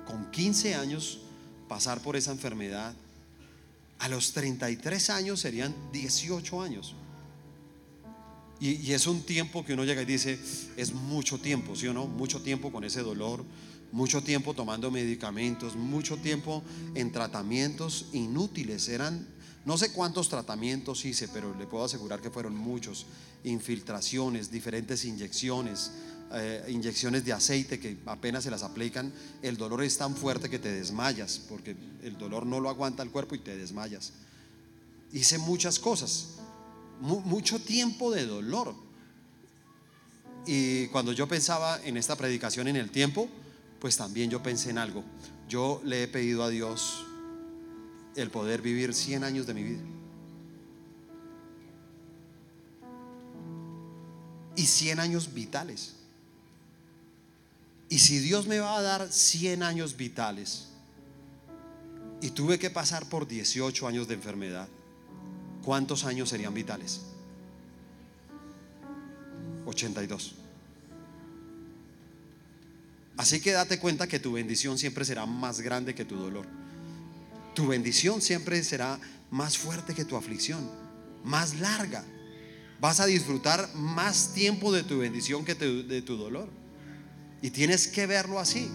con 0.05 0.31
15 0.31 0.75
años 0.75 1.21
pasar 1.69 2.01
por 2.01 2.17
esa 2.17 2.31
enfermedad, 2.31 2.93
a 3.99 4.09
los 4.09 4.33
33 4.33 5.09
años 5.11 5.39
serían 5.39 5.73
18 5.93 6.61
años. 6.61 6.93
Y, 8.63 8.93
es 8.93 9.07
un 9.07 9.23
tiempo 9.23 9.65
que 9.65 9.73
uno 9.73 9.83
llega 9.83 10.03
y 10.03 10.05
dice, 10.05 10.39
es 10.77 10.93
mucho 10.93 11.37
tiempo, 11.37 11.75
¿sí 11.75 11.85
o 11.87 11.93
no? 11.93 12.07
Mucho 12.07 12.41
tiempo 12.41 12.71
con 12.71 12.85
ese 12.85 13.01
dolor, 13.01 13.43
mucho 13.91 14.23
tiempo 14.23 14.53
tomando 14.53 14.89
medicamentos, 14.89 15.75
mucho 15.75 16.15
tiempo 16.15 16.63
en 16.95 17.11
tratamientos 17.11 18.05
inútiles. 18.13 18.87
Eran, 18.87 19.27
no 19.65 19.77
sé 19.77 19.91
cuántos 19.91 20.29
tratamientos 20.29 21.03
hice, 21.03 21.27
pero 21.27 21.53
le 21.57 21.67
puedo 21.67 21.83
asegurar 21.83 22.21
que 22.21 22.29
fueron 22.29 22.55
muchos. 22.55 23.05
Infiltraciones, 23.43 24.49
diferentes 24.49 25.03
inyecciones, 25.03 25.91
eh, 26.31 26.63
inyecciones 26.69 27.25
de 27.25 27.33
aceite 27.33 27.81
que 27.81 27.97
apenas 28.05 28.45
se 28.45 28.49
las 28.49 28.63
aplican, 28.63 29.11
el 29.41 29.57
dolor 29.57 29.83
es 29.83 29.97
tan 29.97 30.15
fuerte 30.15 30.49
que 30.49 30.57
te 30.57 30.71
desmayas, 30.71 31.41
porque 31.49 31.75
el 32.01 32.17
dolor 32.17 32.45
no 32.45 32.61
lo 32.61 32.69
aguanta 32.69 33.03
el 33.03 33.09
cuerpo 33.09 33.35
y 33.35 33.39
te 33.39 33.57
desmayas. 33.57 34.13
Hice 35.11 35.37
muchas 35.37 35.79
cosas, 35.79 36.37
mucho 36.99 37.59
tiempo 37.59 38.11
de 38.11 38.25
dolor. 38.25 38.75
Y 40.45 40.87
cuando 40.87 41.13
yo 41.13 41.27
pensaba 41.27 41.79
en 41.83 41.97
esta 41.97 42.15
predicación 42.15 42.67
en 42.67 42.75
el 42.75 42.89
tiempo, 42.91 43.29
pues 43.79 43.97
también 43.97 44.29
yo 44.29 44.41
pensé 44.41 44.69
en 44.69 44.77
algo. 44.77 45.03
Yo 45.47 45.81
le 45.83 46.03
he 46.03 46.07
pedido 46.07 46.43
a 46.43 46.49
Dios 46.49 47.05
el 48.15 48.29
poder 48.29 48.61
vivir 48.61 48.93
100 48.93 49.23
años 49.23 49.47
de 49.47 49.53
mi 49.53 49.63
vida. 49.63 49.83
Y 54.55 54.65
100 54.65 54.99
años 54.99 55.33
vitales. 55.33 55.95
Y 57.89 57.99
si 57.99 58.19
Dios 58.19 58.47
me 58.47 58.59
va 58.59 58.77
a 58.77 58.81
dar 58.81 59.11
100 59.11 59.63
años 59.63 59.97
vitales 59.97 60.69
y 62.21 62.31
tuve 62.31 62.57
que 62.57 62.69
pasar 62.69 63.07
por 63.07 63.27
18 63.27 63.87
años 63.87 64.07
de 64.07 64.15
enfermedad, 64.15 64.67
¿cuántos 65.63 66.05
años 66.05 66.29
serían 66.29 66.53
vitales? 66.53 67.01
82. 69.65 70.35
Así 73.17 73.41
que 73.41 73.51
date 73.51 73.79
cuenta 73.79 74.07
que 74.07 74.19
tu 74.19 74.33
bendición 74.33 74.77
siempre 74.77 75.05
será 75.05 75.25
más 75.25 75.61
grande 75.61 75.95
que 75.95 76.05
tu 76.05 76.15
dolor. 76.15 76.45
Tu 77.53 77.67
bendición 77.67 78.21
siempre 78.21 78.63
será 78.63 78.99
más 79.29 79.57
fuerte 79.57 79.93
que 79.93 80.05
tu 80.05 80.15
aflicción, 80.15 80.69
más 81.23 81.59
larga. 81.59 82.03
Vas 82.79 82.99
a 82.99 83.05
disfrutar 83.05 83.73
más 83.75 84.33
tiempo 84.33 84.71
de 84.73 84.83
tu 84.83 84.99
bendición 84.99 85.45
que 85.45 85.55
de 85.55 86.01
tu 86.01 86.17
dolor. 86.17 86.49
Y 87.41 87.51
tienes 87.51 87.87
que 87.87 88.07
verlo 88.07 88.39
así. 88.39 88.69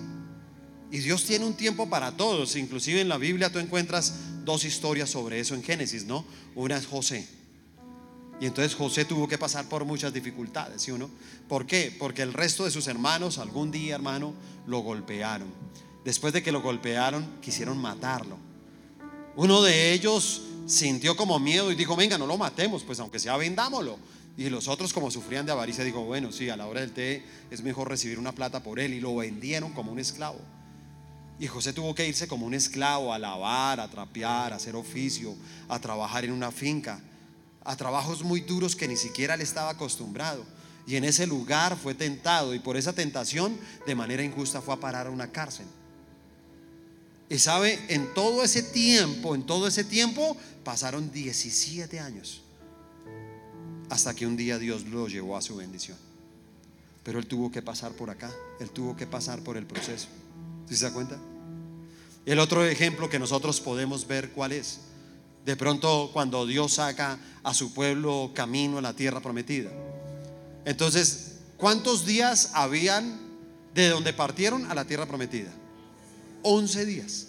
Y 0.90 0.98
Dios 0.98 1.24
tiene 1.24 1.44
un 1.44 1.54
tiempo 1.54 1.90
para 1.90 2.16
todos. 2.16 2.56
Inclusive 2.56 3.00
en 3.00 3.08
la 3.08 3.18
Biblia 3.18 3.52
tú 3.52 3.58
encuentras 3.58 4.14
dos 4.48 4.64
historias 4.64 5.10
sobre 5.10 5.40
eso 5.40 5.54
en 5.54 5.62
Génesis, 5.62 6.06
¿no? 6.06 6.24
Una 6.54 6.78
es 6.78 6.86
José. 6.86 7.28
Y 8.40 8.46
entonces 8.46 8.74
José 8.74 9.04
tuvo 9.04 9.28
que 9.28 9.36
pasar 9.36 9.68
por 9.68 9.84
muchas 9.84 10.14
dificultades, 10.14 10.80
¿sí 10.80 10.90
o 10.90 10.96
no? 10.96 11.10
¿Por 11.48 11.66
qué? 11.66 11.94
Porque 11.98 12.22
el 12.22 12.32
resto 12.32 12.64
de 12.64 12.70
sus 12.70 12.86
hermanos 12.86 13.36
algún 13.36 13.70
día, 13.70 13.96
hermano, 13.96 14.32
lo 14.66 14.78
golpearon. 14.78 15.48
Después 16.02 16.32
de 16.32 16.42
que 16.42 16.50
lo 16.50 16.62
golpearon, 16.62 17.26
quisieron 17.42 17.76
matarlo. 17.76 18.38
Uno 19.36 19.60
de 19.60 19.92
ellos 19.92 20.40
sintió 20.66 21.14
como 21.14 21.38
miedo 21.38 21.70
y 21.70 21.74
dijo, 21.74 21.94
venga, 21.94 22.16
no 22.16 22.26
lo 22.26 22.38
matemos, 22.38 22.84
pues 22.84 23.00
aunque 23.00 23.18
sea, 23.18 23.36
vendámoslo. 23.36 23.98
Y 24.38 24.48
los 24.48 24.66
otros, 24.66 24.94
como 24.94 25.10
sufrían 25.10 25.44
de 25.44 25.52
avaricia, 25.52 25.84
dijo, 25.84 26.04
bueno, 26.04 26.32
sí, 26.32 26.48
a 26.48 26.56
la 26.56 26.66
hora 26.66 26.80
del 26.80 26.92
té 26.92 27.22
es 27.50 27.62
mejor 27.62 27.90
recibir 27.90 28.18
una 28.18 28.32
plata 28.32 28.62
por 28.62 28.80
él. 28.80 28.94
Y 28.94 29.00
lo 29.00 29.14
vendieron 29.14 29.72
como 29.72 29.92
un 29.92 29.98
esclavo. 29.98 30.40
Y 31.38 31.46
José 31.46 31.72
tuvo 31.72 31.94
que 31.94 32.06
irse 32.06 32.26
como 32.26 32.46
un 32.46 32.54
esclavo 32.54 33.12
a 33.12 33.18
lavar, 33.18 33.80
a 33.80 33.88
trapear, 33.88 34.52
a 34.52 34.56
hacer 34.56 34.74
oficio, 34.74 35.36
a 35.68 35.78
trabajar 35.80 36.24
en 36.24 36.32
una 36.32 36.50
finca 36.50 37.00
a 37.68 37.76
trabajos 37.76 38.22
muy 38.22 38.40
duros 38.40 38.74
que 38.74 38.88
ni 38.88 38.96
siquiera 38.96 39.36
le 39.36 39.44
estaba 39.44 39.68
acostumbrado. 39.68 40.42
Y 40.86 40.96
en 40.96 41.04
ese 41.04 41.26
lugar 41.26 41.76
fue 41.76 41.92
tentado 41.92 42.54
y 42.54 42.60
por 42.60 42.78
esa 42.78 42.94
tentación 42.94 43.60
de 43.86 43.94
manera 43.94 44.22
injusta 44.22 44.62
fue 44.62 44.72
a 44.72 44.80
parar 44.80 45.06
a 45.06 45.10
una 45.10 45.30
cárcel. 45.30 45.66
Y 47.28 47.36
sabe, 47.38 47.78
en 47.88 48.14
todo 48.14 48.42
ese 48.42 48.62
tiempo, 48.62 49.34
en 49.34 49.44
todo 49.44 49.66
ese 49.66 49.84
tiempo 49.84 50.34
pasaron 50.64 51.12
17 51.12 52.00
años. 52.00 52.40
Hasta 53.90 54.14
que 54.14 54.26
un 54.26 54.38
día 54.38 54.58
Dios 54.58 54.86
lo 54.86 55.06
llevó 55.06 55.36
a 55.36 55.42
su 55.42 55.56
bendición. 55.56 55.98
Pero 57.02 57.18
él 57.18 57.26
tuvo 57.26 57.52
que 57.52 57.60
pasar 57.60 57.92
por 57.92 58.08
acá, 58.08 58.32
él 58.60 58.70
tuvo 58.70 58.96
que 58.96 59.06
pasar 59.06 59.40
por 59.40 59.58
el 59.58 59.66
proceso. 59.66 60.08
¿Sí 60.68 60.76
se 60.76 60.84
da 60.84 60.92
cuenta? 60.92 61.18
El 62.26 62.40
otro 62.40 62.64
ejemplo 62.64 63.08
que 63.08 63.18
nosotros 63.18 63.60
podemos 63.60 64.06
ver 64.06 64.30
cuál 64.32 64.52
es. 64.52 64.80
De 65.46 65.56
pronto 65.56 66.10
cuando 66.12 66.46
Dios 66.46 66.74
saca 66.74 67.18
a 67.42 67.54
su 67.54 67.72
pueblo 67.72 68.32
camino 68.34 68.78
a 68.78 68.82
la 68.82 68.92
tierra 68.92 69.20
prometida. 69.20 69.70
Entonces, 70.66 71.36
¿cuántos 71.56 72.04
días 72.04 72.50
habían 72.52 73.18
de 73.74 73.88
donde 73.88 74.12
partieron 74.12 74.70
a 74.70 74.74
la 74.74 74.84
tierra 74.84 75.06
prometida? 75.06 75.50
Once 76.42 76.84
días. 76.84 77.28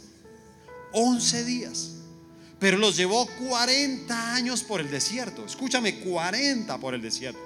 Once 0.92 1.46
días. 1.46 1.92
Pero 2.60 2.78
los 2.78 2.98
llevó 2.98 3.26
40 3.48 4.34
años 4.34 4.64
por 4.64 4.82
el 4.82 4.92
desierto. 4.92 5.46
Escúchame, 5.46 6.02
40 6.02 6.78
por 6.78 6.94
el 6.94 7.02
desierto. 7.02 7.40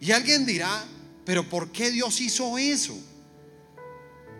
Y 0.00 0.12
alguien 0.12 0.46
dirá, 0.46 0.82
pero 1.26 1.46
¿por 1.46 1.70
qué 1.70 1.90
Dios 1.90 2.22
hizo 2.22 2.56
eso? 2.56 2.96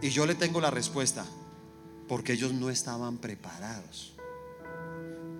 Y 0.02 0.10
yo 0.10 0.26
le 0.26 0.34
tengo 0.34 0.60
la 0.60 0.70
respuesta, 0.70 1.24
porque 2.08 2.34
ellos 2.34 2.52
no 2.52 2.70
estaban 2.70 3.18
preparados. 3.18 4.14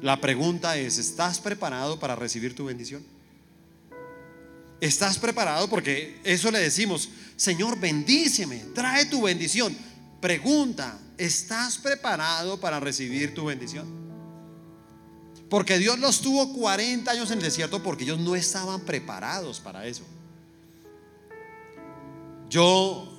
La 0.01 0.21
pregunta 0.21 0.77
es, 0.77 0.99
¿estás 0.99 1.41
preparado 1.41 1.99
para 1.99 2.15
recibir 2.17 2.55
tu 2.55 2.67
bendición? 2.67 3.03
¿Estás 4.81 5.19
preparado? 5.19 5.69
Porque 5.69 6.21
eso 6.25 6.51
le 6.51 6.59
decimos, 6.59 7.09
Señor, 7.37 7.79
bendíceme, 7.81 8.59
trae 8.75 9.07
tu 9.07 9.23
bendición. 9.23 9.75
Pregunta, 10.21 10.99
¿estás 11.17 11.79
preparado 11.79 12.61
para 12.61 12.81
recibir 12.81 13.35
tu 13.35 13.47
bendición? 13.47 14.05
Porque 15.49 15.79
Dios 15.79 15.99
los 15.99 16.21
tuvo 16.21 16.53
40 16.53 17.11
años 17.11 17.31
en 17.31 17.39
el 17.39 17.45
desierto 17.45 17.83
porque 17.83 18.05
ellos 18.05 18.19
no 18.19 18.35
estaban 18.35 18.81
preparados 18.81 19.61
para 19.61 19.87
eso. 19.87 20.03
Yo 22.51 23.14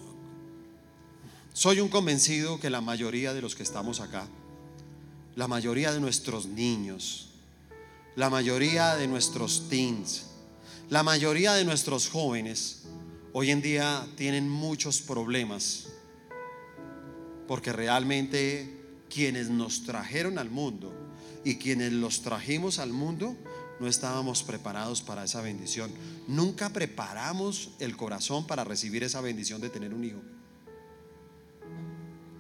soy 1.56 1.80
un 1.80 1.88
convencido 1.88 2.60
que 2.60 2.70
la 2.70 2.82
mayoría 2.82 3.34
de 3.34 3.42
los 3.42 3.56
que 3.56 3.64
estamos 3.64 4.02
acá, 4.02 4.28
la 5.38 5.48
mayoría 5.48 5.94
de 5.94 6.02
nuestros 6.02 6.48
niños, 6.48 7.30
la 8.18 8.30
mayoría 8.30 8.98
de 8.98 9.08
nuestros 9.08 9.70
teens, 9.70 10.26
la 10.90 11.02
mayoría 11.02 11.54
de 11.54 11.64
nuestros 11.64 12.10
jóvenes 12.10 12.84
hoy 13.32 13.52
en 13.52 13.62
día 13.62 14.06
tienen 14.18 14.50
muchos 14.50 15.00
problemas 15.00 15.88
porque 17.48 17.72
realmente 17.72 18.78
quienes 19.10 19.48
nos 19.50 19.84
trajeron 19.84 20.38
al 20.38 20.50
mundo 20.50 20.94
y 21.46 21.56
quienes 21.56 21.94
los 21.94 22.22
trajimos 22.22 22.80
al 22.80 22.92
mundo 22.92 23.34
no 23.80 23.88
estábamos 23.88 24.44
preparados 24.44 25.02
para 25.02 25.24
esa 25.24 25.40
bendición. 25.40 25.90
Nunca 26.28 26.72
preparamos 26.72 27.70
el 27.80 27.96
corazón 27.96 28.46
para 28.46 28.66
recibir 28.66 29.06
esa 29.06 29.22
bendición 29.22 29.62
de 29.62 29.70
tener 29.70 29.94
un 29.94 30.04
hijo. 30.04 30.35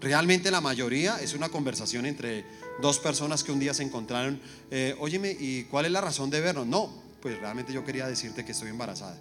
Realmente 0.01 0.51
la 0.51 0.61
mayoría 0.61 1.17
es 1.21 1.33
una 1.33 1.49
conversación 1.49 2.05
entre 2.05 2.45
dos 2.81 2.99
personas 2.99 3.43
que 3.43 3.51
un 3.51 3.59
día 3.59 3.73
se 3.73 3.83
encontraron. 3.83 4.39
Eh, 4.69 4.95
Óyeme, 4.99 5.35
¿y 5.39 5.63
cuál 5.63 5.85
es 5.85 5.91
la 5.91 6.01
razón 6.01 6.29
de 6.29 6.41
vernos? 6.41 6.67
No, 6.67 6.91
pues 7.21 7.39
realmente 7.39 7.71
yo 7.71 7.83
quería 7.83 8.07
decirte 8.07 8.43
que 8.43 8.51
estoy 8.51 8.69
embarazada. 8.69 9.17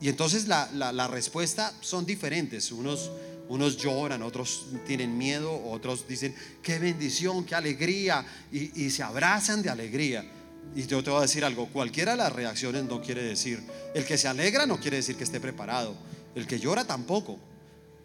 Y 0.00 0.08
entonces 0.08 0.48
la, 0.48 0.68
la, 0.72 1.06
respuesta 1.06 1.72
son 1.80 2.04
diferentes. 2.04 2.72
Unos, 2.72 3.10
unos 3.48 3.76
lloran, 3.76 4.22
otros 4.22 4.66
tienen 4.84 5.16
miedo, 5.16 5.62
otros 5.64 6.08
dicen, 6.08 6.34
qué 6.60 6.80
bendición, 6.80 7.44
qué 7.44 7.54
alegría, 7.54 8.26
y, 8.50 8.84
y 8.84 8.90
se 8.90 9.04
abrazan 9.04 9.62
de 9.62 9.70
alegría. 9.70 10.24
Y 10.74 10.86
yo 10.86 11.04
te 11.04 11.10
voy 11.10 11.20
a 11.20 11.22
decir 11.22 11.44
algo, 11.44 11.68
cualquiera 11.68 12.12
de 12.12 12.18
las 12.18 12.32
reacciones 12.32 12.84
no 12.84 13.00
quiere 13.00 13.22
decir, 13.22 13.62
el 13.94 14.04
que 14.04 14.18
se 14.18 14.26
alegra 14.26 14.66
no 14.66 14.80
quiere 14.80 14.96
decir 14.96 15.16
que 15.16 15.24
esté 15.24 15.38
preparado 15.38 15.94
el 16.34 16.46
que 16.46 16.58
llora 16.58 16.84
tampoco, 16.84 17.38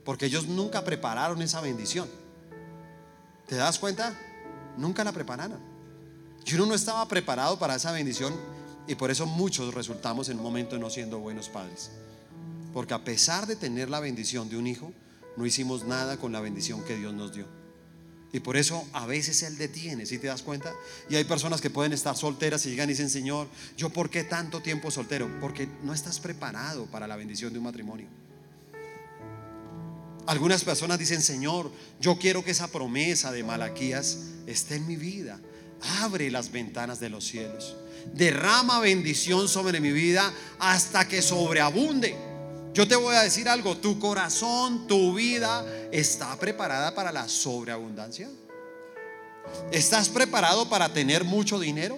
porque 0.04 0.26
ellos 0.26 0.48
nunca 0.48 0.84
prepararon 0.84 1.42
esa 1.42 1.62
bendición. 1.62 2.08
¿Te 3.48 3.56
das 3.56 3.80
cuenta? 3.80 4.18
Nunca 4.78 5.04
la 5.04 5.12
prepararon. 5.12 5.60
Y 6.46 6.56
uno 6.56 6.68
no 6.68 6.76
estaba 6.76 7.08
preparado 7.08 7.60
para 7.60 7.76
esa 7.76 7.92
bendición 7.92 8.34
y 8.88 8.96
por 8.96 9.12
eso 9.12 9.26
muchos 9.26 9.74
resultamos 9.74 10.30
en 10.30 10.38
un 10.38 10.44
momento 10.44 10.78
no 10.78 10.90
siendo 10.90 11.20
buenos 11.20 11.50
padres. 11.50 11.92
Porque 12.74 12.94
a 12.94 13.04
pesar 13.04 13.48
de 13.48 13.56
tener 13.56 13.90
la 13.90 14.00
bendición 14.00 14.50
de 14.50 14.58
un 14.58 14.68
hijo, 14.68 14.94
no 15.36 15.46
hicimos 15.46 15.84
nada 15.84 16.18
con 16.18 16.32
la 16.32 16.40
bendición 16.40 16.84
que 16.84 16.96
Dios 16.96 17.14
nos 17.14 17.34
dio. 17.34 17.46
Y 18.34 18.42
por 18.42 18.58
eso 18.58 18.86
a 18.92 19.06
veces 19.06 19.42
Él 19.44 19.58
detiene, 19.58 20.06
si 20.06 20.20
te 20.20 20.28
das 20.28 20.42
cuenta? 20.42 20.74
Y 21.10 21.16
hay 21.16 21.24
personas 21.24 21.62
que 21.62 21.70
pueden 21.70 21.94
estar 21.94 22.16
solteras 22.16 22.66
y 22.66 22.70
llegan 22.70 22.90
y 22.90 22.94
dicen, 22.94 23.10
Señor, 23.10 23.48
¿yo 23.78 23.90
por 23.90 24.10
qué 24.10 24.24
tanto 24.24 24.62
tiempo 24.62 24.92
soltero? 24.92 25.30
Porque 25.40 25.68
no 25.84 25.94
estás 25.94 26.20
preparado 26.20 26.86
para 26.88 27.08
la 27.08 27.16
bendición 27.16 27.54
de 27.54 27.60
un 27.60 27.66
matrimonio. 27.66 28.08
Algunas 30.26 30.66
personas 30.66 31.00
dicen, 31.00 31.22
Señor, 31.22 31.72
yo 32.02 32.18
quiero 32.18 32.44
que 32.44 32.52
esa 32.52 32.68
promesa 32.68 33.32
de 33.32 33.44
Malaquías 33.44 34.18
esté 34.46 34.76
en 34.76 34.86
mi 34.86 34.98
vida. 34.98 35.40
Abre 36.02 36.30
las 36.30 36.52
ventanas 36.52 37.00
de 37.00 37.10
los 37.10 37.26
cielos. 37.26 37.78
Derrama 38.14 38.82
bendición 38.82 39.48
sobre 39.48 39.80
mi 39.80 39.92
vida 39.94 40.34
hasta 40.60 41.08
que 41.08 41.22
sobreabunde. 41.22 42.27
Yo 42.78 42.88
te 42.88 42.96
voy 42.96 43.16
a 43.16 43.24
decir 43.24 43.50
algo, 43.50 43.76
tu 43.76 43.98
corazón, 43.98 44.86
tu 44.86 45.16
vida 45.16 45.66
está 45.92 46.38
preparada 46.38 46.94
para 46.94 47.12
la 47.12 47.28
sobreabundancia. 47.28 48.30
¿Estás 49.72 50.10
preparado 50.10 50.70
para 50.70 50.94
tener 50.94 51.24
mucho 51.24 51.60
dinero? 51.60 51.98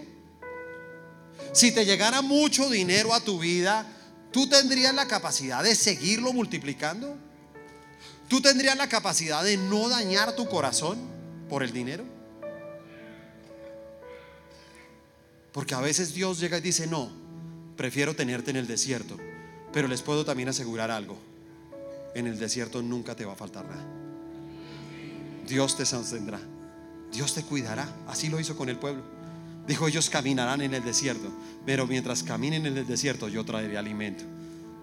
Si 1.51 1.73
te 1.73 1.84
llegara 1.84 2.21
mucho 2.21 2.69
dinero 2.69 3.13
a 3.13 3.19
tu 3.19 3.39
vida, 3.39 3.86
¿tú 4.32 4.47
tendrías 4.47 4.95
la 4.95 5.05
capacidad 5.05 5.61
de 5.63 5.75
seguirlo 5.75 6.32
multiplicando? 6.32 7.17
¿Tú 8.30 8.39
tendrías 8.39 8.77
la 8.77 8.88
capacidad 8.88 9.43
de 9.43 9.57
no 9.57 9.89
dañar 9.89 10.38
tu 10.38 10.47
corazón 10.47 10.97
por 11.49 11.61
el 11.61 11.73
dinero? 11.73 12.05
Porque 15.51 15.75
a 15.75 15.82
veces 15.82 16.13
Dios 16.13 16.39
llega 16.39 16.59
y 16.59 16.61
dice, 16.61 16.88
no, 16.88 17.11
prefiero 17.75 18.15
tenerte 18.15 18.51
en 18.51 18.55
el 18.55 18.65
desierto, 18.65 19.17
pero 19.72 19.88
les 19.88 20.01
puedo 20.01 20.26
también 20.26 20.49
asegurar 20.49 20.91
algo, 20.91 21.17
en 22.15 22.28
el 22.28 22.39
desierto 22.39 22.82
nunca 22.82 23.15
te 23.15 23.26
va 23.26 23.34
a 23.34 23.36
faltar 23.36 23.65
nada. 23.65 23.86
Dios 25.47 25.78
te 25.78 25.86
sostendrá, 25.86 26.39
Dios 27.11 27.34
te 27.34 27.43
cuidará, 27.43 27.88
así 28.07 28.30
lo 28.30 28.39
hizo 28.39 28.55
con 28.55 28.70
el 28.70 28.78
pueblo. 28.78 29.03
Dijo, 29.67 29.88
ellos 29.88 30.09
caminarán 30.09 30.61
en 30.61 30.74
el 30.74 30.84
desierto, 30.84 31.30
pero 31.65 31.86
mientras 31.86 32.24
caminen 32.24 32.65
en 32.65 32.78
el 32.78 32.88
desierto 32.88 33.28
yo 33.28 33.45
traeré 33.45 33.78
alimento. 33.78 34.24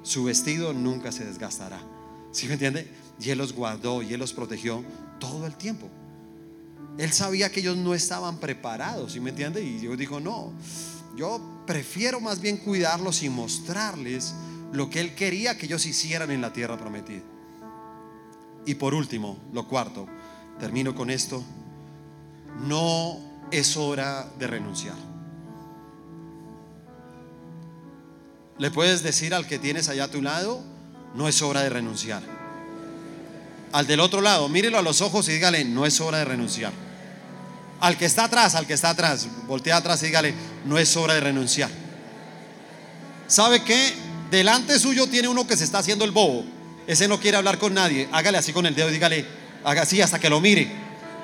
Su 0.03 0.24
vestido 0.24 0.72
nunca 0.72 1.11
se 1.11 1.24
desgastará. 1.24 1.80
¿Sí 2.30 2.47
me 2.47 2.53
entiende? 2.53 2.89
Y 3.20 3.30
Él 3.30 3.39
los 3.39 3.53
guardó 3.53 4.03
y 4.03 4.12
Él 4.12 4.20
los 4.20 4.32
protegió 4.32 4.84
todo 5.18 5.47
el 5.47 5.57
tiempo. 5.57 5.89
Él 6.99 7.12
sabía 7.12 7.51
que 7.51 7.61
ellos 7.61 7.76
no 7.76 7.95
estaban 7.95 8.39
preparados, 8.39 9.12
¿sí 9.12 9.20
me 9.20 9.30
entiende? 9.30 9.62
Y 9.62 9.78
Dios 9.78 9.99
dijo, 9.99 10.20
no, 10.20 10.53
yo 11.16 11.41
prefiero 11.66 12.20
más 12.20 12.41
bien 12.41 12.57
cuidarlos 12.59 13.22
y 13.22 13.28
mostrarles 13.28 14.34
lo 14.73 14.91
que 14.91 15.01
Él 15.01 15.14
quería 15.14 15.57
que 15.57 15.67
ellos 15.67 15.87
hicieran 15.87 16.31
en 16.31 16.41
la 16.41 16.53
tierra 16.53 16.77
prometida. 16.77 17.23
Y 18.64 18.75
por 18.75 18.95
último, 18.95 19.39
lo 19.53 19.67
cuarto, 19.69 20.07
termino 20.59 20.95
con 20.95 21.11
esto, 21.11 21.43
no 22.67 23.19
es 23.51 23.77
hora 23.77 24.29
de 24.39 24.47
renunciar. 24.47 24.97
Le 28.59 28.71
puedes 28.71 29.03
decir 29.03 29.35
al 29.35 29.47
que 29.47 29.59
tienes 29.59 29.89
allá 29.89 30.05
a 30.05 30.11
tu 30.11 30.23
lado, 30.23 30.62
no 31.14 31.29
es 31.29 31.43
hora 31.43 31.62
de 31.62 31.69
renunciar. 31.69 32.23
Al 33.73 33.87
del 33.87 34.01
otro 34.01 34.21
lado, 34.21 34.49
mírelo 34.49 34.79
a 34.79 34.83
los 34.83 35.01
ojos 35.01 35.29
y 35.29 35.33
dígale, 35.33 35.64
no 35.64 35.85
es 35.85 36.01
hora 36.01 36.19
de 36.19 36.25
renunciar. 36.25 36.73
Al 37.81 37.99
que 37.99 38.07
está 38.07 38.25
atrás, 38.25 38.55
al 38.55 38.67
que 38.67 38.73
está 38.73 38.91
atrás, 38.91 39.29
voltea 39.47 39.77
atrás 39.77 40.03
y 40.03 40.07
dígale, 40.07 40.35
no 40.64 40.79
es 40.79 40.97
hora 40.97 41.14
de 41.14 41.21
renunciar. 41.21 41.69
¿Sabe 43.27 43.62
qué? 43.62 43.93
Delante 44.31 44.79
suyo 44.79 45.07
tiene 45.07 45.29
uno 45.29 45.47
que 45.47 45.57
se 45.57 45.64
está 45.64 45.79
haciendo 45.79 46.05
el 46.05 46.11
bobo. 46.11 46.45
Ese 46.87 47.09
no 47.09 47.20
quiere 47.20 47.37
hablar 47.37 47.59
con 47.59 47.74
nadie. 47.74 48.09
Hágale 48.12 48.39
así 48.39 48.53
con 48.53 48.66
el 48.66 48.74
dedo 48.74 48.91
y 48.91 48.95
dígale, 48.95 49.27
haga 49.64 49.83
así 49.83 50.01
hasta 50.01 50.18
que 50.18 50.31
lo 50.31 50.41
mire. 50.41 50.70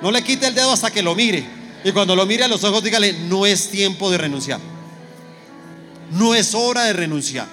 No 0.01 0.11
le 0.11 0.23
quite 0.23 0.47
el 0.47 0.55
dedo 0.55 0.71
hasta 0.71 0.91
que 0.91 1.01
lo 1.01 1.15
mire. 1.15 1.45
Y 1.83 1.91
cuando 1.91 2.15
lo 2.15 2.25
mire 2.25 2.43
a 2.43 2.47
los 2.47 2.63
ojos, 2.63 2.83
dígale, 2.83 3.13
no 3.13 3.45
es 3.45 3.69
tiempo 3.69 4.09
de 4.09 4.17
renunciar. 4.17 4.59
No 6.11 6.35
es 6.35 6.53
hora 6.53 6.83
de 6.83 6.93
renunciar. 6.93 7.47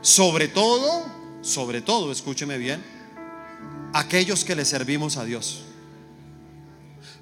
Sobre 0.00 0.48
todo, 0.48 1.06
sobre 1.42 1.80
todo, 1.80 2.12
escúcheme 2.12 2.58
bien, 2.58 2.82
aquellos 3.92 4.44
que 4.44 4.54
le 4.54 4.64
servimos 4.64 5.16
a 5.16 5.24
Dios. 5.24 5.62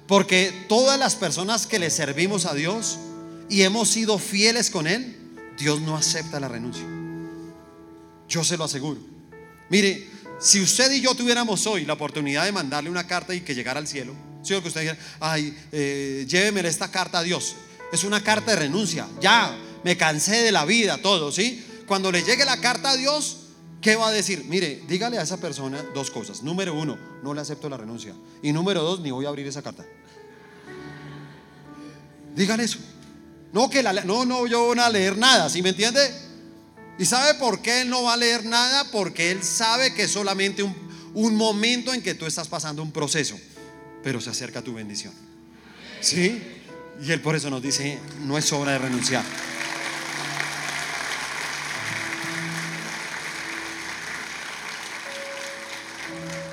Porque 0.07 0.65
todas 0.67 0.99
las 0.99 1.15
personas 1.15 1.65
que 1.65 1.79
le 1.79 1.89
servimos 1.89 2.45
a 2.45 2.53
Dios 2.53 2.99
y 3.53 3.61
hemos 3.61 3.87
sido 3.87 4.17
fieles 4.17 4.71
con 4.71 4.87
Él, 4.87 5.15
Dios 5.59 5.79
no 5.79 5.95
acepta 5.95 6.39
la 6.39 6.47
renuncia. 6.47 6.83
Yo 8.27 8.43
se 8.43 8.57
lo 8.57 8.63
aseguro. 8.63 8.99
Mire, 9.69 10.09
si 10.39 10.59
usted 10.59 10.91
y 10.91 11.01
yo 11.01 11.13
tuviéramos 11.13 11.67
hoy 11.67 11.85
la 11.85 11.93
oportunidad 11.93 12.45
de 12.45 12.51
mandarle 12.51 12.89
una 12.89 13.05
carta 13.05 13.35
y 13.35 13.41
que 13.41 13.53
llegara 13.53 13.79
al 13.79 13.87
cielo, 13.87 14.15
si 14.41 14.59
que 14.59 14.67
usted 14.67 14.81
dijera, 14.81 14.97
ay, 15.19 15.55
eh, 15.71 16.25
lléveme 16.27 16.67
esta 16.67 16.89
carta 16.89 17.19
a 17.19 17.21
Dios. 17.23 17.55
Es 17.91 18.03
una 18.03 18.23
carta 18.23 18.53
de 18.53 18.57
renuncia. 18.57 19.07
Ya, 19.21 19.55
me 19.83 19.97
cansé 19.97 20.41
de 20.41 20.51
la 20.51 20.65
vida, 20.65 20.97
todo, 20.97 21.31
¿sí? 21.31 21.63
Cuando 21.85 22.11
le 22.11 22.23
llegue 22.23 22.45
la 22.45 22.59
carta 22.59 22.89
a 22.89 22.97
Dios, 22.97 23.49
¿qué 23.81 23.95
va 23.95 24.07
a 24.07 24.11
decir? 24.11 24.45
Mire, 24.45 24.81
dígale 24.87 25.19
a 25.19 25.21
esa 25.21 25.37
persona 25.37 25.79
dos 25.93 26.09
cosas. 26.09 26.41
Número 26.41 26.73
uno, 26.73 26.97
no 27.21 27.35
le 27.35 27.41
acepto 27.41 27.69
la 27.69 27.77
renuncia. 27.77 28.15
Y 28.41 28.51
número 28.51 28.81
dos, 28.81 28.99
ni 29.01 29.11
voy 29.11 29.27
a 29.27 29.29
abrir 29.29 29.45
esa 29.45 29.61
carta. 29.61 29.85
Dígale 32.35 32.63
eso. 32.63 32.79
No, 33.53 33.69
que 33.69 33.83
la, 33.83 33.93
no, 33.93 34.25
no, 34.25 34.47
yo 34.47 34.65
voy 34.65 34.79
a 34.79 34.89
leer 34.89 35.15
nada, 35.15 35.47
¿sí 35.47 35.61
me 35.61 35.69
entiende? 35.69 36.01
¿Y 36.97 37.05
sabe 37.05 37.35
por 37.35 37.61
qué 37.61 37.81
él 37.81 37.89
no 37.89 38.03
va 38.03 38.13
a 38.13 38.17
leer 38.17 38.43
nada? 38.45 38.89
Porque 38.91 39.31
él 39.31 39.43
sabe 39.43 39.93
que 39.93 40.03
es 40.03 40.11
solamente 40.11 40.63
un, 40.63 40.75
un 41.13 41.35
momento 41.35 41.93
en 41.93 42.01
que 42.01 42.15
tú 42.15 42.25
estás 42.25 42.47
pasando 42.47 42.81
un 42.81 42.91
proceso, 42.91 43.39
pero 44.03 44.19
se 44.19 44.31
acerca 44.31 44.63
tu 44.63 44.73
bendición. 44.73 45.13
¿Sí? 46.01 46.41
Y 47.01 47.11
él 47.11 47.21
por 47.21 47.35
eso 47.35 47.51
nos 47.51 47.61
dice, 47.61 47.99
no 48.21 48.39
es 48.39 48.51
hora 48.51 48.73
de 48.73 48.79
renunciar. 48.79 49.23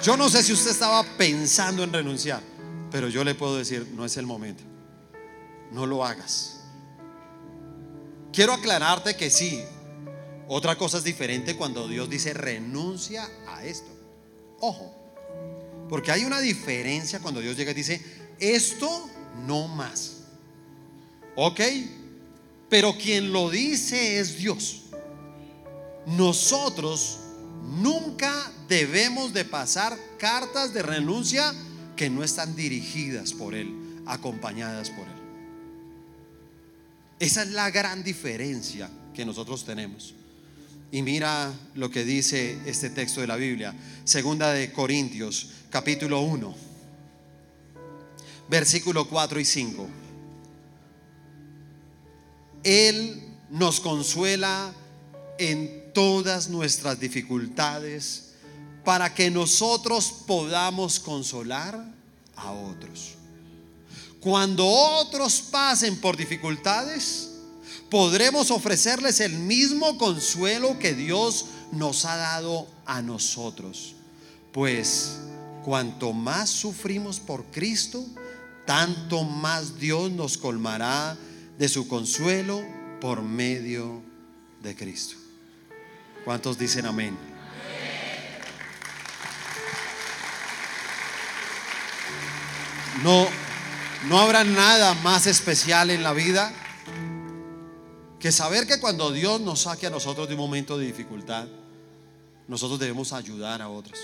Yo 0.02 0.16
no 0.18 0.28
sé 0.28 0.42
si 0.42 0.52
usted 0.52 0.70
estaba 0.70 1.02
pensando 1.16 1.82
en 1.82 1.92
renunciar, 1.92 2.42
pero 2.90 3.08
yo 3.08 3.24
le 3.24 3.34
puedo 3.34 3.56
decir, 3.56 3.86
no 3.94 4.04
es 4.04 4.18
el 4.18 4.26
momento. 4.26 4.62
No 5.72 5.86
lo 5.86 6.04
hagas. 6.04 6.59
Quiero 8.32 8.52
aclararte 8.52 9.16
que 9.16 9.30
sí. 9.30 9.62
Otra 10.48 10.76
cosa 10.76 10.98
es 10.98 11.04
diferente 11.04 11.56
cuando 11.56 11.86
Dios 11.88 12.10
dice 12.10 12.32
renuncia 12.34 13.28
a 13.48 13.64
esto. 13.64 13.90
Ojo, 14.60 14.94
porque 15.88 16.12
hay 16.12 16.24
una 16.24 16.40
diferencia 16.40 17.20
cuando 17.20 17.40
Dios 17.40 17.56
llega 17.56 17.70
y 17.72 17.74
dice 17.74 18.00
esto 18.38 19.08
no 19.46 19.68
más. 19.68 20.24
¿Ok? 21.36 21.60
Pero 22.68 22.96
quien 22.96 23.32
lo 23.32 23.50
dice 23.50 24.18
es 24.18 24.38
Dios. 24.38 24.82
Nosotros 26.06 27.18
nunca 27.62 28.52
debemos 28.68 29.32
de 29.32 29.44
pasar 29.44 29.96
cartas 30.18 30.72
de 30.72 30.82
renuncia 30.82 31.52
que 31.96 32.10
no 32.10 32.24
están 32.24 32.56
dirigidas 32.56 33.32
por 33.32 33.54
Él, 33.54 34.02
acompañadas 34.06 34.90
por 34.90 35.06
Él. 35.06 35.19
Esa 37.20 37.42
es 37.42 37.50
la 37.50 37.70
gran 37.70 38.02
diferencia 38.02 38.90
que 39.12 39.26
nosotros 39.26 39.66
tenemos. 39.66 40.14
Y 40.90 41.02
mira 41.02 41.52
lo 41.74 41.90
que 41.90 42.02
dice 42.02 42.58
este 42.64 42.88
texto 42.88 43.20
de 43.20 43.26
la 43.26 43.36
Biblia, 43.36 43.74
segunda 44.04 44.52
de 44.52 44.72
Corintios, 44.72 45.50
capítulo 45.68 46.22
1, 46.22 46.54
versículo 48.48 49.06
4 49.06 49.38
y 49.38 49.44
5. 49.44 49.88
Él 52.64 53.22
nos 53.50 53.80
consuela 53.80 54.72
en 55.38 55.92
todas 55.92 56.48
nuestras 56.48 56.98
dificultades 56.98 58.30
para 58.82 59.14
que 59.14 59.30
nosotros 59.30 60.10
podamos 60.26 60.98
consolar 60.98 61.84
a 62.34 62.50
otros. 62.50 63.19
Cuando 64.20 64.66
otros 64.66 65.40
pasen 65.40 65.96
por 65.96 66.16
dificultades, 66.16 67.30
podremos 67.88 68.50
ofrecerles 68.50 69.20
el 69.20 69.32
mismo 69.32 69.96
consuelo 69.96 70.78
que 70.78 70.94
Dios 70.94 71.46
nos 71.72 72.04
ha 72.04 72.16
dado 72.16 72.68
a 72.84 73.00
nosotros. 73.00 73.94
Pues 74.52 75.18
cuanto 75.64 76.12
más 76.12 76.50
sufrimos 76.50 77.18
por 77.18 77.44
Cristo, 77.46 78.04
tanto 78.66 79.24
más 79.24 79.78
Dios 79.78 80.10
nos 80.10 80.36
colmará 80.36 81.16
de 81.58 81.68
su 81.68 81.88
consuelo 81.88 82.62
por 83.00 83.22
medio 83.22 84.02
de 84.62 84.76
Cristo. 84.76 85.16
¿Cuántos 86.24 86.58
dicen 86.58 86.84
amén? 86.84 87.16
No, 93.02 93.26
no 94.08 94.18
habrá 94.18 94.44
nada 94.44 94.94
más 94.94 95.26
especial 95.26 95.90
en 95.90 96.02
la 96.02 96.12
vida 96.12 96.52
que 98.18 98.32
saber 98.32 98.66
que 98.66 98.80
cuando 98.80 99.10
Dios 99.12 99.40
nos 99.40 99.62
saque 99.62 99.86
a 99.86 99.90
nosotros 99.90 100.28
de 100.28 100.34
un 100.34 100.40
momento 100.40 100.78
de 100.78 100.86
dificultad, 100.86 101.46
nosotros 102.48 102.78
debemos 102.78 103.12
ayudar 103.12 103.62
a 103.62 103.68
otros. 103.68 103.98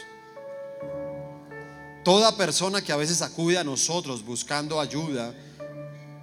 Toda 2.04 2.36
persona 2.36 2.82
que 2.82 2.92
a 2.92 2.96
veces 2.96 3.20
acude 3.20 3.58
a 3.58 3.64
nosotros 3.64 4.24
buscando 4.24 4.80
ayuda, 4.80 5.34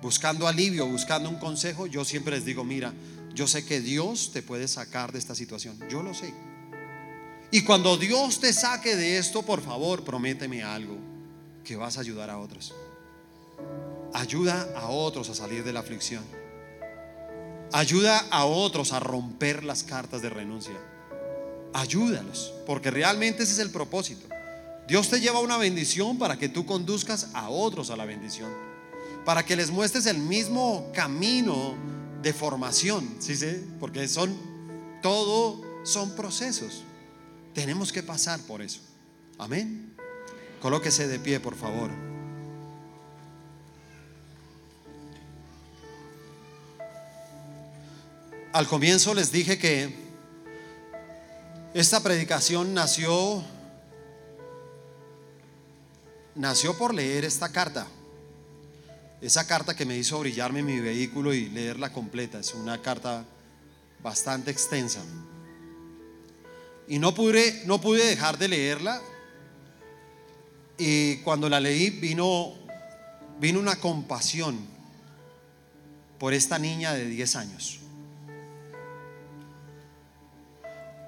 buscando 0.01 0.47
alivio, 0.47 0.87
buscando 0.87 1.29
un 1.29 1.37
consejo, 1.37 1.87
yo 1.87 2.05
siempre 2.05 2.35
les 2.35 2.45
digo, 2.45 2.63
mira, 2.63 2.93
yo 3.33 3.47
sé 3.47 3.65
que 3.65 3.81
Dios 3.81 4.31
te 4.31 4.41
puede 4.41 4.67
sacar 4.67 5.11
de 5.11 5.19
esta 5.19 5.35
situación, 5.35 5.77
yo 5.89 6.01
lo 6.01 6.13
sé. 6.13 6.33
Y 7.51 7.63
cuando 7.63 7.97
Dios 7.97 8.39
te 8.39 8.53
saque 8.53 8.95
de 8.95 9.17
esto, 9.17 9.43
por 9.43 9.61
favor, 9.61 10.03
prométeme 10.03 10.63
algo, 10.63 10.97
que 11.63 11.75
vas 11.75 11.97
a 11.97 12.01
ayudar 12.01 12.29
a 12.29 12.39
otros. 12.39 12.73
Ayuda 14.13 14.69
a 14.75 14.87
otros 14.87 15.29
a 15.29 15.35
salir 15.35 15.63
de 15.63 15.73
la 15.73 15.79
aflicción. 15.79 16.23
Ayuda 17.71 18.19
a 18.29 18.45
otros 18.45 18.93
a 18.93 18.99
romper 18.99 19.63
las 19.63 19.83
cartas 19.83 20.21
de 20.21 20.29
renuncia. 20.29 20.77
Ayúdalos, 21.73 22.53
porque 22.67 22.91
realmente 22.91 23.43
ese 23.43 23.53
es 23.53 23.59
el 23.59 23.71
propósito. 23.71 24.27
Dios 24.87 25.09
te 25.09 25.19
lleva 25.19 25.39
una 25.39 25.57
bendición 25.57 26.19
para 26.19 26.37
que 26.37 26.49
tú 26.49 26.65
conduzcas 26.65 27.29
a 27.33 27.49
otros 27.49 27.89
a 27.89 27.95
la 27.95 28.05
bendición. 28.05 28.51
para 29.25 29.45
que 29.45 29.55
les 29.55 29.71
muestres 29.71 30.05
el 30.05 30.17
mismo 30.17 30.91
camino 30.93 31.75
de 32.21 32.33
formación, 32.33 33.15
¿sí? 33.19 33.35
¿sí? 33.35 33.65
Porque 33.79 34.07
son, 34.07 34.35
todo 35.01 35.61
son 35.83 36.11
procesos. 36.15 36.83
Tenemos 37.53 37.93
que 37.93 38.03
pasar 38.03 38.39
por 38.41 38.61
eso. 38.61 38.81
Amén. 39.37 39.93
Colóquese 40.61 41.07
de 41.07 41.19
pie, 41.19 41.39
por 41.39 41.55
favor. 41.55 41.89
Al 48.53 48.67
comienzo 48.67 49.15
les 49.15 49.31
dije 49.31 49.57
que 49.57 49.91
esta 51.73 52.03
predicación 52.03 52.75
nació 52.75 53.43
nació 56.35 56.77
por 56.77 56.93
leer 56.93 57.25
esta 57.25 57.51
carta. 57.51 57.87
Esa 59.21 59.47
carta 59.47 59.75
que 59.75 59.87
me 59.87 59.97
hizo 59.97 60.19
brillarme 60.19 60.61
mi 60.61 60.79
vehículo 60.79 61.33
y 61.33 61.49
leerla 61.49 61.91
completa. 61.91 62.39
Es 62.39 62.53
una 62.53 62.79
carta 62.79 63.25
bastante 64.03 64.51
extensa. 64.51 65.01
Y 66.87 66.99
no 66.99 67.15
pude, 67.15 67.63
no 67.65 67.81
pude 67.81 68.05
dejar 68.05 68.37
de 68.37 68.49
leerla. 68.49 69.01
Y 70.77 71.17
cuando 71.17 71.49
la 71.49 71.59
leí 71.59 71.89
vino, 71.89 72.53
vino 73.39 73.59
una 73.59 73.77
compasión 73.77 74.59
por 76.19 76.35
esta 76.35 76.59
niña 76.59 76.93
de 76.93 77.07
10 77.07 77.35
años. 77.35 77.82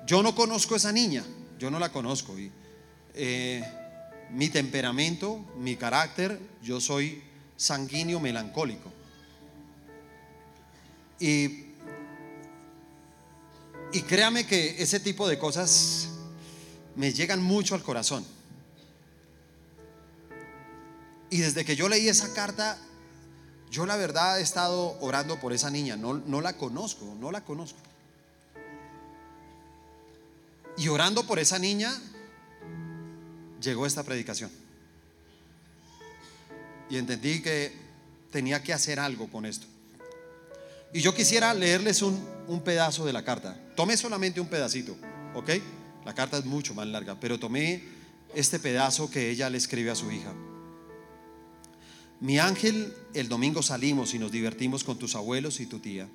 Yo 0.06 0.22
no 0.22 0.36
conozco 0.36 0.76
a 0.76 0.78
esa 0.78 0.92
niña, 0.92 1.24
yo 1.58 1.72
no 1.72 1.80
la 1.80 1.92
conozco. 1.92 2.38
Y, 2.38 2.52
eh, 3.16 3.64
mi 4.32 4.50
temperamento, 4.50 5.44
mi 5.58 5.76
carácter, 5.76 6.40
yo 6.62 6.80
soy 6.80 7.24
sanguíneo 7.56 8.20
melancólico. 8.20 8.92
Y, 11.20 11.66
y 13.94 14.02
créame 14.02 14.46
que 14.46 14.82
ese 14.82 15.00
tipo 15.00 15.28
de 15.28 15.40
cosas 15.40 16.10
me 16.96 17.14
llegan 17.14 17.42
mucho 17.42 17.76
al 17.76 17.82
corazón. 17.82 18.26
Y 21.30 21.38
desde 21.38 21.66
que 21.66 21.76
yo 21.76 21.90
leí 21.90 22.08
esa 22.08 22.34
carta, 22.34 22.78
yo 23.72 23.86
la 23.86 23.96
verdad 23.96 24.40
he 24.40 24.44
estado 24.44 24.98
orando 25.02 25.40
por 25.40 25.54
esa 25.54 25.70
niña. 25.70 25.96
No, 25.96 26.14
no 26.14 26.42
la 26.42 26.58
conozco, 26.58 27.16
no 27.20 27.32
la 27.32 27.44
conozco. 27.44 27.80
Y 30.78 30.88
orando 30.88 31.26
por 31.26 31.40
esa 31.40 31.60
niña, 31.60 31.94
llegó 33.62 33.86
esta 33.86 34.04
predicación. 34.04 34.52
Y 36.90 36.98
entendí 36.98 37.42
que 37.42 37.74
tenía 38.32 38.62
que 38.62 38.74
hacer 38.74 39.00
algo 39.00 39.30
con 39.30 39.46
esto. 39.46 39.68
Y 40.94 41.02
yo 41.02 41.14
quisiera 41.14 41.54
leerles 41.54 42.02
un, 42.02 42.24
un 42.48 42.62
pedazo 42.62 43.06
de 43.06 43.14
la 43.14 43.24
carta. 43.24 43.58
Tomé 43.76 43.98
solamente 43.98 44.40
un 44.40 44.48
pedacito, 44.48 44.96
¿ok? 45.34 45.50
La 46.06 46.14
carta 46.14 46.38
es 46.38 46.46
mucho 46.46 46.74
más 46.74 46.88
larga, 46.88 47.20
pero 47.20 47.40
tomé 47.40 47.84
este 48.34 48.60
pedazo 48.60 49.10
que 49.10 49.30
ella 49.30 49.50
le 49.50 49.58
escribe 49.58 49.92
a 49.92 49.96
su 49.96 50.12
hija. 50.12 50.34
Mi 52.20 52.40
ángel, 52.40 52.94
el 53.14 53.28
domingo 53.28 53.62
salimos 53.62 54.14
y 54.14 54.20
nos 54.20 54.32
divertimos 54.32 54.84
con 54.84 54.98
tus 54.98 55.16
abuelos 55.16 55.60
y 55.60 55.66
tu 55.66 55.80
tía. 55.80 56.08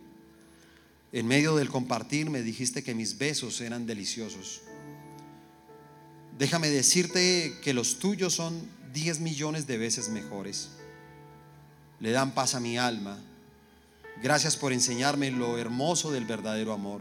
En 1.13 1.27
medio 1.27 1.57
del 1.57 1.71
compartir 1.71 2.31
me 2.31 2.43
dijiste 2.43 2.85
que 2.85 2.95
mis 2.95 3.19
besos 3.19 3.61
eran 3.61 3.85
deliciosos. 3.85 4.61
Déjame 6.39 6.71
decirte 6.71 7.59
que 7.63 7.75
los 7.75 7.99
tuyos 7.99 8.35
son 8.35 8.61
10 8.93 9.19
millones 9.19 9.67
de 9.67 9.77
veces 9.77 10.09
mejores. 10.09 10.69
Le 11.99 12.13
dan 12.13 12.33
paz 12.33 12.55
a 12.55 12.61
mi 12.61 12.79
alma. 12.79 13.19
Gracias 14.23 14.57
por 14.57 14.73
enseñarme 14.73 15.33
lo 15.33 15.59
hermoso 15.59 16.13
del 16.13 16.27
verdadero 16.27 16.73
amor. 16.73 17.01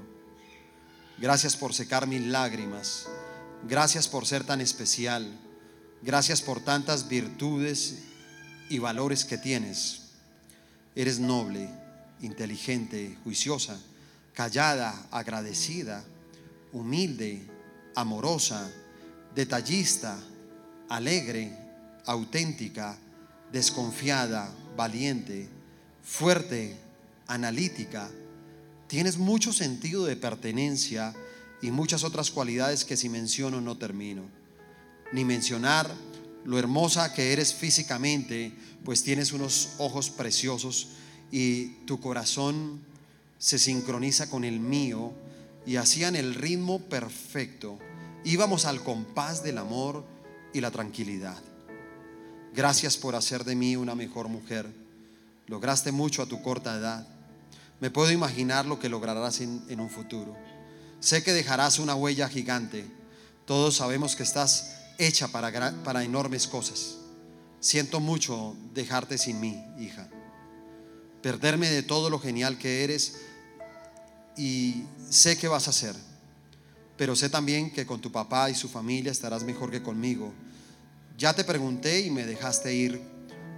Gracias 1.19 1.55
por 1.55 1.75
secar 1.75 2.07
mis 2.07 2.25
lágrimas. 2.25 3.07
Gracias 3.67 4.07
por 4.07 4.25
ser 4.25 4.43
tan 4.43 4.59
especial. 4.59 5.39
Gracias 6.01 6.41
por 6.41 6.61
tantas 6.61 7.07
virtudes 7.09 7.99
y 8.69 8.79
valores 8.79 9.23
que 9.23 9.37
tienes. 9.37 10.13
Eres 10.95 11.19
noble, 11.19 11.69
inteligente, 12.21 13.15
juiciosa 13.23 13.79
callada, 14.39 14.95
agradecida, 15.11 16.01
humilde, 16.71 17.41
amorosa, 17.93 18.71
detallista, 19.35 20.17
alegre, 20.87 21.51
auténtica, 22.05 22.97
desconfiada, 23.51 24.49
valiente, 24.77 25.49
fuerte, 26.01 26.77
analítica. 27.27 28.09
Tienes 28.87 29.17
mucho 29.17 29.51
sentido 29.51 30.05
de 30.05 30.15
pertenencia 30.15 31.13
y 31.61 31.71
muchas 31.71 32.05
otras 32.05 32.31
cualidades 32.31 32.85
que 32.85 32.95
si 32.95 33.09
menciono 33.09 33.59
no 33.59 33.77
termino. 33.77 34.21
Ni 35.11 35.25
mencionar 35.25 35.93
lo 36.45 36.57
hermosa 36.57 37.13
que 37.13 37.33
eres 37.33 37.53
físicamente, 37.53 38.53
pues 38.85 39.03
tienes 39.03 39.33
unos 39.33 39.71
ojos 39.79 40.09
preciosos 40.09 40.91
y 41.29 41.71
tu 41.85 41.99
corazón 41.99 42.87
se 43.39 43.57
sincroniza 43.57 44.29
con 44.29 44.43
el 44.43 44.59
mío 44.59 45.13
y 45.65 45.77
hacían 45.77 46.15
el 46.15 46.35
ritmo 46.35 46.79
perfecto. 46.79 47.79
Íbamos 48.23 48.65
al 48.65 48.83
compás 48.83 49.41
del 49.43 49.57
amor 49.57 50.05
y 50.53 50.61
la 50.61 50.71
tranquilidad. 50.71 51.37
Gracias 52.53 52.97
por 52.97 53.15
hacer 53.15 53.45
de 53.45 53.55
mí 53.55 53.75
una 53.75 53.95
mejor 53.95 54.27
mujer. 54.27 54.67
Lograste 55.47 55.91
mucho 55.91 56.21
a 56.21 56.25
tu 56.25 56.41
corta 56.41 56.75
edad. 56.75 57.07
Me 57.79 57.89
puedo 57.89 58.11
imaginar 58.11 58.65
lo 58.65 58.77
que 58.77 58.89
lograrás 58.89 59.39
en, 59.39 59.63
en 59.69 59.79
un 59.79 59.89
futuro. 59.89 60.35
Sé 60.99 61.23
que 61.23 61.31
dejarás 61.31 61.79
una 61.79 61.95
huella 61.95 62.27
gigante. 62.27 62.85
Todos 63.45 63.77
sabemos 63.77 64.17
que 64.17 64.23
estás 64.23 64.75
hecha 64.97 65.29
para, 65.29 65.73
para 65.83 66.03
enormes 66.03 66.45
cosas. 66.45 66.97
Siento 67.61 68.01
mucho 68.01 68.55
dejarte 68.73 69.17
sin 69.17 69.39
mí, 69.39 69.63
hija. 69.79 70.09
Perderme 71.21 71.69
de 71.69 71.83
todo 71.83 72.09
lo 72.09 72.19
genial 72.19 72.57
que 72.57 72.83
eres 72.83 73.28
y 74.39 74.85
sé 75.09 75.37
que 75.37 75.49
vas 75.49 75.67
a 75.67 75.71
hacer, 75.71 75.93
pero 76.95 77.13
sé 77.13 77.27
también 77.27 77.71
que 77.71 77.85
con 77.85 77.99
tu 77.99 78.09
papá 78.09 78.49
y 78.49 78.55
su 78.55 78.69
familia 78.69 79.11
estarás 79.11 79.43
mejor 79.43 79.69
que 79.69 79.83
conmigo. 79.83 80.31
Ya 81.17 81.33
te 81.33 81.43
pregunté 81.43 81.99
y 81.99 82.09
me 82.09 82.25
dejaste 82.25 82.73
ir 82.73 83.01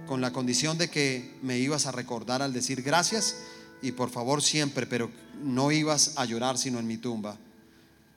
con 0.08 0.20
la 0.20 0.32
condición 0.32 0.78
de 0.78 0.90
que 0.90 1.38
me 1.40 1.56
ibas 1.60 1.86
a 1.86 1.92
recordar 1.92 2.42
al 2.42 2.52
decir 2.52 2.82
gracias 2.82 3.36
y 3.80 3.92
por 3.92 4.10
favor 4.10 4.42
siempre, 4.42 4.88
pero 4.88 5.08
no 5.40 5.70
ibas 5.70 6.14
a 6.16 6.24
llorar 6.24 6.58
sino 6.58 6.80
en 6.80 6.88
mi 6.88 6.96
tumba. 6.96 7.38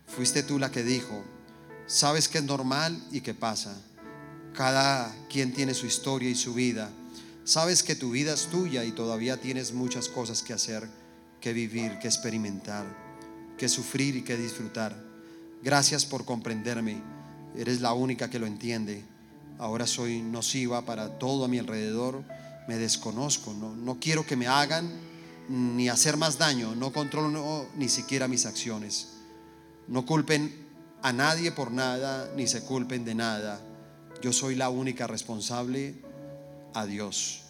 Fuiste 0.07 0.41
tú 0.41 0.57
la 0.57 0.72
que 0.72 0.82
dijo, 0.82 1.24
sabes 1.86 2.28
que 2.28 2.39
es 2.39 2.43
normal 2.45 2.99
y 3.11 3.22
que 3.22 3.36
pasa. 3.36 3.80
Cada 4.55 5.16
quien 5.30 5.53
tiene 5.53 5.76
su 5.76 5.86
historia 5.86 6.32
y 6.32 6.36
su 6.36 6.55
vida. 6.55 6.89
Sabes 7.43 7.84
que 7.84 7.95
tu 7.95 8.09
vida 8.09 8.34
es 8.34 8.47
tuya 8.47 8.84
y 8.86 8.91
todavía 8.91 9.38
tienes 9.38 9.72
muchas 9.72 10.09
cosas 10.09 10.41
que 10.41 10.53
hacer 10.53 11.05
que 11.46 11.54
vivir, 11.54 12.00
que 12.00 12.08
experimentar, 12.08 12.88
que 13.56 13.70
sufrir 13.70 14.16
y 14.16 14.24
que 14.24 14.36
disfrutar. 14.36 14.96
Gracias 15.62 16.04
por 16.04 16.26
comprenderme. 16.26 17.04
Eres 17.56 17.82
la 17.82 17.93
única 17.93 18.32
que 18.32 18.39
lo 18.39 18.48
entiende. 18.48 19.04
Ahora 19.60 19.86
soy 19.86 20.24
nociva 20.24 20.86
para 20.86 21.20
todo 21.20 21.46
a 21.46 21.48
mi 21.48 21.60
alrededor. 21.60 22.24
Me 22.68 22.78
desconozco. 22.78 23.54
No, 23.54 24.00
quiero 24.00 24.26
que 24.26 24.36
me 24.36 24.48
hagan 24.48 24.91
ni 25.48 25.88
hacer 25.88 26.18
más 26.18 26.39
daño. 26.39 26.74
No 26.74 26.91
controlo 26.91 27.68
ni 27.78 27.89
siquiera 27.89 28.28
mis 28.28 28.48
acciones. 28.48 29.10
No 29.88 30.04
culpen 30.04 30.52
a 31.04 31.14
nadie 31.14 31.52
por 31.52 31.70
nada, 31.70 32.28
ni 32.36 32.48
se 32.48 32.64
culpen 32.64 33.06
de 33.06 33.14
nada. 33.14 33.62
Yo 34.20 34.34
soy 34.34 34.56
la 34.56 34.70
única 34.70 35.06
responsable 35.06 35.93
a 36.74 36.88
Dios. 36.88 37.43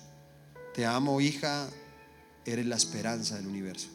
Te 0.73 0.85
amo, 0.85 1.21
hija, 1.21 1.69
eres 2.45 2.65
la 2.65 2.75
esperanza 2.75 3.35
del 3.35 3.47
universo. 3.47 3.87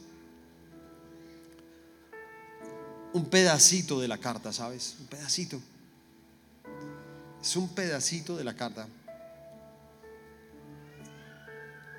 Un 3.12 3.26
pedacito 3.26 4.00
de 4.00 4.08
la 4.08 4.18
carta, 4.18 4.52
¿sabes? 4.52 4.96
Un 5.00 5.06
pedacito. 5.06 5.60
Es 7.40 7.56
un 7.56 7.68
pedacito 7.68 8.36
de 8.36 8.44
la 8.44 8.54
carta. 8.54 8.86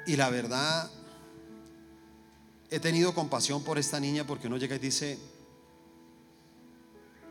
Y 0.05 0.15
la 0.15 0.29
verdad, 0.29 0.89
he 2.69 2.79
tenido 2.79 3.13
compasión 3.13 3.63
por 3.63 3.77
esta 3.77 3.99
niña 3.99 4.25
porque 4.25 4.47
uno 4.47 4.57
llega 4.57 4.75
y 4.75 4.79
dice, 4.79 5.17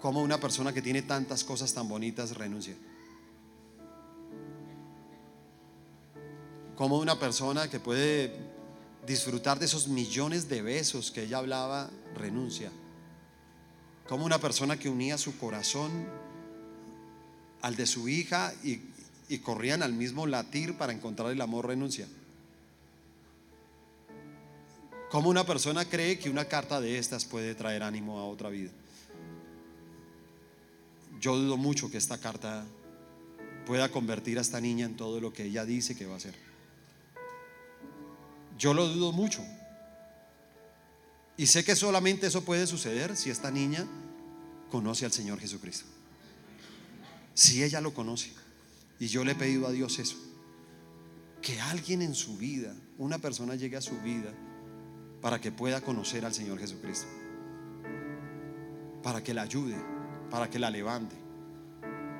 ¿cómo 0.01 0.23
una 0.23 0.39
persona 0.39 0.73
que 0.73 0.83
tiene 0.83 1.03
tantas 1.03 1.45
cosas 1.45 1.73
tan 1.73 1.89
bonitas 1.89 2.37
renuncia? 2.37 2.77
¿Cómo 6.77 6.99
una 6.99 7.19
persona 7.19 7.69
que 7.69 7.81
puede 7.81 8.50
disfrutar 9.07 9.59
de 9.59 9.67
esos 9.67 9.89
millones 9.89 10.49
de 10.49 10.63
besos 10.63 11.11
que 11.11 11.25
ella 11.25 11.39
hablaba, 11.39 11.91
renuncia. 12.15 12.71
Como 14.09 14.25
una 14.25 14.39
persona 14.39 14.79
que 14.79 14.89
unía 14.89 15.19
su 15.19 15.39
corazón 15.39 16.07
al 17.63 17.77
de 17.77 17.87
su 17.87 18.09
hija 18.09 18.53
y, 18.63 18.81
corrían 19.39 19.83
al 19.83 19.93
mismo 19.93 20.27
latir 20.27 20.77
para 20.77 20.93
encontrar 20.93 21.31
el 21.31 21.41
amor, 21.41 21.69
renuncia. 21.69 22.09
¿Cómo 25.11 25.29
una 25.29 25.45
persona 25.45 25.85
cree 25.85 26.19
que 26.19 26.31
una 26.31 26.47
carta 26.47 26.81
de 26.81 26.99
estas 26.99 27.25
puede 27.25 27.55
traer 27.55 27.83
ánimo 27.83 28.19
a 28.19 28.25
otra 28.25 28.49
vida? 28.49 28.71
Yo 31.21 31.37
dudo 31.37 31.57
mucho 31.57 31.91
que 31.91 31.99
esta 31.99 32.19
carta 32.19 32.65
pueda 33.67 33.89
convertir 33.89 34.39
a 34.39 34.41
esta 34.41 34.61
niña 34.61 34.87
en 34.87 34.97
todo 34.97 35.21
lo 35.21 35.33
que 35.33 35.45
ella 35.45 35.65
dice 35.65 35.95
que 35.95 36.07
va 36.07 36.15
a 36.15 36.17
hacer. 36.17 36.50
Yo 38.61 38.75
lo 38.75 38.87
dudo 38.89 39.11
mucho. 39.11 39.43
Y 41.39 41.47
sé 41.47 41.65
que 41.65 41.75
solamente 41.75 42.27
eso 42.27 42.45
puede 42.45 42.67
suceder 42.67 43.17
si 43.17 43.31
esta 43.31 43.51
niña 43.51 43.87
conoce 44.71 45.07
al 45.07 45.13
Señor 45.13 45.41
Jesucristo. 45.41 45.87
Si 47.33 47.65
ella 47.65 47.81
lo 47.81 47.95
conoce. 47.95 48.31
Y 48.99 49.07
yo 49.07 49.25
le 49.25 49.33
he 49.33 49.35
pedido 49.35 49.67
a 49.67 49.73
Dios 49.73 49.99
eso. 49.99 50.17
Que 51.41 51.59
alguien 51.59 52.03
en 52.03 52.15
su 52.15 52.37
vida, 52.37 52.75
una 52.99 53.19
persona 53.19 53.55
llegue 53.55 53.79
a 53.79 53.81
su 53.81 53.99
vida 54.03 54.31
para 55.23 55.41
que 55.41 55.51
pueda 55.51 55.81
conocer 55.81 56.27
al 56.27 56.35
Señor 56.35 56.59
Jesucristo. 56.59 57.07
Para 59.03 59.25
que 59.25 59.33
la 59.33 59.41
ayude, 59.41 59.77
para 60.29 60.51
que 60.51 60.59
la 60.59 60.69
levante. 60.69 61.17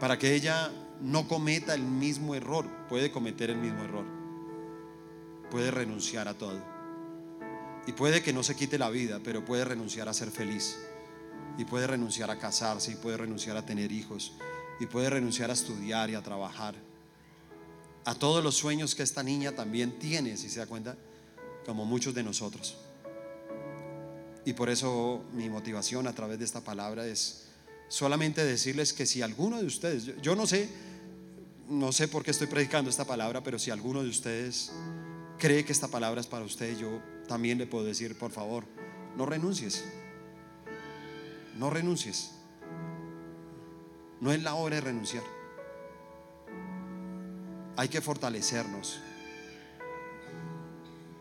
Para 0.01 0.19
que 0.19 0.35
ella 0.35 0.73
no 1.03 1.29
cometa 1.29 1.75
el 1.75 1.83
mismo 1.83 2.35
error. 2.35 2.67
Puede 2.89 3.13
cometer 3.13 3.51
el 3.51 3.59
mismo 3.59 3.85
error. 3.85 4.20
Puede 5.51 5.71
renunciar 5.71 6.29
a 6.29 6.35
todo. 6.35 6.61
Y 7.87 7.93
puede 7.93 8.23
que 8.23 8.33
no 8.33 8.43
se 8.43 8.55
quite 8.55 8.79
la 8.79 8.91
vida, 8.91 9.21
pero 9.23 9.45
puede 9.45 9.65
renunciar 9.65 10.09
a 10.09 10.15
ser 10.15 10.31
feliz. 10.31 10.79
Y 11.59 11.65
puede 11.65 11.87
renunciar 11.87 12.31
a 12.31 12.39
casarse, 12.39 12.93
y 12.93 12.97
puede 12.97 13.17
renunciar 13.17 13.57
a 13.57 13.67
tener 13.67 13.91
hijos, 13.93 14.33
y 14.79 14.87
puede 14.87 15.11
renunciar 15.11 15.51
a 15.51 15.55
estudiar 15.55 16.09
y 16.11 16.15
a 16.15 16.23
trabajar. 16.23 16.75
A 18.05 18.15
todos 18.15 18.43
los 18.43 18.57
sueños 18.57 18.95
que 18.95 19.03
esta 19.03 19.23
niña 19.23 19.53
también 19.53 19.99
tiene, 19.99 20.37
si 20.37 20.49
se 20.49 20.61
da 20.61 20.67
cuenta, 20.67 20.97
como 21.67 21.85
muchos 21.85 22.15
de 22.15 22.23
nosotros. 22.23 22.77
Y 24.45 24.53
por 24.55 24.71
eso 24.71 25.25
mi 25.33 25.51
motivación 25.51 26.07
a 26.07 26.15
través 26.15 26.39
de 26.39 26.45
esta 26.45 26.63
palabra 26.63 27.07
es 27.07 27.47
solamente 27.89 28.45
decirles 28.45 28.93
que 28.93 29.05
si 29.05 29.21
alguno 29.21 29.61
de 29.61 29.67
ustedes, 29.67 30.17
yo, 30.23 30.35
no 30.35 30.47
sé, 30.47 30.69
no 31.69 31.93
sé 31.93 32.09
por 32.09 32.25
qué 32.25 32.31
estoy 32.31 32.47
predicando 32.47 32.89
esta 32.89 33.05
palabra, 33.05 33.43
pero 33.43 33.59
si 33.59 33.71
alguno 33.71 34.03
de 34.03 34.09
ustedes 34.09 34.73
cree 35.41 35.65
que 35.65 35.73
esta 35.73 35.89
palabra 35.89 36.21
es 36.21 36.29
para 36.29 36.45
usted, 36.45 36.79
yo 36.79 37.03
también 37.27 37.59
le 37.59 37.67
puedo 37.67 37.85
decir, 37.85 38.17
por 38.17 38.31
favor, 38.31 38.65
no 39.17 39.27
renuncies. 39.27 39.85
No 41.59 41.71
renuncies. 41.71 42.31
No 44.21 44.33
es 44.33 44.41
la 44.43 44.55
hora 44.55 44.77
de 44.77 44.83
renunciar. 44.83 45.25
Hay 47.77 47.89
que 47.89 48.01
fortalecernos. 48.01 49.01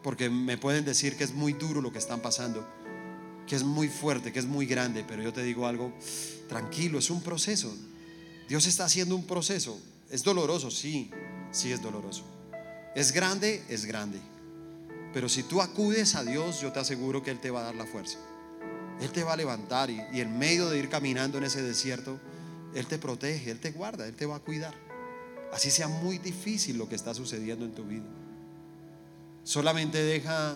Porque 0.03 0.29
me 0.29 0.57
pueden 0.57 0.85
decir 0.85 1.17
que 1.17 1.23
es 1.23 1.33
muy 1.33 1.53
duro 1.53 1.81
lo 1.81 1.91
que 1.91 1.97
están 1.97 2.21
pasando, 2.21 2.67
que 3.47 3.55
es 3.55 3.63
muy 3.63 3.87
fuerte, 3.87 4.31
que 4.31 4.39
es 4.39 4.45
muy 4.45 4.65
grande, 4.65 5.03
pero 5.07 5.23
yo 5.23 5.33
te 5.33 5.43
digo 5.43 5.65
algo, 5.65 5.93
tranquilo, 6.47 6.99
es 6.99 7.09
un 7.09 7.21
proceso. 7.21 7.73
Dios 8.47 8.65
está 8.67 8.85
haciendo 8.85 9.15
un 9.15 9.25
proceso. 9.25 9.79
Es 10.09 10.23
doloroso, 10.23 10.71
sí, 10.71 11.11
sí 11.51 11.71
es 11.71 11.81
doloroso. 11.81 12.38
Es 12.95 13.11
grande, 13.11 13.63
es 13.69 13.85
grande. 13.85 14.19
Pero 15.13 15.29
si 15.29 15.43
tú 15.43 15.61
acudes 15.61 16.15
a 16.15 16.23
Dios, 16.23 16.61
yo 16.61 16.71
te 16.71 16.79
aseguro 16.79 17.23
que 17.23 17.31
Él 17.31 17.39
te 17.39 17.51
va 17.51 17.61
a 17.61 17.63
dar 17.63 17.75
la 17.75 17.85
fuerza. 17.85 18.17
Él 19.01 19.11
te 19.11 19.23
va 19.23 19.33
a 19.33 19.37
levantar 19.37 19.89
y, 19.89 19.99
en 20.13 20.37
medio 20.37 20.69
de 20.69 20.77
ir 20.77 20.89
caminando 20.89 21.37
en 21.37 21.45
ese 21.45 21.61
desierto, 21.61 22.19
él 22.73 22.85
te 22.85 22.99
protege, 22.99 23.49
Él 23.49 23.59
te 23.59 23.71
guarda, 23.71 24.05
Él 24.05 24.15
te 24.15 24.25
va 24.25 24.35
a 24.35 24.39
cuidar. 24.39 24.75
Así 25.51 25.71
sea 25.71 25.87
muy 25.87 26.19
difícil 26.19 26.77
lo 26.77 26.87
que 26.87 26.95
está 26.95 27.13
sucediendo 27.13 27.65
en 27.65 27.73
tu 27.73 27.83
vida. 27.83 28.05
Solamente 29.43 30.03
deja 30.03 30.55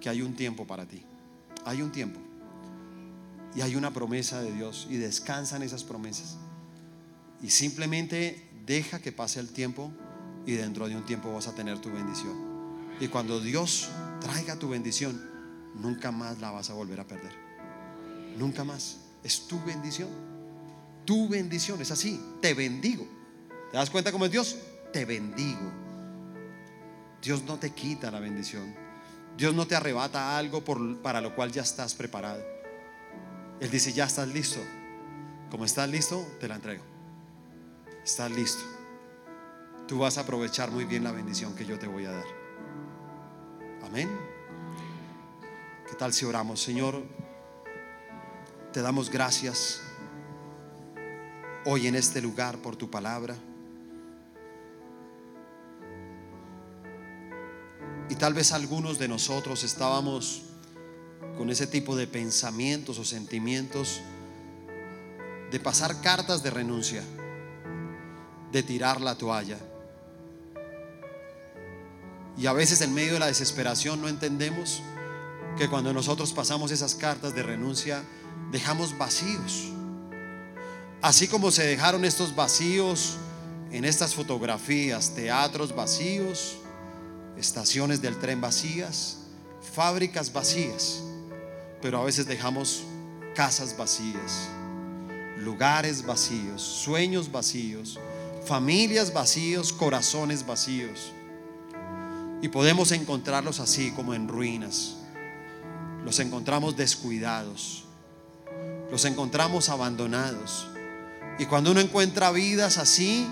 que 0.00 0.08
hay 0.08 0.22
un 0.22 0.34
tiempo 0.34 0.66
para 0.66 0.86
ti. 0.86 1.04
Hay 1.64 1.82
un 1.82 1.92
tiempo. 1.92 2.18
Y 3.54 3.60
hay 3.60 3.76
una 3.76 3.92
promesa 3.92 4.40
de 4.40 4.52
Dios 4.52 4.88
y 4.90 4.96
descansa 4.96 5.56
en 5.56 5.62
esas 5.62 5.84
promesas. 5.84 6.38
Y 7.42 7.50
simplemente 7.50 8.42
deja 8.66 9.00
que 9.00 9.12
pase 9.12 9.38
el 9.38 9.50
tiempo 9.50 9.92
y 10.46 10.52
dentro 10.52 10.88
de 10.88 10.96
un 10.96 11.04
tiempo 11.04 11.32
vas 11.32 11.48
a 11.48 11.54
tener 11.54 11.78
tu 11.78 11.90
bendición. 11.90 12.34
Y 13.00 13.08
cuando 13.08 13.40
Dios 13.40 13.88
traiga 14.20 14.56
tu 14.56 14.68
bendición, 14.68 15.20
nunca 15.74 16.10
más 16.10 16.40
la 16.40 16.50
vas 16.50 16.70
a 16.70 16.74
volver 16.74 17.00
a 17.00 17.06
perder. 17.06 17.32
Nunca 18.38 18.64
más. 18.64 18.98
Es 19.22 19.46
tu 19.46 19.62
bendición 19.64 20.08
tu 21.04 21.28
bendición. 21.28 21.80
Es 21.80 21.90
así, 21.90 22.20
te 22.40 22.54
bendigo. 22.54 23.06
¿Te 23.70 23.76
das 23.76 23.90
cuenta 23.90 24.12
cómo 24.12 24.26
es 24.26 24.30
Dios? 24.30 24.56
Te 24.92 25.04
bendigo. 25.04 25.72
Dios 27.22 27.42
no 27.44 27.58
te 27.58 27.70
quita 27.70 28.10
la 28.10 28.20
bendición. 28.20 28.74
Dios 29.36 29.54
no 29.54 29.66
te 29.66 29.74
arrebata 29.74 30.36
algo 30.36 30.62
por, 30.62 30.98
para 30.98 31.20
lo 31.20 31.34
cual 31.34 31.52
ya 31.52 31.62
estás 31.62 31.94
preparado. 31.94 32.42
Él 33.60 33.70
dice, 33.70 33.92
ya 33.92 34.04
estás 34.04 34.28
listo. 34.28 34.60
Como 35.50 35.64
estás 35.64 35.88
listo, 35.88 36.26
te 36.40 36.48
la 36.48 36.56
entrego. 36.56 36.82
Estás 38.04 38.30
listo. 38.30 38.62
Tú 39.92 39.98
vas 39.98 40.16
a 40.16 40.22
aprovechar 40.22 40.70
muy 40.70 40.86
bien 40.86 41.04
la 41.04 41.12
bendición 41.12 41.54
que 41.54 41.66
yo 41.66 41.78
te 41.78 41.86
voy 41.86 42.06
a 42.06 42.12
dar. 42.12 42.24
Amén. 43.84 44.08
¿Qué 45.86 45.94
tal 45.96 46.14
si 46.14 46.24
oramos? 46.24 46.62
Señor, 46.62 47.02
te 48.72 48.80
damos 48.80 49.10
gracias 49.10 49.82
hoy 51.66 51.88
en 51.88 51.94
este 51.94 52.22
lugar 52.22 52.56
por 52.56 52.74
tu 52.74 52.90
palabra. 52.90 53.36
Y 58.08 58.14
tal 58.14 58.32
vez 58.32 58.52
algunos 58.52 58.98
de 58.98 59.08
nosotros 59.08 59.62
estábamos 59.62 60.44
con 61.36 61.50
ese 61.50 61.66
tipo 61.66 61.96
de 61.96 62.06
pensamientos 62.06 62.98
o 62.98 63.04
sentimientos 63.04 64.00
de 65.50 65.60
pasar 65.60 66.00
cartas 66.00 66.42
de 66.42 66.48
renuncia, 66.48 67.02
de 68.50 68.62
tirar 68.62 68.98
la 68.98 69.18
toalla. 69.18 69.58
Y 72.36 72.46
a 72.46 72.52
veces 72.52 72.80
en 72.80 72.94
medio 72.94 73.14
de 73.14 73.18
la 73.18 73.26
desesperación 73.26 74.00
no 74.00 74.08
entendemos 74.08 74.82
que 75.58 75.68
cuando 75.68 75.92
nosotros 75.92 76.32
pasamos 76.32 76.70
esas 76.70 76.94
cartas 76.94 77.34
de 77.34 77.42
renuncia 77.42 78.02
dejamos 78.50 78.96
vacíos 78.96 79.72
Así 81.02 81.26
como 81.26 81.50
se 81.50 81.66
dejaron 81.66 82.04
estos 82.04 82.36
vacíos 82.36 83.16
en 83.72 83.84
estas 83.84 84.14
fotografías, 84.14 85.16
teatros 85.16 85.74
vacíos, 85.74 86.58
estaciones 87.36 88.00
del 88.00 88.16
tren 88.20 88.40
vacías, 88.40 89.18
fábricas 89.74 90.32
vacías, 90.32 91.02
pero 91.82 91.98
a 91.98 92.04
veces 92.04 92.26
dejamos 92.26 92.84
casas 93.34 93.76
vacías, 93.76 94.48
lugares 95.38 96.06
vacíos, 96.06 96.62
sueños 96.62 97.32
vacíos, 97.32 97.98
familias 98.46 99.12
vacíos, 99.12 99.72
corazones 99.72 100.46
vacíos. 100.46 101.12
Y 102.42 102.48
podemos 102.48 102.92
encontrarlos 102.92 103.60
así 103.60 103.92
como 103.92 104.12
en 104.12 104.28
ruinas. 104.28 104.96
Los 106.04 106.18
encontramos 106.18 106.76
descuidados, 106.76 107.84
los 108.90 109.04
encontramos 109.04 109.68
abandonados 109.68 110.66
y 111.38 111.46
cuando 111.46 111.70
uno 111.70 111.80
encuentra 111.80 112.30
vidas 112.30 112.78
así, 112.78 113.26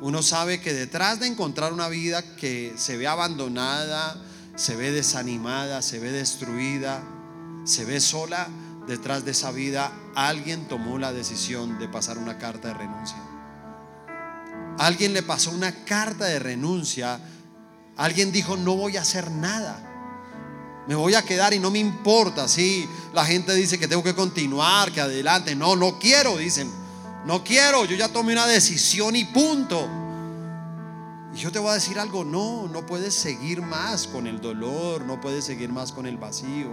uno 0.00 0.22
sabe 0.22 0.60
que 0.60 0.72
detrás 0.72 1.20
de 1.20 1.26
encontrar 1.26 1.72
una 1.72 1.88
vida 1.88 2.22
que 2.36 2.72
se 2.76 2.96
ve 2.96 3.06
abandonada, 3.06 4.16
se 4.56 4.76
ve 4.76 4.92
desanimada, 4.92 5.82
se 5.82 5.98
ve 5.98 6.12
destruida, 6.12 7.02
se 7.64 7.84
ve 7.84 8.00
sola, 8.00 8.48
detrás 8.86 9.24
de 9.24 9.32
esa 9.32 9.50
vida 9.50 9.92
alguien 10.14 10.68
tomó 10.68 10.98
la 10.98 11.12
decisión 11.12 11.78
de 11.78 11.88
pasar 11.88 12.18
una 12.18 12.38
carta 12.38 12.68
de 12.68 12.74
renuncia. 12.74 13.18
Alguien 14.78 15.12
le 15.12 15.22
pasó 15.22 15.50
una 15.50 15.84
carta 15.84 16.24
de 16.24 16.38
renuncia. 16.38 17.20
Alguien 18.00 18.32
dijo, 18.32 18.56
no 18.56 18.76
voy 18.76 18.96
a 18.96 19.02
hacer 19.02 19.30
nada. 19.30 19.78
Me 20.88 20.94
voy 20.94 21.14
a 21.14 21.22
quedar 21.22 21.52
y 21.52 21.58
no 21.58 21.70
me 21.70 21.80
importa 21.80 22.48
si 22.48 22.88
la 23.12 23.26
gente 23.26 23.52
dice 23.52 23.78
que 23.78 23.86
tengo 23.86 24.02
que 24.02 24.14
continuar, 24.14 24.90
que 24.90 25.02
adelante. 25.02 25.54
No, 25.54 25.76
no 25.76 25.98
quiero, 25.98 26.38
dicen. 26.38 26.72
No 27.26 27.44
quiero, 27.44 27.84
yo 27.84 27.96
ya 27.96 28.08
tomé 28.08 28.32
una 28.32 28.46
decisión 28.46 29.16
y 29.16 29.26
punto. 29.26 29.86
Y 31.34 31.36
yo 31.36 31.52
te 31.52 31.58
voy 31.58 31.72
a 31.72 31.74
decir 31.74 31.98
algo, 31.98 32.24
no, 32.24 32.68
no 32.68 32.86
puedes 32.86 33.14
seguir 33.14 33.60
más 33.60 34.06
con 34.06 34.26
el 34.26 34.40
dolor, 34.40 35.04
no 35.04 35.20
puedes 35.20 35.44
seguir 35.44 35.68
más 35.68 35.92
con 35.92 36.06
el 36.06 36.16
vacío, 36.16 36.70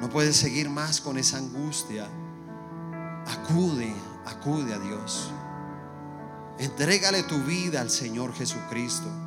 no 0.00 0.10
puedes 0.10 0.36
seguir 0.36 0.68
más 0.70 1.00
con 1.00 1.18
esa 1.18 1.36
angustia. 1.36 2.08
Acude, 3.28 3.94
acude 4.24 4.74
a 4.74 4.80
Dios. 4.80 5.30
Entrégale 6.58 7.22
tu 7.22 7.38
vida 7.44 7.80
al 7.80 7.90
Señor 7.90 8.34
Jesucristo. 8.34 9.25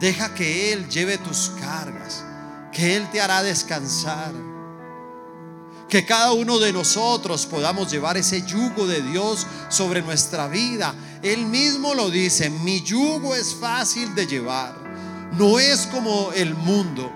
Deja 0.00 0.34
que 0.34 0.72
Él 0.72 0.88
lleve 0.88 1.18
tus 1.18 1.50
cargas, 1.60 2.24
que 2.72 2.96
Él 2.96 3.08
te 3.10 3.20
hará 3.20 3.42
descansar 3.42 4.32
que 5.88 6.04
cada 6.04 6.32
uno 6.32 6.58
de 6.58 6.72
nosotros 6.72 7.46
podamos 7.46 7.90
llevar 7.90 8.16
ese 8.16 8.42
yugo 8.42 8.86
de 8.86 9.02
Dios 9.02 9.46
sobre 9.68 10.02
nuestra 10.02 10.48
vida. 10.48 10.94
Él 11.22 11.46
mismo 11.46 11.94
lo 11.94 12.10
dice, 12.10 12.50
mi 12.50 12.82
yugo 12.82 13.34
es 13.34 13.54
fácil 13.54 14.14
de 14.14 14.26
llevar, 14.26 14.74
no 15.32 15.58
es 15.58 15.86
como 15.86 16.32
el 16.32 16.54
mundo. 16.54 17.12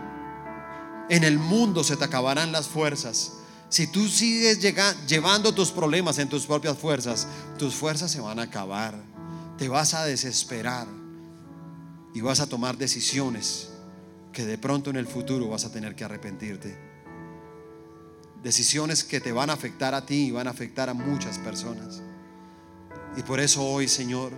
En 1.09 1.25
el 1.25 1.39
mundo 1.39 1.83
se 1.83 1.97
te 1.97 2.05
acabarán 2.05 2.53
las 2.53 2.69
fuerzas. 2.69 3.33
Si 3.69 3.89
tú 3.89 4.09
sigues 4.09 4.61
llevando 5.07 5.53
tus 5.53 5.71
problemas 5.73 6.19
en 6.19 6.29
tus 6.29 6.47
propias 6.47 6.79
fuerzas, 6.79 7.27
tus 7.59 7.75
fuerzas 7.75 8.11
se 8.11 8.21
van 8.21 8.39
a 8.39 8.43
acabar. 8.43 8.95
Te 9.59 9.69
vas 9.69 9.95
a 9.95 10.05
desesperar 10.05 10.87
y 12.15 12.21
vas 12.21 12.41
a 12.41 12.49
tomar 12.49 12.77
decisiones 12.77 13.71
que 14.33 14.45
de 14.45 14.59
pronto 14.59 14.91
en 14.91 14.97
el 14.97 15.07
futuro 15.07 15.49
vas 15.49 15.65
a 15.65 15.73
tener 15.73 15.95
que 15.95 16.05
arrepentirte. 16.05 16.77
Decisiones 18.43 19.05
que 19.05 19.21
te 19.21 19.33
van 19.33 19.51
a 19.51 19.55
afectar 19.55 19.95
a 19.95 20.07
ti 20.07 20.27
y 20.27 20.31
van 20.31 20.47
a 20.47 20.51
afectar 20.51 20.89
a 20.89 20.95
muchas 20.95 21.39
personas. 21.39 22.03
Y 23.17 23.23
por 23.23 23.41
eso 23.41 23.63
hoy, 23.65 23.89
Señor, 23.89 24.33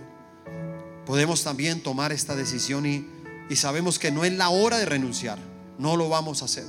podemos 1.05 1.43
también 1.43 1.81
tomar 1.81 2.11
esta 2.11 2.35
decisión 2.35 2.85
y, 2.85 3.07
y 3.49 3.55
sabemos 3.55 3.99
que 3.99 4.11
no 4.11 4.25
es 4.25 4.33
la 4.33 4.49
hora 4.49 4.77
de 4.77 4.85
renunciar. 4.85 5.37
No 5.77 5.95
lo 5.95 6.09
vamos 6.09 6.41
a 6.41 6.45
hacer. 6.45 6.65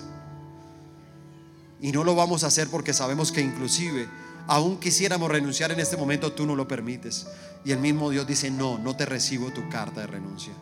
Y 1.80 1.92
no 1.92 2.05
lo 2.05 2.14
vamos 2.14 2.44
a 2.44 2.48
hacer 2.48 2.68
porque 2.68 2.92
sabemos 2.92 3.32
que 3.32 3.40
inclusive, 3.40 4.09
aún 4.46 4.78
quisiéramos 4.78 5.30
renunciar 5.30 5.72
en 5.72 5.80
este 5.80 5.96
momento, 5.96 6.32
tú 6.32 6.46
no 6.46 6.55
lo 6.55 6.68
permites. 6.68 7.26
Y 7.64 7.72
el 7.72 7.78
mismo 7.78 8.11
Dios 8.11 8.26
dice, 8.26 8.50
no, 8.50 8.78
no 8.78 8.96
te 8.96 9.07
recibo 9.07 9.50
tu 9.50 9.68
carta 9.68 10.00
de 10.02 10.07
renuncia. 10.07 10.52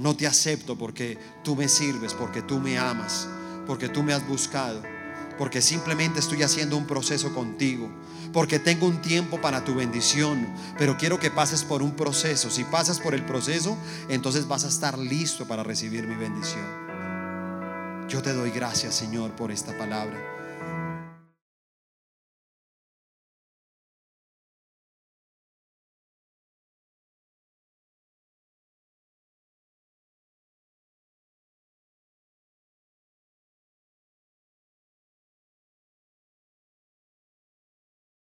No 0.00 0.16
te 0.16 0.26
acepto 0.26 0.78
porque 0.78 1.18
tú 1.44 1.54
me 1.54 1.68
sirves, 1.68 2.14
porque 2.14 2.40
tú 2.40 2.58
me 2.58 2.78
amas, 2.78 3.28
porque 3.66 3.90
tú 3.90 4.02
me 4.02 4.14
has 4.14 4.26
buscado, 4.26 4.82
porque 5.36 5.60
simplemente 5.60 6.20
estoy 6.20 6.42
haciendo 6.42 6.78
un 6.78 6.86
proceso 6.86 7.34
contigo, 7.34 7.86
porque 8.32 8.58
tengo 8.58 8.86
un 8.86 9.02
tiempo 9.02 9.42
para 9.42 9.62
tu 9.62 9.74
bendición, 9.74 10.48
pero 10.78 10.96
quiero 10.96 11.20
que 11.20 11.30
pases 11.30 11.64
por 11.64 11.82
un 11.82 11.90
proceso. 11.92 12.48
Si 12.48 12.64
pasas 12.64 12.98
por 12.98 13.14
el 13.14 13.26
proceso, 13.26 13.76
entonces 14.08 14.48
vas 14.48 14.64
a 14.64 14.68
estar 14.68 14.98
listo 14.98 15.46
para 15.46 15.62
recibir 15.62 16.06
mi 16.06 16.16
bendición. 16.16 16.64
Yo 18.08 18.22
te 18.22 18.32
doy 18.32 18.52
gracias, 18.52 18.94
Señor, 18.94 19.32
por 19.32 19.52
esta 19.52 19.76
palabra. 19.76 20.39